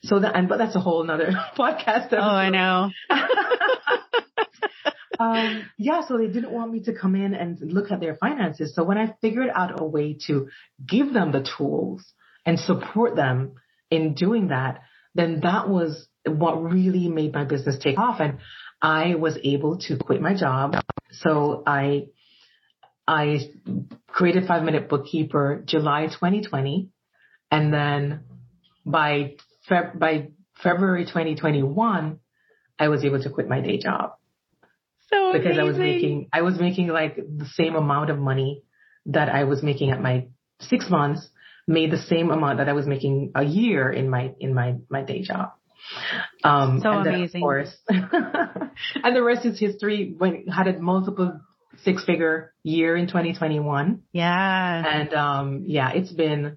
So 0.05 0.21
that, 0.21 0.37
and, 0.37 0.49
but 0.49 0.59
that's 0.59 0.77
a 0.77 0.81
whole 0.81 1.03
nother 1.05 1.33
podcast. 1.59 2.07
Episode. 2.07 2.19
Oh, 2.19 2.23
I 2.23 2.51
know. 2.51 2.91
um, 5.19 5.71
yeah, 5.79 6.03
so 6.07 6.19
they 6.19 6.27
didn't 6.27 6.51
want 6.51 6.73
me 6.73 6.83
to 6.85 6.93
come 6.93 7.15
in 7.15 7.35
and 7.35 7.59
look 7.61 7.91
at 7.91 8.01
their 8.01 8.17
finances. 8.17 8.75
So 8.75 8.85
when 8.85 8.99
I 8.99 9.15
figured 9.21 9.51
out 9.55 9.81
a 9.81 9.85
way 9.85 10.19
to 10.27 10.49
give 10.87 11.13
them 11.13 11.33
the 11.33 11.47
tools 11.57 12.05
and 12.45 12.59
support 12.59 13.17
them 13.17 13.55
in 13.91 14.15
doing 14.15 14.49
that, 14.49 14.83
then 15.15 15.41
that 15.43 15.69
was 15.69 16.07
what 16.27 16.63
really 16.63 17.09
made 17.09 17.33
my 17.33 17.45
business 17.45 17.79
take 17.79 17.99
off. 17.99 18.21
And 18.21 18.39
I 18.83 19.15
was 19.15 19.39
able 19.43 19.79
to 19.89 19.97
quit 19.97 20.21
my 20.21 20.35
job. 20.35 20.75
So 21.13 21.63
I, 21.67 22.07
I 23.07 23.51
created 24.07 24.47
five 24.47 24.65
minute 24.65 24.89
bookkeeper 24.89 25.63
July 25.65 26.07
2020. 26.07 26.91
And 27.51 27.73
then 27.73 28.25
by, 28.85 29.37
Feb- 29.69 29.99
by 29.99 30.29
February 30.63 31.05
2021, 31.05 32.19
I 32.79 32.89
was 32.89 33.05
able 33.05 33.23
to 33.23 33.31
quit 33.31 33.49
my 33.49 33.61
day 33.61 33.79
job. 33.79 34.13
So 35.11 35.33
because 35.33 35.57
amazing. 35.57 35.61
I 35.61 35.65
was 35.65 35.77
making, 35.79 36.29
I 36.33 36.43
was 36.43 36.59
making 36.59 36.89
like 36.89 37.17
the 37.17 37.47
same 37.55 37.75
amount 37.75 38.11
of 38.11 38.19
money 38.19 38.63
that 39.07 39.29
I 39.29 39.45
was 39.45 39.63
making 39.63 39.91
at 39.91 40.01
my 40.01 40.29
six 40.61 40.89
months, 40.89 41.29
made 41.67 41.91
the 41.91 42.03
same 42.03 42.31
amount 42.31 42.59
that 42.59 42.69
I 42.69 42.73
was 42.73 42.87
making 42.87 43.33
a 43.35 43.45
year 43.45 43.91
in 43.91 44.09
my, 44.09 44.33
in 44.41 44.55
my, 44.55 44.77
my 44.89 45.03
day 45.03 45.23
job. 45.23 45.53
Um, 46.43 46.81
so 46.83 46.91
and 46.91 47.07
amazing. 47.07 47.31
Then, 47.33 47.43
of 47.43 47.43
course, 47.43 47.77
and 47.89 49.17
the 49.17 49.23
rest 49.23 49.45
is 49.45 49.61
history. 49.61 50.15
When 50.17 50.47
had 50.47 50.67
a 50.67 50.79
multiple 50.79 51.41
six 51.83 52.05
figure 52.05 52.55
year 52.63 52.97
in 52.97 53.07
2021. 53.07 54.03
Yeah. 54.13 54.85
And, 54.87 55.15
um, 55.15 55.65
yeah, 55.67 55.91
it's 55.93 56.13
been 56.13 56.57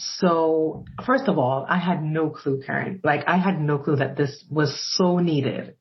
so, 0.00 0.84
first 1.04 1.26
of 1.26 1.38
all, 1.38 1.66
I 1.68 1.76
had 1.78 2.04
no 2.04 2.30
clue, 2.30 2.62
Karen. 2.64 3.00
Like, 3.02 3.24
I 3.26 3.36
had 3.36 3.60
no 3.60 3.78
clue 3.78 3.96
that 3.96 4.16
this 4.16 4.44
was 4.48 4.78
so 4.96 5.18
needed. 5.18 5.74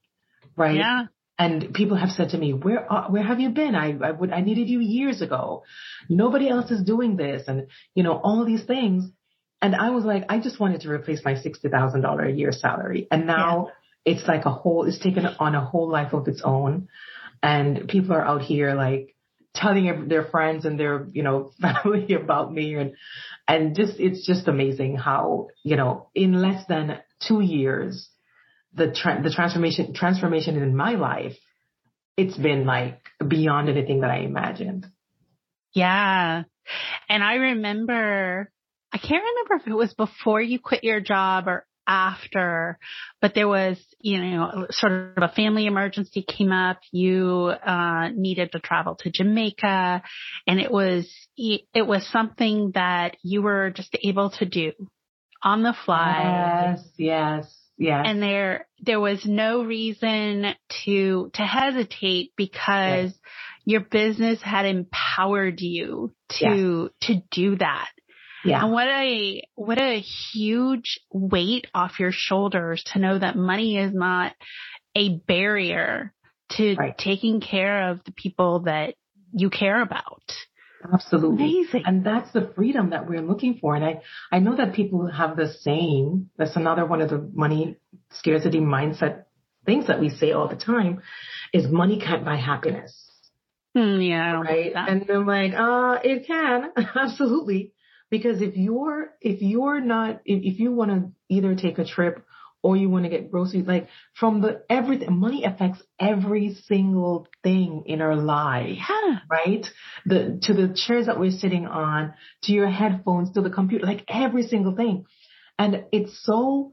Right. 0.56 0.78
Yeah. 0.78 1.04
And 1.38 1.72
people 1.76 1.98
have 1.98 2.10
said 2.10 2.30
to 2.30 2.38
me, 2.38 2.52
where, 2.52 2.92
uh, 2.92 3.12
where 3.12 3.22
have 3.22 3.40
you 3.40 3.50
been? 3.50 3.76
I, 3.76 3.96
I 3.96 4.10
would, 4.10 4.32
I 4.32 4.42
needed 4.42 4.70
you 4.70 4.80
years 4.80 5.22
ago. 5.22 5.66
Nobody 6.10 6.50
else 6.50 6.72
is 6.72 6.84
doing 6.84 7.16
this. 7.16 7.44
And, 7.48 7.68
you 7.94 8.02
know, 8.02 8.14
all 8.14 8.44
these 8.44 8.64
things. 8.64 9.12
And 9.62 9.76
I 9.76 9.92
was 9.92 10.04
like, 10.04 10.26
I 10.30 10.40
just 10.40 10.60
wanted 10.60 10.82
to 10.82 10.90
replace 10.90 11.22
my 11.24 11.36
$60,000 11.36 12.28
a 12.28 12.32
year 12.32 12.52
salary. 12.52 13.08
And 13.12 13.28
now 13.28 13.68
yeah. 14.06 14.14
it's 14.14 14.28
like 14.28 14.46
a 14.46 14.52
whole, 14.52 14.86
it's 14.86 14.98
taken 14.98 15.28
on 15.28 15.54
a 15.54 15.64
whole 15.64 15.92
life 15.92 16.14
of 16.14 16.28
its 16.28 16.42
own. 16.44 16.88
And 17.44 17.88
people 17.88 18.14
are 18.14 18.26
out 18.26 18.42
here 18.42 18.74
like 18.74 19.16
telling 19.58 20.08
their 20.08 20.26
friends 20.26 20.66
and 20.66 20.80
their, 20.80 21.08
you 21.12 21.24
know, 21.24 21.52
family 21.62 22.14
about 22.14 22.54
me. 22.54 22.76
And, 22.76 22.94
and 23.48 23.76
just, 23.76 24.00
it's 24.00 24.26
just 24.26 24.48
amazing 24.48 24.96
how, 24.96 25.48
you 25.64 25.76
know, 25.76 26.10
in 26.16 26.34
less 26.34 26.66
than 26.68 27.00
two 27.28 27.42
years, 27.42 28.10
the 28.74 28.92
tra- 28.92 29.22
the 29.24 29.32
transformation 29.32 29.94
transformation 29.94 30.56
in 30.56 30.76
my 30.76 30.92
life, 30.92 31.36
it's 32.16 32.38
been 32.38 32.66
like 32.66 33.02
beyond 33.28 33.70
anything 33.70 34.02
that 34.02 34.12
I 34.12 34.20
imagined. 34.20 34.86
Yeah. 35.74 36.44
And 37.10 37.24
I 37.24 37.36
remember, 37.36 38.52
I 38.92 38.98
can't 38.98 39.24
remember 39.24 39.64
if 39.64 39.68
it 39.68 39.76
was 39.76 39.94
before 39.94 40.42
you 40.42 40.60
quit 40.60 40.84
your 40.84 41.00
job 41.00 41.48
or 41.48 41.67
after, 41.88 42.78
but 43.22 43.34
there 43.34 43.48
was, 43.48 43.78
you 44.00 44.22
know, 44.22 44.68
sort 44.70 44.92
of 44.92 45.24
a 45.24 45.34
family 45.34 45.66
emergency 45.66 46.24
came 46.28 46.52
up. 46.52 46.80
You, 46.92 47.54
uh, 47.66 48.10
needed 48.14 48.52
to 48.52 48.60
travel 48.60 48.96
to 49.00 49.12
Jamaica 49.12 50.04
and 50.46 50.60
it 50.60 50.72
was, 50.72 51.10
it 51.38 51.88
was 51.88 52.06
something 52.08 52.72
that 52.74 53.18
you 53.24 53.42
were 53.42 53.72
just 53.72 53.96
able 54.04 54.32
to 54.32 54.46
do 54.46 54.74
on 55.44 55.64
the 55.64 55.76
fly. 55.86 56.76
Yes, 56.76 56.88
yes. 56.98 57.58
Yeah. 57.78 58.02
And 58.04 58.22
there, 58.22 58.68
there 58.82 59.00
was 59.00 59.24
no 59.26 59.64
reason 59.64 60.48
to, 60.84 61.30
to 61.34 61.42
hesitate 61.44 62.32
because 62.36 63.12
yes. 63.12 63.20
your 63.66 63.82
business 63.82 64.42
had 64.42 64.66
empowered 64.66 65.62
you 65.62 66.14
to, 66.40 66.90
yes. 67.02 67.08
to 67.08 67.22
do 67.32 67.56
that. 67.58 67.90
Yeah. 68.48 68.64
And 68.64 68.72
what 68.72 68.88
a, 68.88 69.44
what 69.56 69.80
a 69.80 70.00
huge 70.00 71.00
weight 71.12 71.68
off 71.74 72.00
your 72.00 72.12
shoulders 72.12 72.84
to 72.94 73.00
know 73.00 73.18
that 73.20 73.36
money 73.36 73.78
is 73.78 73.94
not 73.94 74.34
a 74.96 75.18
barrier 75.18 76.14
to 76.52 76.76
right. 76.76 76.98
taking 76.98 77.42
care 77.42 77.90
of 77.90 78.04
the 78.06 78.12
people 78.12 78.62
that 78.62 78.96
you 79.34 79.50
care 79.50 79.82
about. 79.82 80.24
Absolutely. 80.94 81.44
Amazing. 81.44 81.84
And 81.86 82.06
that's 82.06 82.32
the 82.32 82.52
freedom 82.56 82.92
that 82.92 83.10
we're 83.10 83.22
looking 83.22 83.58
for. 83.60 83.76
And 83.76 83.84
I, 83.84 84.02
I 84.32 84.40
know 84.40 84.56
that 84.56 84.74
people 84.74 85.08
have 85.08 85.36
the 85.36 85.52
saying, 85.62 86.30
that's 86.38 86.56
another 86.56 86.86
one 86.86 87.02
of 87.02 87.10
the 87.10 87.30
money 87.34 87.78
scarcity 88.12 88.60
mindset 88.60 89.24
things 89.66 89.88
that 89.88 90.00
we 90.00 90.10
say 90.10 90.32
all 90.32 90.48
the 90.48 90.56
time 90.56 91.02
is 91.54 91.68
money 91.68 92.00
can't 92.00 92.24
buy 92.26 92.38
happiness. 92.38 92.96
Mm, 93.76 94.08
yeah. 94.08 94.40
right. 94.40 94.72
And 94.74 95.08
I'm 95.10 95.28
like, 95.28 95.54
uh, 95.54 96.00
it 96.04 96.26
can. 96.26 96.72
Absolutely. 96.96 97.74
Because 98.10 98.42
if 98.42 98.56
you're, 98.56 99.10
if 99.22 99.42
you're 99.42 99.82
not, 99.82 100.22
if, 100.26 100.54
if 100.54 100.60
you 100.60 100.72
want 100.72 100.92
to 100.92 101.12
either 101.30 101.56
take 101.56 101.78
a 101.78 101.86
trip 101.86 102.26
or 102.64 102.76
you 102.76 102.90
want 102.90 103.04
to 103.04 103.10
get 103.10 103.30
groceries, 103.32 103.68
like 103.68 103.88
from 104.14 104.42
the 104.42 104.64
everything, 104.70 105.18
money 105.18 105.44
affects 105.44 105.82
every 106.00 106.56
single 106.68 107.28
thing 107.44 107.84
in 107.86 108.02
our 108.02 108.16
life, 108.16 108.78
Yeah. 108.90 109.20
Right? 109.30 109.66
The, 110.06 110.40
to 110.44 110.54
the 110.54 110.74
chairs 110.74 111.06
that 111.06 111.20
we're 111.20 111.32
sitting 111.32 111.68
on, 111.68 112.14
to 112.44 112.52
your 112.52 112.70
headphones, 112.70 113.32
to 113.34 113.42
the 113.42 113.50
computer, 113.50 113.86
like 113.86 114.06
every 114.08 114.44
single 114.44 114.76
thing. 114.76 115.06
And 115.60 115.86
it's 115.92 116.24
so, 116.24 116.72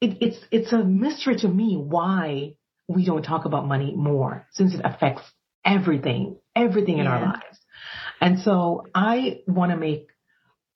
it, 0.00 0.18
it's, 0.20 0.38
it's 0.50 0.72
a 0.72 0.84
mystery 0.84 1.36
to 1.36 1.48
me 1.48 1.76
why 1.76 2.54
we 2.88 3.04
don't 3.04 3.22
talk 3.22 3.44
about 3.44 3.66
money 3.66 3.94
more 3.96 4.46
since 4.52 4.74
it 4.74 4.80
affects 4.84 5.22
everything, 5.64 6.36
everything 6.54 6.96
yeah. 6.96 7.02
in 7.02 7.06
our 7.06 7.22
lives. 7.22 7.58
And 8.20 8.40
so 8.40 8.86
I 8.94 9.40
want 9.46 9.72
to 9.72 9.76
make 9.76 10.08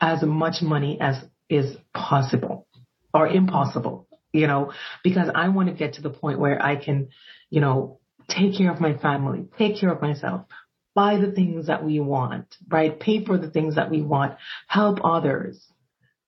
as 0.01 0.23
much 0.23 0.63
money 0.63 0.99
as 1.01 1.17
is 1.49 1.77
possible 1.95 2.67
or 3.15 3.29
impossible 3.29 4.07
you 4.37 4.47
know, 4.47 4.73
because 5.03 5.31
I 5.35 5.49
want 5.49 5.69
to 5.69 5.75
get 5.75 5.95
to 5.95 6.03
the 6.03 6.11
point 6.11 6.39
where 6.39 6.63
I 6.63 6.77
can, 6.77 7.09
you 7.51 7.61
know, 7.61 8.01
take 8.29 8.57
care 8.57 8.71
of 8.71 8.81
my 8.81 8.97
family, 8.97 9.47
take 9.57 9.81
care 9.81 9.91
of 9.91 10.03
myself, 10.03 10.43
buy 10.95 11.19
the 11.19 11.33
things 11.33 11.69
that 11.69 11.85
we 11.85 12.01
want, 12.01 12.55
right? 12.69 12.99
Pay 12.99 13.25
for 13.25 13.39
the 13.39 13.51
things 13.51 13.77
that 13.77 13.91
we 13.91 14.03
want, 14.03 14.37
help 14.67 14.99
others, 15.05 15.65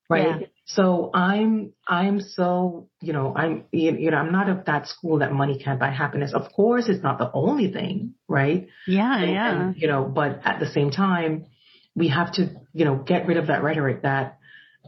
right? 0.09 0.41
Yeah. 0.41 0.47
So 0.65 1.11
I'm, 1.15 1.73
I'm 1.87 2.21
so, 2.21 2.89
you 3.01 3.13
know, 3.13 3.35
I'm, 3.35 3.65
you 3.73 4.11
know, 4.11 4.19
I'm 4.19 4.33
not 4.33 4.49
of 4.49 4.67
that 4.67 4.87
school 4.87 5.19
that 5.21 5.33
money 5.33 5.61
can't 5.63 5.81
buy 5.81 5.91
happiness. 5.91 6.33
Of 6.35 6.53
course, 6.53 6.89
it's 6.89 7.03
not 7.03 7.19
the 7.19 7.31
only 7.33 7.73
thing, 7.73 8.15
right? 8.27 8.69
Yeah, 8.87 9.19
and, 9.19 9.33
yeah. 9.33 9.63
And, 9.63 9.77
you 9.77 9.89
know, 9.89 10.05
but 10.05 10.41
at 10.45 10.61
the 10.61 10.67
same 10.67 10.91
time, 10.91 11.47
we 11.95 12.09
have 12.09 12.33
to, 12.35 12.51
you 12.79 12.85
know, 12.85 12.95
get 12.95 13.27
rid 13.27 13.37
of 13.37 13.49
that 13.49 13.63
rhetoric 13.65 14.03
that 14.03 14.39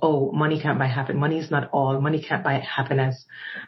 oh, 0.03 0.33
money 0.33 0.61
can't 0.63 0.79
buy 0.79 0.87
happiness. 0.87 1.21
Money 1.21 1.39
is 1.39 1.51
not 1.51 1.69
all. 1.73 2.01
Money 2.01 2.23
can't 2.23 2.45
buy 2.45 2.55
happiness, 2.61 3.25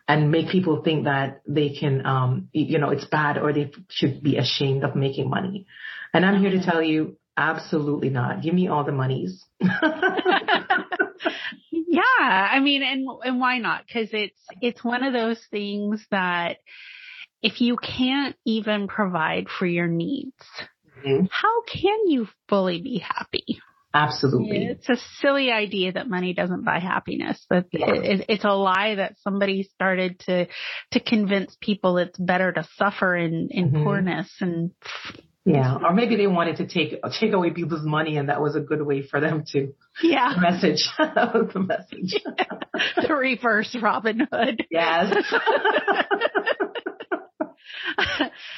and 0.09 0.31
make 0.31 0.49
people 0.49 0.83
think 0.83 1.05
that 1.05 1.43
they 1.47 1.71
can, 1.71 2.07
um, 2.07 2.49
you 2.53 2.79
know, 2.79 2.91
it's 2.91 3.05
bad 3.05 3.37
or 3.37 3.53
they 3.53 3.71
should 3.91 4.23
be 4.23 4.37
ashamed 4.39 4.85
of 4.85 4.95
making 4.95 5.29
money. 5.29 5.67
And 6.15 6.25
I'm 6.25 6.41
here 6.41 6.53
to 6.53 6.65
tell 6.65 6.83
you, 6.83 7.17
absolutely 7.37 8.11
not. 8.11 8.43
Give 8.43 8.55
me 8.55 8.69
all 8.69 8.85
the 8.85 8.93
monies. 8.93 9.45
yeah, 9.61 9.69
I 12.21 12.61
mean, 12.61 12.83
and 12.83 13.07
and 13.25 13.41
why 13.41 13.59
not? 13.59 13.85
Because 13.87 14.11
it's 14.13 14.41
it's 14.61 14.85
one 14.85 15.03
of 15.03 15.13
those 15.13 15.41
things 15.51 16.07
that 16.13 16.59
if 17.43 17.61
you 17.61 17.77
can't 17.77 18.37
even 18.47 18.87
provide 18.87 19.49
for 19.49 19.67
your 19.67 19.89
needs, 19.89 20.47
mm-hmm. 21.05 21.25
how 21.31 21.63
can 21.63 22.07
you 22.07 22.29
fully 22.49 22.81
be 22.81 22.99
happy? 22.99 23.61
Absolutely. 23.95 24.65
It's 24.65 24.89
a 24.89 24.97
silly 25.21 25.51
idea 25.51 25.93
that 25.93 26.09
money 26.09 26.33
doesn't 26.33 26.65
buy 26.65 26.79
happiness. 26.79 27.45
That 27.51 27.67
yeah. 27.73 27.93
it, 27.93 28.25
it's 28.29 28.45
a 28.45 28.55
lie 28.55 28.95
that 28.95 29.17
somebody 29.23 29.65
started 29.65 30.19
to 30.21 30.47
to 30.93 31.01
convince 31.01 31.57
people 31.61 31.99
it's 31.99 32.19
better 32.19 32.53
to 32.53 32.67
suffer 32.77 33.15
in 33.17 33.49
in 33.51 33.71
mm-hmm. 33.71 33.85
poorness 33.85 34.33
and 34.41 34.71
yeah, 35.45 35.77
or 35.83 35.93
maybe 35.93 36.15
they 36.17 36.29
wanted 36.29 36.59
to 36.59 36.69
take 36.69 37.01
take 37.19 37.33
away 37.33 37.51
people's 37.51 37.85
money, 37.85 38.17
and 38.17 38.29
that 38.29 38.41
was 38.41 38.55
a 38.55 38.61
good 38.61 38.81
way 38.81 39.03
for 39.03 39.21
them 39.21 39.43
to 39.49 39.73
yeah 40.01 40.35
message 40.41 40.89
that 40.99 41.35
was 41.35 41.51
the 41.55 41.61
message. 41.61 42.15
Yeah. 42.75 43.07
the 43.07 43.15
reverse 43.15 43.77
Robin 43.81 44.27
Hood. 44.33 44.65
Yes. 44.71 45.15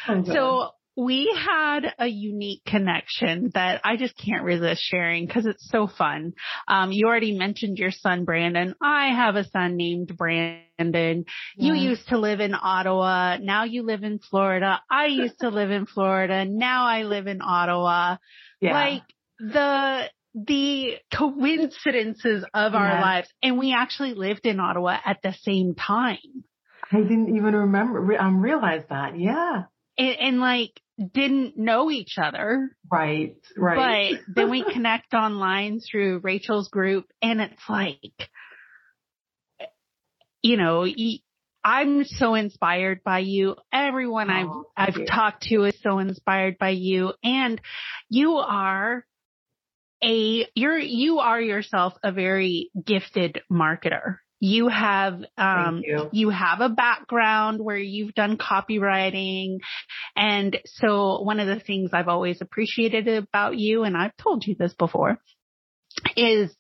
oh, 0.09 0.25
so 0.25 0.71
we 0.97 1.37
had 1.37 1.93
a 1.99 2.07
unique 2.07 2.65
connection 2.65 3.51
that 3.55 3.81
I 3.85 3.97
just 3.97 4.17
can't 4.17 4.45
resist 4.45 4.81
sharing 4.83 5.27
because 5.27 5.45
it's 5.45 5.69
so 5.69 5.89
fun. 5.89 6.35
Um, 6.69 6.93
you 6.93 7.07
already 7.07 7.37
mentioned 7.37 7.79
your 7.79 7.91
son, 7.91 8.25
Brandon. 8.25 8.75
I 8.81 9.09
have 9.09 9.35
a 9.35 9.45
son 9.49 9.77
named 9.77 10.17
Brandon. 10.17 10.65
Yeah. 10.79 11.25
You 11.57 11.75
used 11.75 12.09
to 12.09 12.19
live 12.19 12.41
in 12.41 12.55
Ottawa. 12.55 13.39
Now 13.39 13.65
you 13.65 13.83
live 13.83 14.05
in 14.05 14.21
Florida. 14.21 14.81
I 14.91 15.07
used 15.07 15.41
to 15.41 15.49
live 15.49 15.71
in 15.71 15.87
Florida. 15.87 16.45
Now 16.45 16.87
I 16.87 17.03
live 17.03 17.27
in 17.27 17.41
Ottawa. 17.43 18.17
Yeah. 18.61 18.73
Like 18.73 19.03
the, 19.41 20.09
the 20.35 20.95
coincidences 21.13 22.45
of 22.55 22.75
our 22.75 23.01
lives. 23.01 23.29
And 23.43 23.59
we 23.59 23.75
actually 23.75 24.15
lived 24.15 24.47
in 24.47 24.61
Ottawa 24.61 24.97
at 25.05 25.19
the 25.23 25.35
same 25.43 25.75
time. 25.75 26.45
I 26.93 26.99
didn't 26.99 27.37
even 27.37 27.55
remember, 27.57 28.17
um, 28.21 28.41
realize 28.41 28.83
that. 28.91 29.19
Yeah. 29.19 29.65
And, 29.97 30.17
and, 30.21 30.41
like 30.41 30.81
didn't 30.99 31.57
know 31.57 31.91
each 31.91 32.19
other. 32.19 32.71
Right, 32.91 33.37
right. 33.57 34.21
But 34.27 34.35
then 34.35 34.51
we 34.51 34.65
connect 34.73 35.15
online 35.15 35.81
through 35.81 36.21
Rachel's 36.23 36.69
group 36.69 37.07
and 37.21 37.41
it's 37.41 37.63
like, 37.69 38.31
you 40.43 40.57
know, 40.57 40.87
I'm 41.65 42.05
so 42.05 42.35
inspired 42.35 43.03
by 43.03 43.21
you. 43.21 43.57
Everyone 43.73 44.31
oh, 44.31 44.67
I've, 44.77 44.89
I've 44.89 45.01
you. 45.01 45.07
talked 45.07 45.45
to 45.45 45.65
is 45.65 45.77
so 45.83 45.99
inspired 45.99 46.59
by 46.59 46.71
you 46.71 47.15
and 47.23 47.61
you 48.09 48.35
are 48.35 49.05
a, 50.03 50.47
you're, 50.55 50.79
you 50.79 51.21
are 51.21 51.41
yourself 51.41 51.95
a 52.03 52.13
very 52.13 52.71
gifted 52.85 53.41
marketer. 53.51 54.19
You 54.47 54.69
have, 54.69 55.25
um, 55.39 55.81
you. 55.83 56.11
you 56.13 56.29
have 56.29 56.61
a 56.61 56.69
background 56.69 57.65
where 57.65 57.79
you've 57.79 58.15
done 58.15 58.37
copywriting. 58.37 59.61
And 60.15 60.59
so 60.67 61.23
one 61.23 61.41
of 61.41 61.47
the 61.47 61.61
things 61.61 61.91
I've 61.95 62.09
always 62.09 62.43
appreciated 62.43 63.09
about 63.09 63.57
you, 63.57 63.85
and 63.85 63.97
I've 63.97 64.15
told 64.19 64.45
you 64.47 64.55
this 64.55 64.75
before, 64.75 65.19
is 66.15 66.55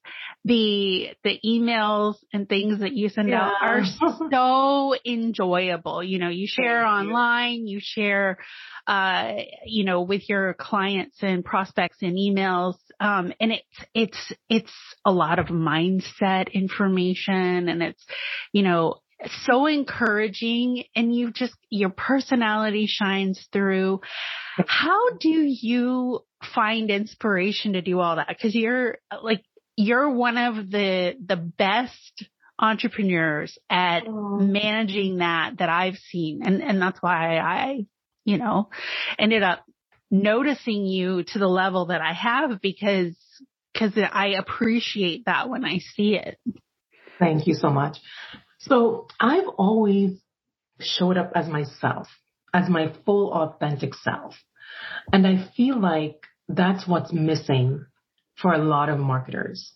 the 0.46 1.08
the 1.24 1.38
emails 1.44 2.16
and 2.32 2.48
things 2.48 2.80
that 2.80 2.94
you 2.94 3.10
send 3.10 3.28
yeah. 3.28 3.48
out 3.48 3.52
are 3.60 3.82
so 4.30 4.94
enjoyable. 5.04 6.02
You 6.02 6.18
know, 6.18 6.30
you 6.30 6.46
share 6.46 6.84
Thank 6.84 7.08
online, 7.08 7.66
you. 7.66 7.74
you 7.74 7.80
share 7.82 8.38
uh 8.86 9.32
you 9.66 9.84
know 9.84 10.02
with 10.02 10.28
your 10.28 10.54
clients 10.54 11.16
and 11.20 11.44
prospects 11.44 11.98
in 12.00 12.14
emails 12.14 12.76
um 13.00 13.32
and 13.40 13.52
it's 13.52 13.88
it's 13.94 14.32
it's 14.48 14.72
a 15.04 15.12
lot 15.12 15.38
of 15.38 15.46
mindset 15.46 16.52
information 16.52 17.68
and 17.68 17.82
it's 17.82 18.04
you 18.52 18.62
know 18.62 18.96
so 19.46 19.66
encouraging 19.66 20.84
and 20.94 21.14
you 21.14 21.30
just 21.30 21.54
your 21.70 21.90
personality 21.90 22.86
shines 22.86 23.46
through 23.52 24.00
how 24.66 25.10
do 25.18 25.28
you 25.28 26.20
find 26.54 26.90
inspiration 26.90 27.72
to 27.74 27.82
do 27.82 28.00
all 28.00 28.16
that 28.16 28.28
because 28.28 28.54
you're 28.54 28.98
like 29.22 29.42
you're 29.76 30.10
one 30.10 30.36
of 30.36 30.70
the 30.70 31.14
the 31.24 31.36
best 31.36 32.24
entrepreneurs 32.58 33.58
at 33.68 34.04
oh. 34.06 34.38
managing 34.38 35.18
that 35.18 35.54
that 35.58 35.68
I've 35.68 35.96
seen 35.96 36.42
and 36.44 36.62
and 36.62 36.80
that's 36.80 37.00
why 37.02 37.38
I 37.38 37.86
you 38.24 38.38
know 38.38 38.68
ended 39.18 39.42
up 39.42 39.64
noticing 40.22 40.86
you 40.86 41.24
to 41.24 41.38
the 41.38 41.48
level 41.48 41.86
that 41.86 42.00
I 42.00 42.12
have 42.12 42.60
because 42.60 43.16
because 43.72 43.92
I 43.96 44.28
appreciate 44.38 45.24
that 45.26 45.48
when 45.48 45.64
I 45.64 45.78
see 45.78 46.14
it. 46.14 46.38
Thank 47.18 47.46
you 47.46 47.54
so 47.54 47.70
much. 47.70 47.98
So 48.60 49.08
I've 49.20 49.48
always 49.58 50.12
showed 50.80 51.16
up 51.16 51.32
as 51.34 51.48
myself, 51.48 52.06
as 52.52 52.68
my 52.68 52.92
full 53.04 53.32
authentic 53.32 53.94
self. 53.94 54.34
And 55.12 55.26
I 55.26 55.50
feel 55.56 55.80
like 55.80 56.22
that's 56.48 56.86
what's 56.86 57.12
missing 57.12 57.84
for 58.40 58.52
a 58.52 58.58
lot 58.58 58.88
of 58.88 58.98
marketers, 58.98 59.72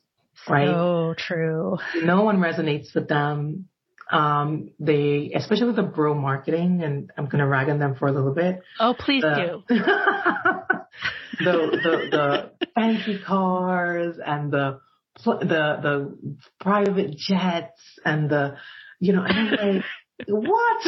right? 0.48 0.68
So 0.68 1.14
true. 1.18 1.78
No 1.96 2.22
one 2.22 2.38
resonates 2.38 2.94
with 2.94 3.08
them. 3.08 3.68
Um, 4.10 4.70
they, 4.80 5.32
especially 5.34 5.74
the 5.74 5.82
bro 5.82 6.14
marketing, 6.14 6.82
and 6.82 7.10
I'm 7.16 7.26
going 7.26 7.40
to 7.40 7.46
rag 7.46 7.68
on 7.68 7.78
them 7.78 7.94
for 7.94 8.08
a 8.08 8.12
little 8.12 8.34
bit. 8.34 8.62
Oh, 8.80 8.94
please 8.98 9.22
the, 9.22 9.62
do. 9.68 9.74
the, 11.44 11.52
the, 11.82 12.08
the 12.10 12.66
fancy 12.74 13.20
cars 13.24 14.16
and 14.24 14.50
the, 14.50 14.80
the, 15.24 15.34
the 15.40 16.38
private 16.60 17.16
jets 17.16 17.80
and 18.04 18.30
the, 18.30 18.56
you 19.00 19.12
know, 19.12 19.22
like, 19.22 19.84
what? 20.26 20.86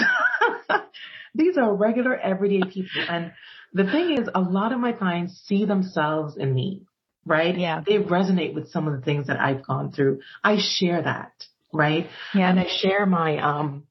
These 1.35 1.57
are 1.59 1.75
regular 1.75 2.17
everyday 2.17 2.69
people. 2.69 3.03
And 3.09 3.33
the 3.73 3.85
thing 3.85 4.17
is, 4.19 4.29
a 4.35 4.41
lot 4.41 4.73
of 4.73 4.81
my 4.81 4.93
clients 4.93 5.43
see 5.47 5.65
themselves 5.65 6.37
in 6.37 6.53
me, 6.53 6.83
right? 7.25 7.57
Yeah. 7.57 7.83
They 7.87 7.99
resonate 7.99 8.55
with 8.55 8.71
some 8.71 8.89
of 8.89 8.95
the 8.95 9.05
things 9.05 9.29
that 9.29 9.39
I've 9.39 9.65
gone 9.65 9.93
through. 9.93 10.21
I 10.43 10.59
share 10.59 11.03
that, 11.03 11.33
right? 11.73 12.09
Yeah. 12.35 12.51
And 12.51 12.61
I 12.61 12.67
share 12.69 13.07
my, 13.07 13.39
um, 13.39 13.85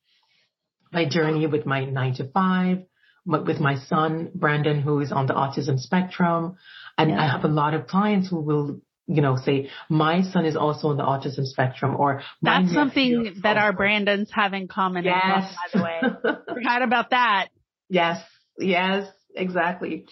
my 0.91 1.07
journey 1.07 1.47
with 1.47 1.65
my 1.65 1.85
nine 1.85 2.15
to 2.15 2.29
five, 2.29 2.79
with 3.25 3.59
my 3.59 3.77
son, 3.77 4.31
Brandon, 4.33 4.81
who 4.81 4.99
is 5.01 5.11
on 5.11 5.27
the 5.27 5.33
autism 5.33 5.79
spectrum. 5.79 6.57
And 6.97 7.11
yeah. 7.11 7.21
I 7.21 7.31
have 7.31 7.43
a 7.43 7.47
lot 7.47 7.73
of 7.73 7.87
clients 7.87 8.29
who 8.29 8.41
will 8.41 8.81
you 9.11 9.23
know, 9.23 9.37
say 9.43 9.71
my 9.89 10.21
son 10.21 10.45
is 10.45 10.55
also 10.55 10.89
on 10.89 10.97
the 10.97 11.03
autism 11.03 11.43
spectrum 11.43 11.95
or 11.97 12.21
that's 12.43 12.71
something 12.71 13.37
that 13.41 13.57
our 13.57 13.73
Brandons 13.73 14.29
have 14.31 14.53
in 14.53 14.67
common. 14.67 15.03
Yes. 15.03 15.51
Well, 15.73 15.83
by 15.83 16.19
the 16.21 16.29
way, 16.29 16.35
forgot 16.53 16.83
about 16.83 17.09
that. 17.09 17.47
Yes. 17.89 18.23
Yes, 18.59 19.07
exactly. 19.35 20.05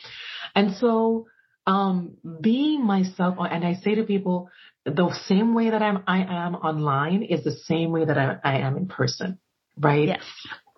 And 0.55 0.75
so, 0.75 1.27
um, 1.67 2.17
being 2.41 2.85
myself, 2.85 3.35
and 3.39 3.63
I 3.65 3.75
say 3.75 3.95
to 3.95 4.03
people, 4.03 4.49
the 4.85 5.13
same 5.25 5.53
way 5.53 5.69
that 5.69 5.81
I'm, 5.81 6.01
I 6.07 6.19
am 6.19 6.55
online 6.55 7.23
is 7.23 7.43
the 7.43 7.51
same 7.51 7.91
way 7.91 8.05
that 8.05 8.17
I, 8.17 8.37
I 8.43 8.59
am 8.59 8.77
in 8.77 8.87
person, 8.87 9.37
right? 9.77 10.07
Yes. 10.07 10.23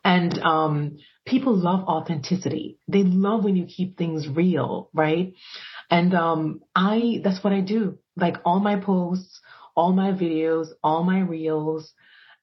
And, 0.03 0.39
um, 0.39 0.97
people 1.27 1.55
love 1.55 1.83
authenticity. 1.83 2.79
They 2.87 3.03
love 3.03 3.43
when 3.43 3.55
you 3.55 3.65
keep 3.65 3.97
things 3.97 4.27
real, 4.27 4.89
right? 4.91 5.33
And, 5.91 6.15
um, 6.15 6.61
I, 6.75 7.21
that's 7.23 7.43
what 7.43 7.53
I 7.53 7.61
do. 7.61 7.99
Like 8.15 8.37
all 8.43 8.59
my 8.59 8.77
posts, 8.77 9.39
all 9.75 9.93
my 9.93 10.11
videos, 10.11 10.69
all 10.83 11.03
my 11.03 11.19
reels, 11.19 11.93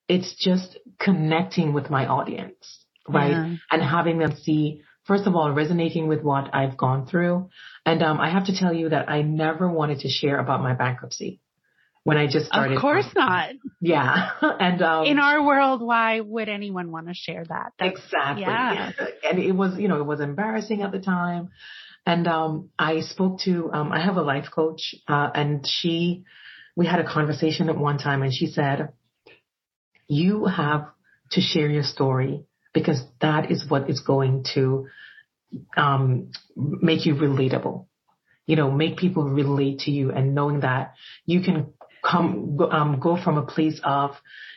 it's 0.09 0.37
just 0.37 0.79
connecting 1.01 1.73
with 1.73 1.91
my 1.91 2.07
audience, 2.07 2.85
right? 3.09 3.31
Yeah. 3.31 3.57
And 3.73 3.83
having 3.83 4.19
them 4.21 4.37
see 4.37 4.83
first 5.07 5.27
of 5.27 5.35
all, 5.35 5.51
resonating 5.53 6.09
with 6.09 6.23
what 6.23 6.55
I've 6.55 6.77
gone 6.77 7.07
through. 7.07 7.49
And 7.85 8.03
um, 8.03 8.21
I 8.21 8.31
have 8.31 8.47
to 8.47 8.57
tell 8.57 8.73
you 8.73 8.91
that 8.91 9.09
I 9.09 9.23
never 9.23 9.71
wanted 9.71 10.01
to 10.01 10.09
share 10.09 10.39
about 10.39 10.61
my 10.61 10.75
bankruptcy 10.75 11.41
when 12.03 12.17
I 12.17 12.27
just 12.27 12.47
started. 12.47 12.77
Of 12.77 12.83
course 12.83 13.07
not. 13.15 13.51
Yeah. 13.81 14.31
and 14.43 14.83
um, 14.83 15.07
in 15.07 15.19
our 15.19 15.45
world, 15.45 15.83
why 15.83 16.21
would 16.21 16.49
anyone 16.49 16.91
want 16.93 17.09
to 17.09 17.15
share 17.15 17.45
that? 17.49 17.73
That's, 17.79 17.99
exactly. 17.99 18.43
Yeah. 18.43 18.93
And 19.29 19.39
it 19.39 19.53
was, 19.53 19.79
you 19.79 19.89
know, 19.89 20.01
it 20.01 20.07
was 20.07 20.21
embarrassing 20.21 20.83
at 20.83 20.93
the 20.93 21.01
time. 21.01 21.51
And 22.07 22.29
um, 22.29 22.71
I 22.79 23.01
spoke 23.01 23.41
to, 23.41 23.71
um, 23.73 23.91
I 23.91 24.01
have 24.05 24.17
a 24.17 24.23
life 24.23 24.47
coach, 24.55 24.95
uh, 25.09 25.29
and 25.35 25.67
she, 25.67 26.23
we 26.77 26.87
had 26.87 27.01
a 27.01 27.05
conversation 27.05 27.69
at 27.69 27.77
one 27.77 27.99
time, 27.99 28.23
and 28.23 28.33
she 28.33 28.47
said, 28.47 28.91
"You 30.07 30.45
have 30.45 30.87
to 31.33 31.41
share 31.41 31.69
your 31.69 31.83
story 31.83 32.46
because 32.77 33.03
that 33.23 33.51
is 33.51 33.65
what 33.67 33.89
is 33.89 34.01
going 34.01 34.45
to 34.53 34.87
um, 35.79 36.31
make 36.55 37.07
you 37.07 37.15
relatable. 37.15 37.87
You 38.47 38.57
know, 38.57 38.71
make 38.71 38.99
people 38.99 39.25
relate 39.25 39.79
to 39.87 39.91
you 39.91 40.13
and 40.13 40.35
knowing 40.35 40.61
that 40.61 40.93
you 41.25 41.41
can 41.41 41.73
come, 42.05 42.59
um, 42.71 43.01
go 43.01 43.17
from 43.17 43.39
a 43.39 43.47
place 43.47 43.81
of, 43.83 44.11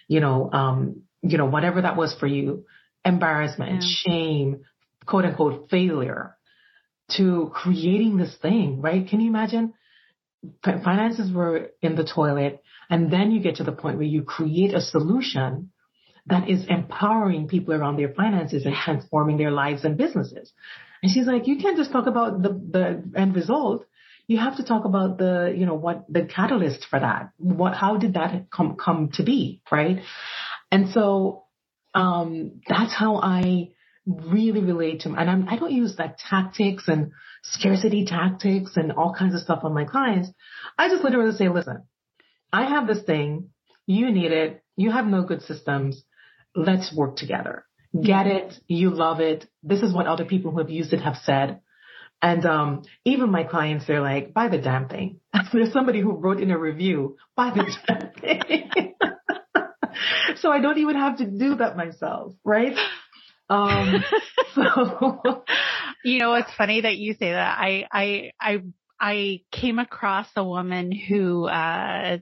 you 0.09 0.20
know, 0.20 0.51
um, 0.51 1.03
you 1.22 1.38
know, 1.38 1.45
whatever 1.45 1.82
that 1.82 1.95
was 1.95 2.13
for 2.20 2.28
you, 2.28 2.65
embarrassment, 3.05 3.84
yeah. 3.84 3.89
shame, 3.89 4.63
quote 5.05 5.24
unquote 5.24 5.70
failure 5.70 6.36
to 7.15 7.49
creating 7.53 8.17
this 8.17 8.36
thing, 8.41 8.82
right? 8.82 9.07
Can 9.07 9.22
you 9.22 9.30
imagine? 9.30 9.74
Finances 10.61 11.32
were 11.34 11.70
in 11.82 11.95
the 11.95 12.03
toilet 12.03 12.61
and 12.89 13.09
then 13.13 13.32
you 13.32 13.39
get 13.39 13.55
to 13.55 13.63
the 13.63 13.72
point 13.72 13.95
where 13.95 14.05
you 14.05 14.24
create 14.24 14.74
a 14.74 14.82
solution 14.82 15.72
that 16.28 16.49
is 16.49 16.65
empowering 16.67 17.47
people 17.47 17.74
around 17.74 17.97
their 17.97 18.13
finances 18.13 18.65
and 18.65 18.76
transforming 18.76 19.38
their 19.38 19.51
lives 19.51 19.86
and 19.86 19.97
businesses. 19.97 20.51
And 21.01 21.11
she's 21.11 21.28
like, 21.28 21.47
you 21.47 21.57
can't 21.57 21.78
just 21.78 21.91
talk 21.91 22.07
about 22.07 22.41
the, 22.41 22.49
the 22.49 23.20
end 23.20 23.36
result. 23.36 23.86
you 24.30 24.38
have 24.38 24.57
to 24.57 24.63
talk 24.63 24.86
about 24.86 25.17
the, 25.17 25.53
you 25.57 25.65
know, 25.65 25.74
what 25.74 26.05
the 26.07 26.24
catalyst 26.24 26.86
for 26.88 26.99
that. 26.99 27.32
What, 27.38 27.74
how 27.74 27.97
did 27.97 28.13
that 28.13 28.51
come, 28.51 28.76
come 28.76 29.09
to 29.13 29.24
be? 29.24 29.63
Right. 29.72 30.03
And 30.72 30.89
so, 30.89 31.45
um, 31.95 32.61
that's 32.67 32.93
how 32.93 33.15
I 33.15 33.70
really 34.05 34.61
relate 34.61 35.01
to, 35.01 35.09
and 35.09 35.30
I'm, 35.30 35.49
I 35.49 35.57
don't 35.57 35.72
use 35.72 35.95
like 35.97 36.17
tactics 36.30 36.88
and 36.88 37.11
scarcity 37.41 38.05
tactics 38.05 38.74
and 38.76 38.91
all 38.91 39.15
kinds 39.17 39.34
of 39.34 39.41
stuff 39.41 39.61
on 39.63 39.74
my 39.74 39.86
clients. 39.86 40.30
I 40.78 40.89
just 40.89 41.03
literally 41.03 41.36
say, 41.36 41.49
listen, 41.49 41.84
I 42.53 42.65
have 42.65 42.86
this 42.86 43.01
thing. 43.01 43.49
You 43.88 44.11
need 44.11 44.32
it. 44.32 44.63
You 44.76 44.91
have 44.91 45.07
no 45.07 45.24
good 45.24 45.41
systems. 45.41 46.03
Let's 46.56 46.93
work 46.95 47.16
together. 47.16 47.66
Get 48.00 48.28
it. 48.28 48.54
You 48.68 48.91
love 48.91 49.20
it. 49.20 49.50
This 49.64 49.82
is 49.82 49.93
what 49.93 50.08
other 50.08 50.26
people 50.26 50.52
who 50.52 50.60
have 50.60 50.70
used 50.70 50.93
it 50.93 51.02
have 51.02 51.18
said. 51.24 51.62
And 52.22 52.45
um, 52.45 52.84
even 53.06 53.32
my 53.32 53.43
clients, 53.43 53.88
they're 53.88 54.02
like, 54.02 54.34
buy 54.34 54.50
the 54.50 54.58
damn 54.58 54.89
thing. 54.89 55.22
There's 55.54 55.72
somebody 55.72 56.02
who 56.02 56.12
wrote 56.12 56.41
in 56.41 56.52
a 56.52 56.58
review, 56.58 57.18
buy 57.36 57.52
the 57.52 57.76
damn 57.88 58.12
thing. 58.14 58.93
so 60.38 60.52
I 60.52 60.60
don't 60.60 60.78
even 60.80 60.95
have 60.95 61.18
to 61.18 61.26
do 61.26 61.56
that 61.56 61.78
myself, 61.78 62.34
right? 62.43 62.78
Um, 63.50 64.04
so 64.56 65.43
you 66.04 66.20
know, 66.20 66.34
it's 66.36 66.54
funny 66.58 66.82
that 66.82 66.97
you 66.97 67.14
say 67.14 67.32
that. 67.32 67.58
I, 67.58 67.86
I, 67.91 68.32
I, 68.39 68.64
I 69.00 69.41
came 69.52 69.80
across 69.80 70.28
a 70.36 70.43
woman 70.43 70.91
who, 70.91 71.45
uh, 71.47 72.18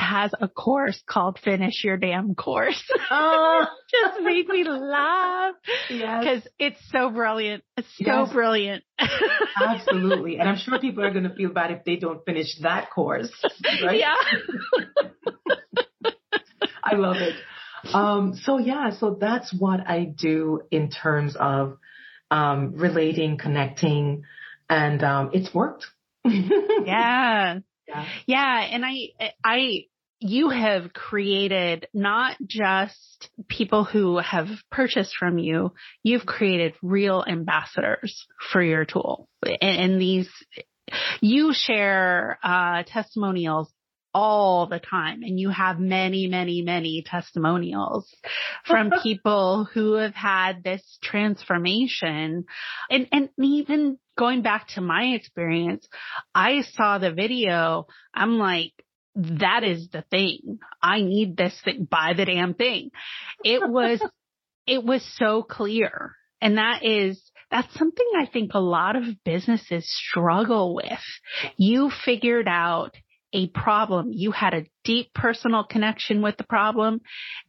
has 0.00 0.32
a 0.40 0.48
course 0.48 1.00
called 1.06 1.38
Finish 1.44 1.84
Your 1.84 1.96
Damn 1.96 2.34
Course. 2.34 2.82
Oh, 3.10 3.66
just 3.90 4.22
made 4.22 4.48
me 4.48 4.64
laugh. 4.64 5.54
Yes. 5.88 6.24
Cause 6.24 6.48
it's 6.58 6.80
so 6.90 7.10
brilliant. 7.10 7.62
It's 7.76 7.88
so 7.98 8.24
yes. 8.24 8.32
brilliant. 8.32 8.84
Absolutely. 9.56 10.38
And 10.38 10.48
I'm 10.48 10.56
sure 10.56 10.78
people 10.78 11.04
are 11.04 11.10
going 11.10 11.28
to 11.28 11.34
feel 11.34 11.50
bad 11.50 11.70
if 11.70 11.84
they 11.84 11.96
don't 11.96 12.24
finish 12.24 12.58
that 12.62 12.90
course. 12.90 13.30
Right? 13.84 13.98
Yeah. 14.00 14.14
I 16.82 16.94
love 16.96 17.16
it. 17.16 17.34
Um, 17.94 18.34
so 18.42 18.58
yeah, 18.58 18.90
so 18.90 19.16
that's 19.20 19.54
what 19.58 19.80
I 19.88 20.04
do 20.04 20.62
in 20.70 20.90
terms 20.90 21.36
of, 21.38 21.78
um, 22.30 22.74
relating, 22.74 23.38
connecting, 23.38 24.24
and, 24.68 25.02
um, 25.02 25.30
it's 25.32 25.52
worked. 25.54 25.86
yeah. 26.24 27.60
Yeah. 27.90 28.06
Yeah. 28.26 28.68
And 28.72 28.84
I, 28.84 29.32
I, 29.44 29.84
you 30.20 30.50
have 30.50 30.92
created 30.92 31.88
not 31.94 32.36
just 32.46 33.30
people 33.48 33.84
who 33.84 34.18
have 34.18 34.48
purchased 34.70 35.14
from 35.18 35.38
you, 35.38 35.72
you've 36.02 36.26
created 36.26 36.74
real 36.82 37.24
ambassadors 37.26 38.26
for 38.52 38.62
your 38.62 38.84
tool. 38.84 39.28
And, 39.42 39.58
and 39.62 40.00
these, 40.00 40.28
you 41.20 41.52
share, 41.54 42.38
uh, 42.42 42.82
testimonials 42.86 43.72
all 44.12 44.66
the 44.66 44.80
time 44.80 45.22
and 45.22 45.38
you 45.38 45.50
have 45.50 45.78
many, 45.78 46.26
many, 46.26 46.62
many 46.62 47.02
testimonials 47.06 48.12
from 48.66 48.90
people 49.02 49.68
who 49.72 49.94
have 49.94 50.14
had 50.14 50.64
this 50.64 50.98
transformation 51.02 52.44
and, 52.90 53.06
and 53.12 53.28
even 53.38 53.98
going 54.18 54.42
back 54.42 54.68
to 54.68 54.80
my 54.80 55.14
experience, 55.14 55.88
I 56.34 56.62
saw 56.74 56.98
the 56.98 57.12
video. 57.12 57.86
I'm 58.14 58.38
like, 58.38 58.72
that 59.14 59.64
is 59.64 59.88
the 59.88 60.04
thing. 60.10 60.58
I 60.82 61.00
need 61.00 61.36
this 61.36 61.58
thing. 61.64 61.86
Buy 61.90 62.12
the 62.16 62.24
damn 62.24 62.54
thing. 62.54 62.90
It 63.44 63.60
was, 63.68 64.00
it 64.66 64.84
was 64.84 65.02
so 65.16 65.42
clear. 65.42 66.14
And 66.40 66.58
that 66.58 66.84
is, 66.84 67.20
that's 67.50 67.72
something 67.74 68.06
I 68.16 68.26
think 68.26 68.52
a 68.54 68.60
lot 68.60 68.96
of 68.96 69.04
businesses 69.24 69.90
struggle 69.90 70.74
with. 70.74 71.00
You 71.56 71.90
figured 72.04 72.46
out 72.48 72.94
a 73.32 73.48
problem. 73.48 74.12
You 74.12 74.32
had 74.32 74.54
a 74.54 74.66
deep 74.84 75.12
personal 75.14 75.64
connection 75.64 76.22
with 76.22 76.36
the 76.36 76.44
problem 76.44 77.00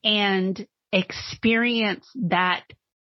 and 0.04 0.66
experience 0.92 2.06
that 2.28 2.64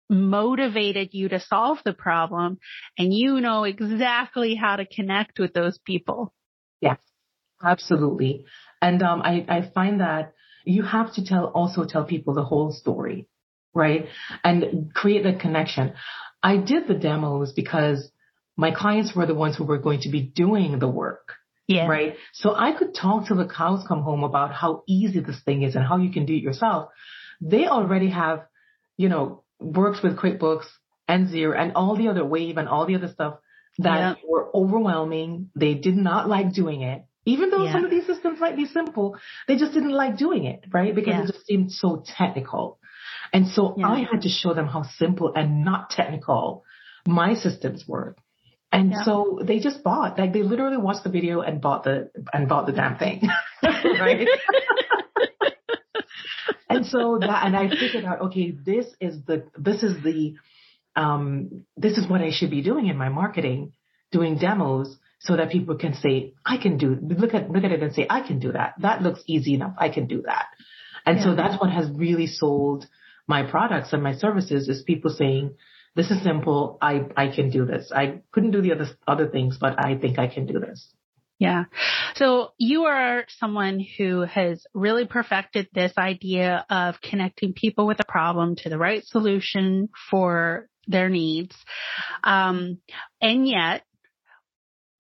motivated 0.10 1.10
you 1.14 1.30
to 1.30 1.40
solve 1.40 1.78
the 1.86 1.94
problem 1.94 2.58
and 2.98 3.14
you 3.14 3.40
know 3.42 3.64
exactly 3.64 4.56
how 4.56 4.76
to 4.76 4.86
connect 4.86 5.40
with 5.40 5.54
those 5.54 5.78
people. 5.86 6.34
Yes, 6.82 6.98
absolutely. 7.64 8.46
And 8.82 9.04
um, 9.04 9.22
I, 9.22 9.46
I 9.48 9.72
find 9.74 10.00
that 10.02 10.34
you 10.66 10.84
have 10.84 11.14
to 11.14 11.26
tell 11.26 11.46
also 11.46 11.86
tell 11.86 12.06
people 12.06 12.34
the 12.34 12.44
whole 12.44 12.72
story, 12.72 13.28
right? 13.74 14.08
And 14.44 14.92
create 14.94 15.24
that 15.24 15.40
connection. 15.40 15.94
I 16.42 16.58
did 16.58 16.88
the 16.88 16.96
demos 16.96 17.54
because 17.54 18.12
my 18.58 18.72
clients 18.72 19.16
were 19.16 19.26
the 19.26 19.36
ones 19.36 19.56
who 19.58 19.64
were 19.64 19.78
going 19.78 20.02
to 20.02 20.10
be 20.10 20.22
doing 20.22 20.80
the 20.80 20.88
work. 20.88 21.34
Yeah. 21.70 21.86
Right. 21.86 22.16
So 22.34 22.56
I 22.56 22.72
could 22.72 22.96
talk 22.96 23.28
till 23.28 23.38
the 23.38 23.46
cows 23.46 23.86
come 23.88 24.02
home 24.02 24.24
about 24.24 24.52
how 24.52 24.84
easy 24.88 25.20
this 25.20 25.40
thing 25.46 25.62
is 25.62 25.76
and 25.76 25.86
how 25.86 25.98
you 25.98 26.12
can 26.12 26.26
do 26.26 26.34
it 26.34 26.42
yourself. 26.42 26.90
They 27.42 27.68
already 27.68 28.10
have, 28.10 28.48
you 28.98 29.08
know, 29.08 29.44
worked 29.60 30.04
with 30.04 30.18
QuickBooks 30.18 30.66
and 31.08 31.30
Xero 31.30 31.56
and 31.56 31.74
all 31.74 31.96
the 31.96 32.08
other 32.08 32.26
Wave 32.26 32.58
and 32.58 32.68
all 32.68 32.88
the 32.88 32.96
other 32.96 33.08
stuff 33.08 33.36
that 33.78 34.00
yeah. 34.00 34.14
were 34.28 34.50
overwhelming. 34.52 35.52
They 35.56 35.76
did 35.76 35.96
not 35.96 36.28
like 36.28 36.54
doing 36.54 36.82
it. 36.82 37.04
Even 37.26 37.52
though 37.52 37.66
yeah. 37.66 37.74
some 37.74 37.86
of 37.86 37.92
these 37.92 38.08
systems 38.08 38.40
might 38.40 38.56
be 38.56 38.66
simple, 38.66 39.20
they 39.48 39.56
just 39.56 39.74
didn't 39.74 39.92
like 39.92 40.18
doing 40.18 40.46
it, 40.46 40.66
right? 40.74 40.96
Because 40.96 41.14
yeah. 41.14 41.24
it 41.24 41.28
just 41.28 41.46
seemed 41.46 41.72
so 41.72 42.04
technical. 42.18 42.80
And 43.32 43.48
so 43.48 43.76
I 43.84 44.08
had 44.12 44.22
to 44.24 44.30
show 44.30 44.56
them 44.56 44.66
how 44.66 44.82
simple 44.98 45.34
and 45.36 45.64
not 45.64 45.92
technical 45.92 46.64
my 47.06 47.36
systems 47.36 47.86
were. 47.88 48.16
And 48.80 48.92
yeah. 48.92 49.04
so 49.04 49.40
they 49.44 49.60
just 49.60 49.84
bought, 49.84 50.18
like 50.18 50.32
they 50.32 50.42
literally 50.42 50.78
watched 50.78 51.04
the 51.04 51.10
video 51.10 51.42
and 51.42 51.60
bought 51.60 51.84
the, 51.84 52.12
and 52.32 52.48
bought 52.48 52.66
the 52.66 52.72
damn 52.72 52.98
thing. 52.98 53.28
right? 53.62 54.26
and 56.70 56.86
so 56.86 57.18
that, 57.20 57.46
and 57.46 57.58
I 57.58 57.68
figured 57.68 58.06
out, 58.06 58.22
okay, 58.28 58.52
this 58.52 58.86
is 59.02 59.18
the, 59.28 59.44
this 59.58 59.84
is 59.84 60.02
the, 60.02 60.36
um, 60.96 61.66
this 61.76 61.98
is 61.98 62.10
what 62.10 62.22
I 62.22 62.32
should 62.32 62.52
be 62.52 62.62
doing 62.62 62.88
in 62.88 62.96
my 62.96 63.10
marketing, 63.10 63.74
doing 64.14 64.38
demos 64.38 64.96
so 65.20 65.36
that 65.36 65.50
people 65.50 65.76
can 65.76 65.94
say, 65.96 66.36
I 66.46 66.56
can 66.56 66.78
do, 66.78 66.98
look 67.02 67.34
at, 67.34 67.52
look 67.52 67.66
at 67.66 67.74
it 67.74 67.84
and 67.84 67.94
say, 67.94 68.08
I 68.10 68.26
can 68.26 68.40
do 68.40 68.54
that. 68.54 68.76
That 68.80 69.02
looks 69.02 69.22
easy 69.28 69.56
enough. 69.56 69.74
I 69.78 69.90
can 69.90 70.08
do 70.08 70.24
that. 70.26 70.46
And 71.06 71.18
yeah. 71.18 71.26
so 71.26 71.36
that's 71.36 71.60
what 71.60 71.70
has 71.70 71.90
really 71.94 72.28
sold 72.28 72.88
my 73.28 73.44
products 73.44 73.92
and 73.92 74.02
my 74.02 74.16
services 74.16 74.70
is 74.70 74.84
people 74.84 75.12
saying, 75.12 75.56
this 76.00 76.12
is 76.12 76.24
simple. 76.24 76.78
I, 76.82 77.02
I 77.18 77.28
can 77.28 77.50
do 77.50 77.66
this. 77.66 77.92
I 77.94 78.22
couldn't 78.32 78.52
do 78.52 78.62
the 78.62 78.72
other, 78.72 78.88
other 79.06 79.28
things, 79.28 79.58
but 79.60 79.84
I 79.84 79.98
think 79.98 80.18
I 80.18 80.28
can 80.28 80.46
do 80.46 80.58
this. 80.58 80.94
Yeah. 81.40 81.66
So 82.16 82.54
you 82.58 82.86
are 82.86 83.26
someone 83.38 83.86
who 83.98 84.22
has 84.22 84.66
really 84.74 85.06
perfected 85.06 85.68
this 85.74 85.92
idea 85.98 86.66
of 86.70 87.02
connecting 87.02 87.52
people 87.52 87.86
with 87.86 88.00
a 88.00 88.06
problem 88.06 88.56
to 88.58 88.70
the 88.70 88.78
right 88.78 89.06
solution 89.06 89.90
for 90.10 90.70
their 90.88 91.10
needs. 91.10 91.54
Um, 92.24 92.78
and 93.22 93.46
yet 93.46 93.84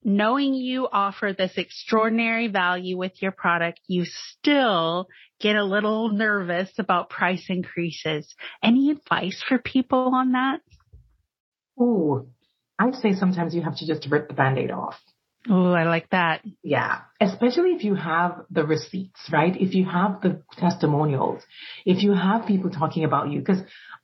knowing 0.03 0.53
you 0.53 0.85
offer 0.91 1.33
this 1.37 1.53
extraordinary 1.55 2.49
value 2.49 2.97
with 2.97 3.21
your 3.21 3.31
product, 3.31 3.79
you 3.87 4.03
still 4.03 5.07
get 5.39 5.55
a 5.55 5.63
little 5.63 6.09
nervous 6.09 6.71
about 6.77 7.09
price 7.09 7.45
increases. 7.47 8.35
Any 8.61 8.91
advice 8.91 9.41
for 9.47 9.59
people 9.59 10.11
on 10.13 10.33
that? 10.33 10.59
Oh, 11.79 12.27
I'd 12.77 12.95
say 12.95 13.13
sometimes 13.13 13.55
you 13.55 13.61
have 13.61 13.77
to 13.77 13.87
just 13.87 14.09
rip 14.09 14.27
the 14.27 14.33
band-aid 14.33 14.71
off. 14.71 14.95
Oh, 15.49 15.71
I 15.71 15.83
like 15.83 16.09
that. 16.09 16.41
Yeah. 16.63 16.99
Especially 17.21 17.71
if 17.71 17.83
you 17.83 17.95
have 17.95 18.41
the 18.49 18.65
receipts, 18.65 19.21
right? 19.31 19.55
If 19.55 19.73
you 19.73 19.85
have 19.85 20.21
the 20.21 20.43
testimonials, 20.57 21.41
if 21.85 22.03
you 22.03 22.13
have 22.13 22.45
people 22.45 22.69
talking 22.69 23.05
about 23.05 23.31
you, 23.31 23.39
because 23.39 23.59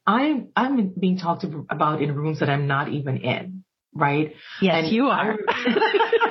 I'm, 0.07 0.49
I'm 0.55 0.93
being 0.97 1.17
talked 1.17 1.45
about 1.69 2.01
in 2.01 2.15
rooms 2.15 2.39
that 2.39 2.49
I'm 2.49 2.67
not 2.67 2.89
even 2.89 3.17
in, 3.17 3.63
right? 3.93 4.33
Yes, 4.61 4.85
and 4.85 4.93
you 4.93 5.07
are. 5.07 5.35
I 5.47 6.19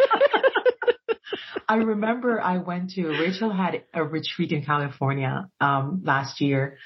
remember 1.75 2.41
I 2.41 2.59
went 2.59 2.91
to, 2.91 3.09
Rachel 3.09 3.53
had 3.53 3.85
a 3.93 4.05
retreat 4.05 4.53
in 4.53 4.65
California, 4.65 5.49
um, 5.61 6.03
last 6.05 6.41
year 6.41 6.79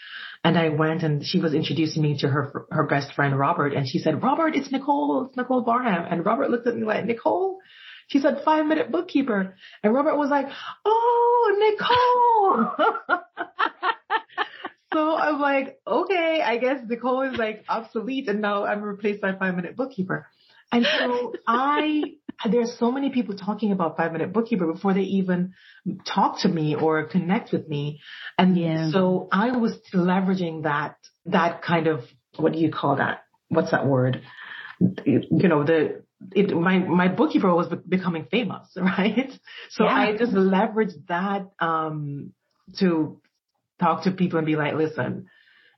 and 0.44 0.56
I 0.56 0.68
went 0.68 1.02
and 1.02 1.24
she 1.24 1.40
was 1.40 1.52
introducing 1.54 2.02
me 2.02 2.18
to 2.20 2.28
her, 2.28 2.66
her 2.70 2.86
best 2.86 3.12
friend, 3.14 3.38
Robert. 3.38 3.74
And 3.74 3.88
she 3.88 3.98
said, 3.98 4.22
Robert, 4.22 4.54
it's 4.54 4.70
Nicole, 4.70 5.26
it's 5.26 5.36
Nicole 5.36 5.62
Barham. 5.62 6.06
And 6.10 6.24
Robert 6.24 6.50
looked 6.50 6.66
at 6.66 6.76
me 6.76 6.84
like, 6.84 7.04
Nicole? 7.04 7.58
She 8.06 8.20
said, 8.20 8.42
five 8.44 8.64
minute 8.66 8.90
bookkeeper. 8.90 9.56
And 9.82 9.92
Robert 9.92 10.16
was 10.16 10.30
like, 10.30 10.46
oh, 10.84 12.68
Nicole. 12.78 13.18
so 14.94 15.16
I'm 15.16 15.40
like, 15.40 15.78
okay, 15.86 16.40
I 16.44 16.56
guess 16.58 16.80
Nicole 16.86 17.22
is 17.22 17.36
like 17.36 17.64
obsolete 17.68 18.28
and 18.28 18.40
now 18.40 18.64
I'm 18.64 18.82
replaced 18.82 19.20
by 19.20 19.34
five 19.34 19.54
minute 19.56 19.76
bookkeeper. 19.76 20.26
And 20.70 20.86
so 20.86 21.34
I 21.46 22.14
there's 22.50 22.76
so 22.78 22.92
many 22.92 23.10
people 23.10 23.36
talking 23.36 23.72
about 23.72 23.96
five 23.96 24.12
minute 24.12 24.32
bookkeeper 24.32 24.70
before 24.72 24.94
they 24.94 25.02
even 25.02 25.54
talk 26.06 26.40
to 26.42 26.48
me 26.48 26.74
or 26.74 27.04
connect 27.04 27.52
with 27.52 27.68
me. 27.68 28.00
And 28.36 28.56
yeah. 28.56 28.90
so 28.90 29.28
I 29.32 29.56
was 29.56 29.76
leveraging 29.92 30.62
that, 30.62 30.96
that 31.26 31.62
kind 31.62 31.86
of, 31.86 32.00
what 32.36 32.52
do 32.52 32.58
you 32.58 32.70
call 32.70 32.96
that? 32.96 33.24
What's 33.48 33.72
that 33.72 33.86
word? 33.86 34.22
You 35.04 35.48
know, 35.48 35.64
the, 35.64 36.04
it, 36.32 36.54
my, 36.54 36.78
my 36.78 37.08
bookkeeper 37.08 37.52
was 37.52 37.72
becoming 37.88 38.26
famous, 38.30 38.68
right? 38.76 39.32
So 39.70 39.84
yeah. 39.84 39.94
I 39.94 40.16
just 40.16 40.32
leveraged 40.32 41.06
that, 41.08 41.48
um, 41.58 42.32
to 42.78 43.20
talk 43.80 44.04
to 44.04 44.10
people 44.10 44.38
and 44.38 44.46
be 44.46 44.56
like, 44.56 44.74
listen, 44.74 45.26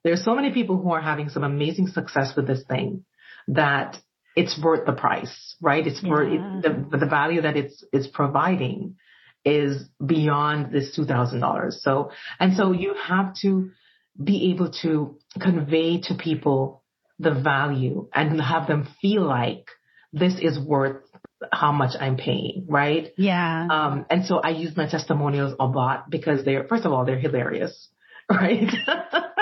there's 0.03 0.25
so 0.25 0.35
many 0.35 0.53
people 0.53 0.77
who 0.77 0.91
are 0.93 1.01
having 1.01 1.29
some 1.29 1.45
amazing 1.45 1.87
success 1.89 2.33
with 2.37 2.47
this 2.47 2.65
thing 2.69 3.05
that 3.49 3.99
it's 4.41 4.59
worth 4.63 4.87
the 4.87 4.93
price, 4.93 5.55
right? 5.61 5.87
It's 5.87 6.03
yeah. 6.03 6.11
worth 6.11 6.33
it, 6.33 6.63
the, 6.91 6.99
the 6.99 7.07
value 7.07 7.43
that 7.43 7.57
it's, 7.57 7.85
it's 7.93 8.07
providing 8.07 8.97
is 9.45 9.89
beyond 10.05 10.73
this 10.73 10.99
$2,000. 10.99 11.73
So, 11.81 12.11
and 12.39 12.57
so 12.57 12.73
you 12.73 12.95
have 13.07 13.35
to 13.43 13.71
be 14.23 14.51
able 14.51 14.73
to 14.83 15.17
convey 15.41 16.01
to 16.03 16.15
people 16.15 16.83
the 17.19 17.35
value 17.35 18.09
and 18.15 18.41
have 18.41 18.67
them 18.67 18.89
feel 19.01 19.23
like 19.23 19.67
this 20.13 20.35
is 20.41 20.59
worth 20.59 21.03
how 21.53 21.73
much 21.73 21.93
I'm 21.99 22.17
paying, 22.17 22.67
right? 22.69 23.13
Yeah. 23.17 23.67
Um, 23.71 24.07
and 24.11 24.27
so 24.27 24.39
I 24.39 24.51
use 24.51 24.77
my 24.77 24.89
testimonials 24.89 25.55
a 25.61 25.65
lot 25.67 26.11
because 26.11 26.45
they're, 26.45 26.67
first 26.67 26.85
of 26.85 26.93
all, 26.93 27.05
they're 27.05 27.19
hilarious, 27.19 27.89
right? 28.31 28.71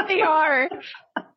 they 0.08 0.20
are. 0.22 0.68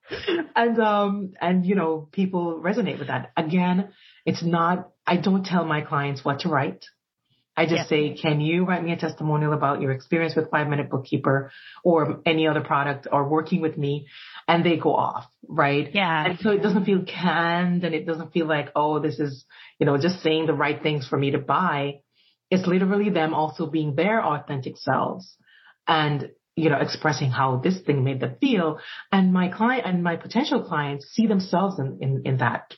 and, 0.56 0.80
um, 0.80 1.34
and, 1.40 1.66
you 1.66 1.76
know, 1.76 2.08
people 2.12 2.62
resonate 2.64 3.00
with 3.00 3.08
that. 3.08 3.32
Again, 3.38 3.90
it's 4.26 4.44
not, 4.44 4.92
I 5.06 5.18
don't 5.18 5.46
tell 5.46 5.66
my 5.66 5.82
clients 5.82 6.24
what 6.24 6.42
to 6.42 6.50
write. 6.50 6.86
I 7.56 7.66
just 7.66 7.76
yes. 7.76 7.90
say, 7.90 8.18
can 8.20 8.40
you 8.40 8.66
write 8.66 8.84
me 8.84 8.94
a 8.94 8.98
testimonial 8.98 9.52
about 9.52 9.82
your 9.82 9.92
experience 9.92 10.36
with 10.36 10.50
Five 10.50 10.68
Minute 10.68 10.90
Bookkeeper 10.90 11.52
or 11.84 12.22
any 12.26 12.48
other 12.48 12.62
product 12.62 13.08
or 13.12 13.28
working 13.28 13.62
with 13.62 13.78
me? 13.78 14.08
And 14.48 14.66
they 14.66 14.78
go 14.78 14.96
off, 14.96 15.26
right? 15.48 15.90
Yeah. 15.94 16.26
And 16.28 16.40
so 16.40 16.52
it 16.52 16.64
doesn't 16.64 16.86
feel 16.86 17.04
canned 17.04 17.84
and 17.84 17.94
it 17.94 18.06
doesn't 18.06 18.32
feel 18.32 18.48
like, 18.48 18.70
oh, 18.76 19.00
this 19.00 19.20
is, 19.20 19.46
you 19.80 19.86
know, 19.86 19.98
just 19.98 20.24
saying 20.24 20.46
the 20.46 20.54
right 20.54 20.82
things 20.82 21.08
for 21.08 21.18
me 21.18 21.32
to 21.32 21.40
buy. 21.40 22.00
It's 22.50 22.66
literally 22.66 23.10
them 23.10 23.34
also 23.34 23.68
being 23.68 23.96
their 23.96 24.24
authentic 24.26 24.78
selves 24.78 25.36
and, 25.88 26.32
you 26.56 26.70
know, 26.70 26.78
expressing 26.80 27.32
how 27.32 27.58
this 27.58 27.80
thing 27.82 28.04
made 28.04 28.20
them 28.20 28.36
feel. 28.42 28.80
And 29.12 29.34
my 29.34 29.48
client 29.48 29.86
and 29.86 30.04
my 30.04 30.16
potential 30.16 30.64
clients 30.64 31.08
see 31.08 31.28
themselves 31.28 31.80
in, 31.80 32.00
in, 32.02 32.22
in 32.26 32.38
that, 32.38 32.74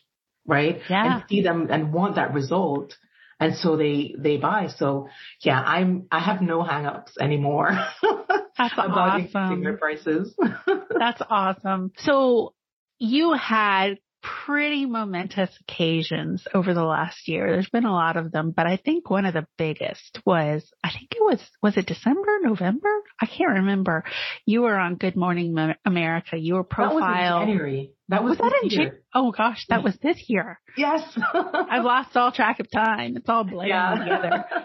right? 0.45 0.79
Yeah. 0.89 1.15
And 1.15 1.23
see 1.29 1.41
them 1.41 1.67
and 1.69 1.91
want 1.91 2.15
that 2.15 2.33
result 2.33 2.95
and 3.43 3.55
so 3.55 3.75
they 3.75 4.15
they 4.17 4.37
buy. 4.37 4.67
So 4.67 5.09
yeah, 5.41 5.59
I'm 5.59 6.07
I 6.11 6.19
have 6.19 6.41
no 6.41 6.63
hangups 6.63 7.17
anymore. 7.19 7.71
That's 8.57 8.73
about 8.73 9.21
awesome. 9.21 9.63
their 9.63 9.77
prices. 9.77 10.35
That's 10.97 11.21
awesome. 11.29 11.91
So 11.97 12.53
you 12.99 13.33
had 13.33 13.95
pretty 14.23 14.85
momentous 14.85 15.49
occasions 15.61 16.47
over 16.53 16.73
the 16.73 16.83
last 16.83 17.27
year. 17.27 17.51
There's 17.51 17.69
been 17.69 17.85
a 17.85 17.91
lot 17.91 18.17
of 18.17 18.31
them, 18.31 18.51
but 18.55 18.65
I 18.65 18.77
think 18.77 19.09
one 19.09 19.25
of 19.25 19.33
the 19.33 19.45
biggest 19.57 20.19
was, 20.25 20.67
I 20.83 20.89
think 20.91 21.11
it 21.11 21.21
was, 21.21 21.39
was 21.61 21.75
it 21.77 21.85
December, 21.85 22.39
November? 22.41 22.89
I 23.21 23.25
can't 23.25 23.57
remember. 23.57 24.03
You 24.45 24.61
were 24.61 24.77
on 24.77 24.95
Good 24.95 25.15
Morning 25.15 25.55
America. 25.85 26.37
You 26.37 26.55
were 26.55 26.63
profiled. 26.63 27.01
That 27.01 27.09
was 27.09 27.41
in 27.41 27.47
January. 27.47 27.91
That 28.07 28.23
was, 28.23 28.29
was 28.31 28.37
that 28.39 28.59
in 28.63 28.69
January. 28.69 28.97
Oh 29.13 29.31
gosh, 29.31 29.65
that 29.69 29.83
was 29.83 29.97
this 30.01 30.23
year. 30.27 30.59
Yes. 30.77 31.01
I've 31.33 31.83
lost 31.83 32.15
all 32.15 32.31
track 32.31 32.59
of 32.59 32.71
time. 32.71 33.17
It's 33.17 33.27
all 33.27 33.43
blending 33.43 33.69
yeah. 33.69 33.95
together. 33.95 34.45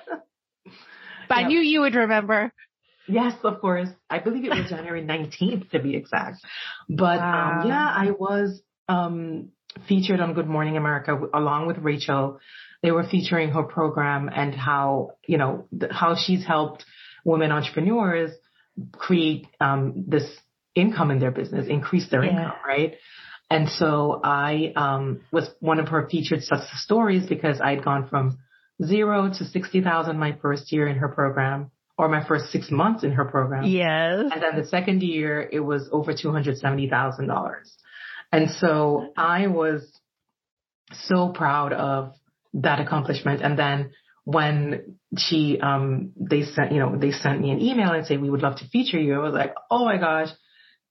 But 1.29 1.41
yep. 1.41 1.45
I 1.45 1.49
knew 1.49 1.61
you 1.61 1.83
would 1.83 1.95
remember. 1.95 2.55
Yes, 3.07 3.35
of 3.43 3.61
course. 3.61 3.89
I 4.09 4.19
believe 4.19 4.45
it 4.45 4.51
was 4.51 4.69
January 4.69 5.03
19th 5.03 5.71
to 5.71 5.79
be 5.79 5.95
exact. 5.95 6.39
But 6.89 7.19
wow. 7.19 7.61
um, 7.61 7.69
yeah, 7.69 7.87
I 7.87 8.13
was 8.13 8.63
um, 8.89 9.51
featured 9.87 10.21
on 10.21 10.35
Good 10.35 10.49
Morning 10.49 10.77
America 10.77 11.19
along 11.35 11.67
with 11.67 11.79
Rachel. 11.79 12.41
They 12.83 12.91
were 12.91 13.05
featuring 13.05 13.51
her 13.51 13.65
program 13.65 14.31
and 14.33 14.55
how, 14.55 15.13
you 15.27 15.39
know, 15.39 15.67
how 15.91 16.15
she's 16.17 16.47
helped 16.47 16.85
women 17.25 17.51
entrepreneurs 17.51 18.31
create 18.93 19.47
um, 19.61 20.05
this 20.07 20.25
income 20.75 21.11
in 21.11 21.19
their 21.19 21.33
business, 21.33 21.67
increase 21.69 22.09
their 22.11 22.25
yeah. 22.25 22.31
income, 22.31 22.53
right? 22.67 22.95
And 23.51 23.69
so 23.69 24.21
I 24.23 24.73
um, 24.77 25.23
was 25.33 25.49
one 25.61 25.81
of 25.81 25.89
her 25.89 26.07
featured 26.09 26.43
success 26.43 26.69
stories 26.83 27.27
because 27.27 27.61
I'd 27.61 27.83
gone 27.83 28.09
from 28.09 28.39
zero 28.85 29.29
to 29.29 29.45
60,000 29.45 30.19
my 30.19 30.37
first 30.41 30.71
year 30.71 30.87
in 30.87 30.99
her 30.99 31.09
program 31.09 31.71
or 31.97 32.09
my 32.09 32.27
first 32.27 32.53
six 32.53 32.71
months 32.71 33.03
in 33.03 33.13
her 33.13 33.25
program. 33.25 33.65
Yes. 33.65 34.31
And 34.33 34.43
then 34.43 34.57
the 34.57 34.67
second 34.67 35.03
year 35.03 35.49
it 35.51 35.61
was 35.61 35.89
over 35.91 36.13
$270,000. 36.13 37.29
And 38.31 38.51
so 38.51 39.13
I 39.17 39.47
was 39.47 39.83
so 40.93 41.31
proud 41.31 41.73
of 41.73 42.15
that 42.55 42.81
accomplishment. 42.81 43.43
And 43.43 43.59
then 43.59 43.91
when 44.25 44.99
she, 45.17 45.59
um, 45.61 46.13
they 46.17 46.43
sent, 46.43 46.73
you 46.73 46.79
know, 46.79 46.97
they 46.97 47.13
sent 47.13 47.41
me 47.41 47.51
an 47.51 47.61
email 47.61 47.93
and 47.93 48.07
say, 48.07 48.17
we 48.17 48.31
would 48.31 48.43
love 48.43 48.57
to 48.57 48.69
feature 48.69 48.99
you. 48.99 49.15
I 49.15 49.19
was 49.19 49.33
like, 49.35 49.55
oh 49.71 49.85
my 49.85 49.97
gosh, 49.97 50.29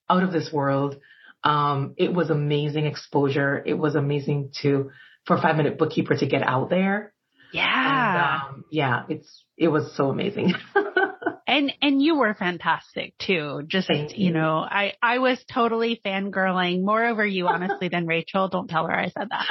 out 0.09 0.23
of 0.23 0.31
this 0.31 0.51
world. 0.51 0.97
Um, 1.43 1.93
it 1.97 2.11
was 2.13 2.29
amazing 2.29 2.85
exposure. 2.85 3.61
It 3.63 3.75
was 3.75 3.95
amazing 3.95 4.51
to, 4.61 4.89
for 5.25 5.39
five 5.39 5.55
minute 5.55 5.77
bookkeeper 5.77 6.15
to 6.15 6.25
get 6.25 6.41
out 6.41 6.69
there. 6.69 7.13
Yeah. 7.53 8.41
And, 8.45 8.55
um, 8.55 8.63
yeah, 8.71 9.03
it's, 9.09 9.45
it 9.55 9.67
was 9.67 9.95
so 9.95 10.09
amazing. 10.09 10.53
and 11.47 11.73
and 11.81 12.01
you 12.01 12.17
were 12.17 12.33
fantastic 12.33 13.17
too. 13.17 13.63
Just 13.67 13.89
you. 13.89 14.07
you. 14.13 14.31
know, 14.31 14.57
I 14.57 14.93
I 15.01 15.19
was 15.19 15.43
totally 15.51 15.99
fangirling 16.05 16.83
more 16.83 17.05
over 17.05 17.25
you 17.25 17.47
honestly 17.47 17.87
than 17.89 18.05
Rachel. 18.05 18.49
Don't 18.49 18.69
tell 18.69 18.85
her 18.85 18.93
I 18.93 19.09
said 19.09 19.29
that. 19.29 19.47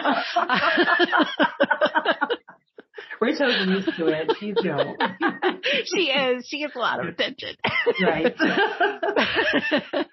Rachel's 3.20 3.66
used 3.66 3.96
to 3.96 4.06
it. 4.06 4.32
She's 4.38 4.54
you 4.62 4.72
know. 4.72 4.94
she 5.94 6.10
is. 6.10 6.46
She 6.48 6.60
gets 6.60 6.76
a 6.76 6.78
lot 6.78 7.00
of 7.00 7.06
attention. 7.06 7.56
right. 8.02 8.34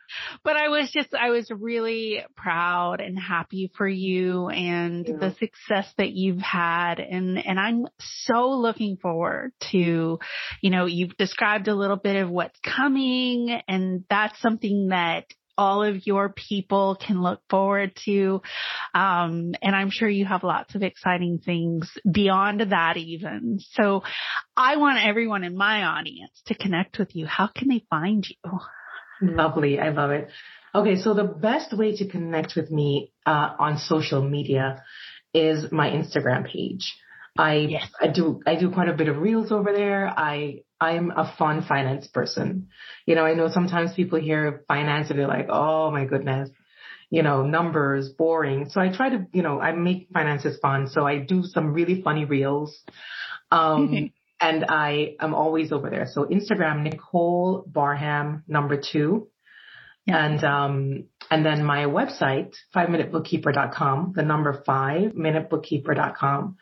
but 0.43 0.58
I 0.58 0.70
was 0.70 0.89
just, 0.91 1.14
I 1.14 1.30
was 1.30 1.49
really 1.49 2.24
proud 2.36 3.01
and 3.01 3.18
happy 3.20 3.72
for 3.78 3.88
you 3.88 4.47
and 4.47 5.08
yeah. 5.08 5.18
the 5.20 5.36
success 5.36 5.91
that 5.97 6.12
you've 6.12 6.41
had. 6.41 6.99
And, 6.99 7.38
and 7.45 7.60
I'm 7.60 7.86
so 7.99 8.49
looking 8.49 8.97
forward 8.97 9.51
to, 9.72 10.20
you 10.62 10.70
know, 10.70 10.86
you've 10.86 11.18
described 11.18 11.68
a 11.68 11.76
little 11.76 11.97
bit 11.97 12.16
of 12.16 12.30
what's 12.30 12.60
coming 12.60 13.62
and 13.68 14.04
that's 14.10 14.39
something 14.41 14.89
that 14.89 15.26
all 15.58 15.84
of 15.84 16.06
your 16.06 16.30
people 16.30 16.95
can 16.95 17.22
look 17.22 17.41
forward 17.49 17.91
to. 18.06 18.41
Um, 18.93 19.54
and 19.62 19.76
I'm 19.76 19.89
sure 19.91 20.10
you 20.10 20.26
have 20.26 20.43
lots 20.43 20.76
of 20.76 20.84
exciting 20.84 21.39
things 21.39 21.91
beyond 22.10 22.62
that 22.62 22.97
even. 22.97 23.60
So 23.60 24.04
I 24.58 24.78
want 24.78 25.06
everyone 25.06 25.43
in 25.43 25.56
my 25.56 25.84
audience 25.84 26.41
to 26.47 26.56
connect 26.56 26.99
with 26.99 27.16
you. 27.16 27.26
How 27.26 27.47
can 27.47 27.70
they 27.70 27.86
find 27.89 28.26
you? 28.28 28.60
Lovely. 29.22 29.80
I 29.80 29.89
love 29.89 30.12
it. 30.12 30.30
Okay. 30.76 30.97
So 30.97 31.14
the 31.14 31.24
best 31.24 31.78
way 31.78 31.95
to 31.97 32.08
connect 32.08 32.56
with 32.56 32.72
me, 32.72 33.14
uh, 33.26 33.49
on 33.60 33.78
social 33.78 34.22
media 34.22 34.84
is 35.34 35.72
my 35.72 35.89
Instagram 35.89 36.45
page. 36.45 36.95
I, 37.38 37.55
yes. 37.55 37.89
I 37.99 38.07
do, 38.07 38.41
I 38.45 38.55
do 38.55 38.69
quite 38.71 38.89
a 38.89 38.93
bit 38.93 39.07
of 39.07 39.17
reels 39.17 39.51
over 39.51 39.73
there. 39.73 40.07
I 40.07 40.63
I'm 40.84 41.11
a 41.11 41.34
fun 41.38 41.63
finance 41.63 42.07
person. 42.07 42.67
You 43.05 43.15
know, 43.15 43.25
I 43.25 43.36
know 43.36 43.49
sometimes 43.49 43.93
people 43.93 44.19
hear 44.19 44.65
finance 44.67 45.09
and 45.09 45.17
they're 45.17 45.27
like, 45.27 45.47
oh 45.49 45.91
my 45.91 46.05
goodness, 46.05 46.49
you 47.09 47.23
know, 47.23 47.43
numbers, 47.43 48.09
boring. 48.09 48.69
So 48.69 48.81
I 48.81 48.89
try 48.89 49.09
to, 49.09 49.25
you 49.31 49.43
know, 49.43 49.61
I 49.61 49.71
make 49.71 50.09
finances 50.13 50.59
fun. 50.61 50.88
So 50.88 51.07
I 51.07 51.19
do 51.19 51.43
some 51.43 51.73
really 51.73 52.01
funny 52.01 52.25
reels. 52.25 52.77
Um, 53.49 54.11
and 54.41 54.65
I 54.67 55.15
am 55.21 55.34
always 55.34 55.71
over 55.71 55.89
there. 55.89 56.05
So 56.11 56.25
Instagram, 56.25 56.84
Nicole 56.84 57.63
Barham 57.65 58.43
number 58.47 58.75
two. 58.77 59.29
Yeah. 60.05 60.25
And, 60.25 60.43
um, 60.43 61.03
and 61.31 61.45
then 61.45 61.63
my 61.63 61.86
website, 61.86 62.55
five 62.73 62.89
minutebookkeeper.com, 62.89 64.13
the 64.17 64.23
number 64.23 64.61
five 64.65 65.13
minutebookkeeper.com 65.13 66.57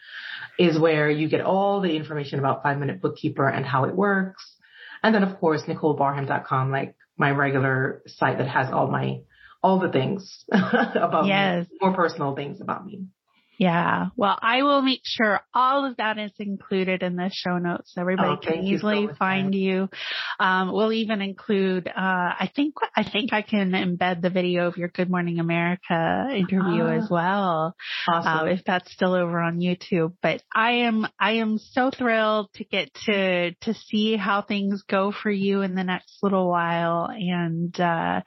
is 0.62 0.80
where 0.80 1.10
you 1.10 1.28
get 1.28 1.42
all 1.42 1.82
the 1.82 1.96
information 1.96 2.38
about 2.38 2.62
five 2.62 2.78
minute 2.78 3.02
bookkeeper 3.02 3.48
and 3.48 3.66
how 3.66 3.86
it 3.86 3.96
works. 3.96 4.56
And 5.02 5.16
then 5.16 5.24
of 5.24 5.40
course, 5.40 5.64
NicoleBarham.com, 5.64 6.72
like 6.72 6.96
my 7.18 7.32
regular 7.32 8.04
site 8.06 8.38
that 8.38 8.48
has 8.48 8.72
all 8.72 8.88
my, 8.88 9.22
all 9.64 9.80
the 9.80 9.90
things 9.90 10.46
about 10.52 11.26
yes. 11.26 11.68
me, 11.70 11.78
more 11.82 11.94
personal 11.94 12.36
things 12.36 12.62
about 12.62 12.86
me. 12.86 13.06
Yeah. 13.58 14.08
Well, 14.16 14.40
I 14.42 14.64
will 14.64 14.82
make 14.82 15.02
sure 15.04 15.40
all 15.54 15.86
of 15.86 15.98
that 15.98 16.18
is 16.18 16.32
included 16.40 17.04
in 17.04 17.16
the 17.16 17.30
show 17.32 17.60
notes. 17.60 17.94
So 17.94 18.02
everybody 18.02 18.32
oh, 18.32 18.38
can 18.38 18.64
easily 18.64 19.08
so 19.08 19.14
find 19.16 19.54
you. 19.54 19.88
Um, 20.40 20.72
we'll 20.72 20.94
even 20.94 21.22
include, 21.22 21.88
uh, 21.88 21.92
I 21.96 22.50
think, 22.56 22.74
I 22.96 23.04
think 23.04 23.34
I 23.34 23.44
can 23.44 23.72
embed 23.72 24.22
the 24.22 24.32
video 24.32 24.68
of 24.68 24.78
your 24.78 24.88
Good 24.88 25.12
Morning 25.12 25.40
America 25.40 26.30
interview 26.34 26.88
as 26.88 27.04
ah. 27.04 27.14
well. 27.14 27.76
Awesome. 28.08 28.48
Uh, 28.48 28.52
if 28.52 28.64
that's 28.66 28.92
still 28.92 29.14
over 29.14 29.40
on 29.40 29.60
YouTube. 29.60 30.14
But 30.24 30.42
I 30.54 30.72
am, 30.72 31.08
I 31.20 31.34
am 31.34 31.60
so 31.60 31.92
thrilled 31.92 32.52
to 32.56 32.64
get 32.64 32.92
to, 33.06 33.54
to 33.54 33.74
see 33.76 34.18
how 34.18 34.42
things 34.42 34.84
go 34.90 35.12
for 35.12 35.30
you 35.30 35.62
in 35.62 35.76
the 35.76 35.84
next 35.84 36.18
little 36.24 36.50
while. 36.50 37.10
And, 37.12 37.80
uh, 37.80 38.22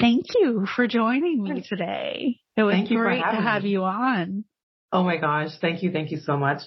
thank 0.00 0.24
you 0.34 0.66
for 0.74 0.88
joining 0.88 1.42
me 1.42 1.62
today. 1.68 2.40
It 2.56 2.62
was 2.62 2.88
great 2.88 3.20
to 3.20 3.36
have 3.36 3.62
me. 3.62 3.70
you 3.70 3.84
on. 3.84 4.44
Oh 4.92 5.02
my 5.02 5.16
gosh. 5.16 5.50
Thank 5.60 5.82
you. 5.82 5.92
Thank 5.92 6.10
you 6.10 6.18
so 6.18 6.36
much. 6.36 6.62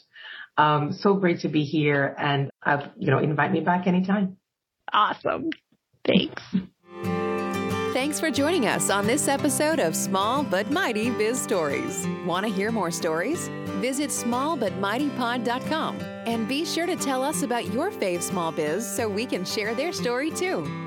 Um, 0.57 0.93
so 0.93 1.15
great 1.15 1.39
to 1.41 1.49
be 1.49 1.63
here 1.63 2.15
and, 2.17 2.49
uh, 2.65 2.87
you 2.97 3.11
know, 3.11 3.19
invite 3.19 3.51
me 3.51 3.59
back 3.59 3.87
anytime. 3.87 4.37
Awesome. 4.91 5.49
Thanks. 6.05 6.41
Thanks 7.93 8.19
for 8.19 8.31
joining 8.31 8.65
us 8.65 8.89
on 8.89 9.05
this 9.05 9.27
episode 9.27 9.79
of 9.79 9.95
Small 9.95 10.43
But 10.43 10.71
Mighty 10.71 11.11
Biz 11.11 11.39
Stories. 11.39 12.07
Want 12.25 12.45
to 12.45 12.51
hear 12.51 12.71
more 12.71 12.89
stories? 12.89 13.49
Visit 13.79 14.09
smallbutmightypod.com 14.09 15.99
and 16.25 16.47
be 16.47 16.65
sure 16.65 16.87
to 16.87 16.95
tell 16.95 17.23
us 17.23 17.43
about 17.43 17.71
your 17.71 17.91
fave 17.91 18.23
small 18.23 18.51
biz 18.51 18.87
so 18.87 19.07
we 19.07 19.25
can 19.25 19.45
share 19.45 19.75
their 19.75 19.93
story 19.93 20.31
too. 20.31 20.82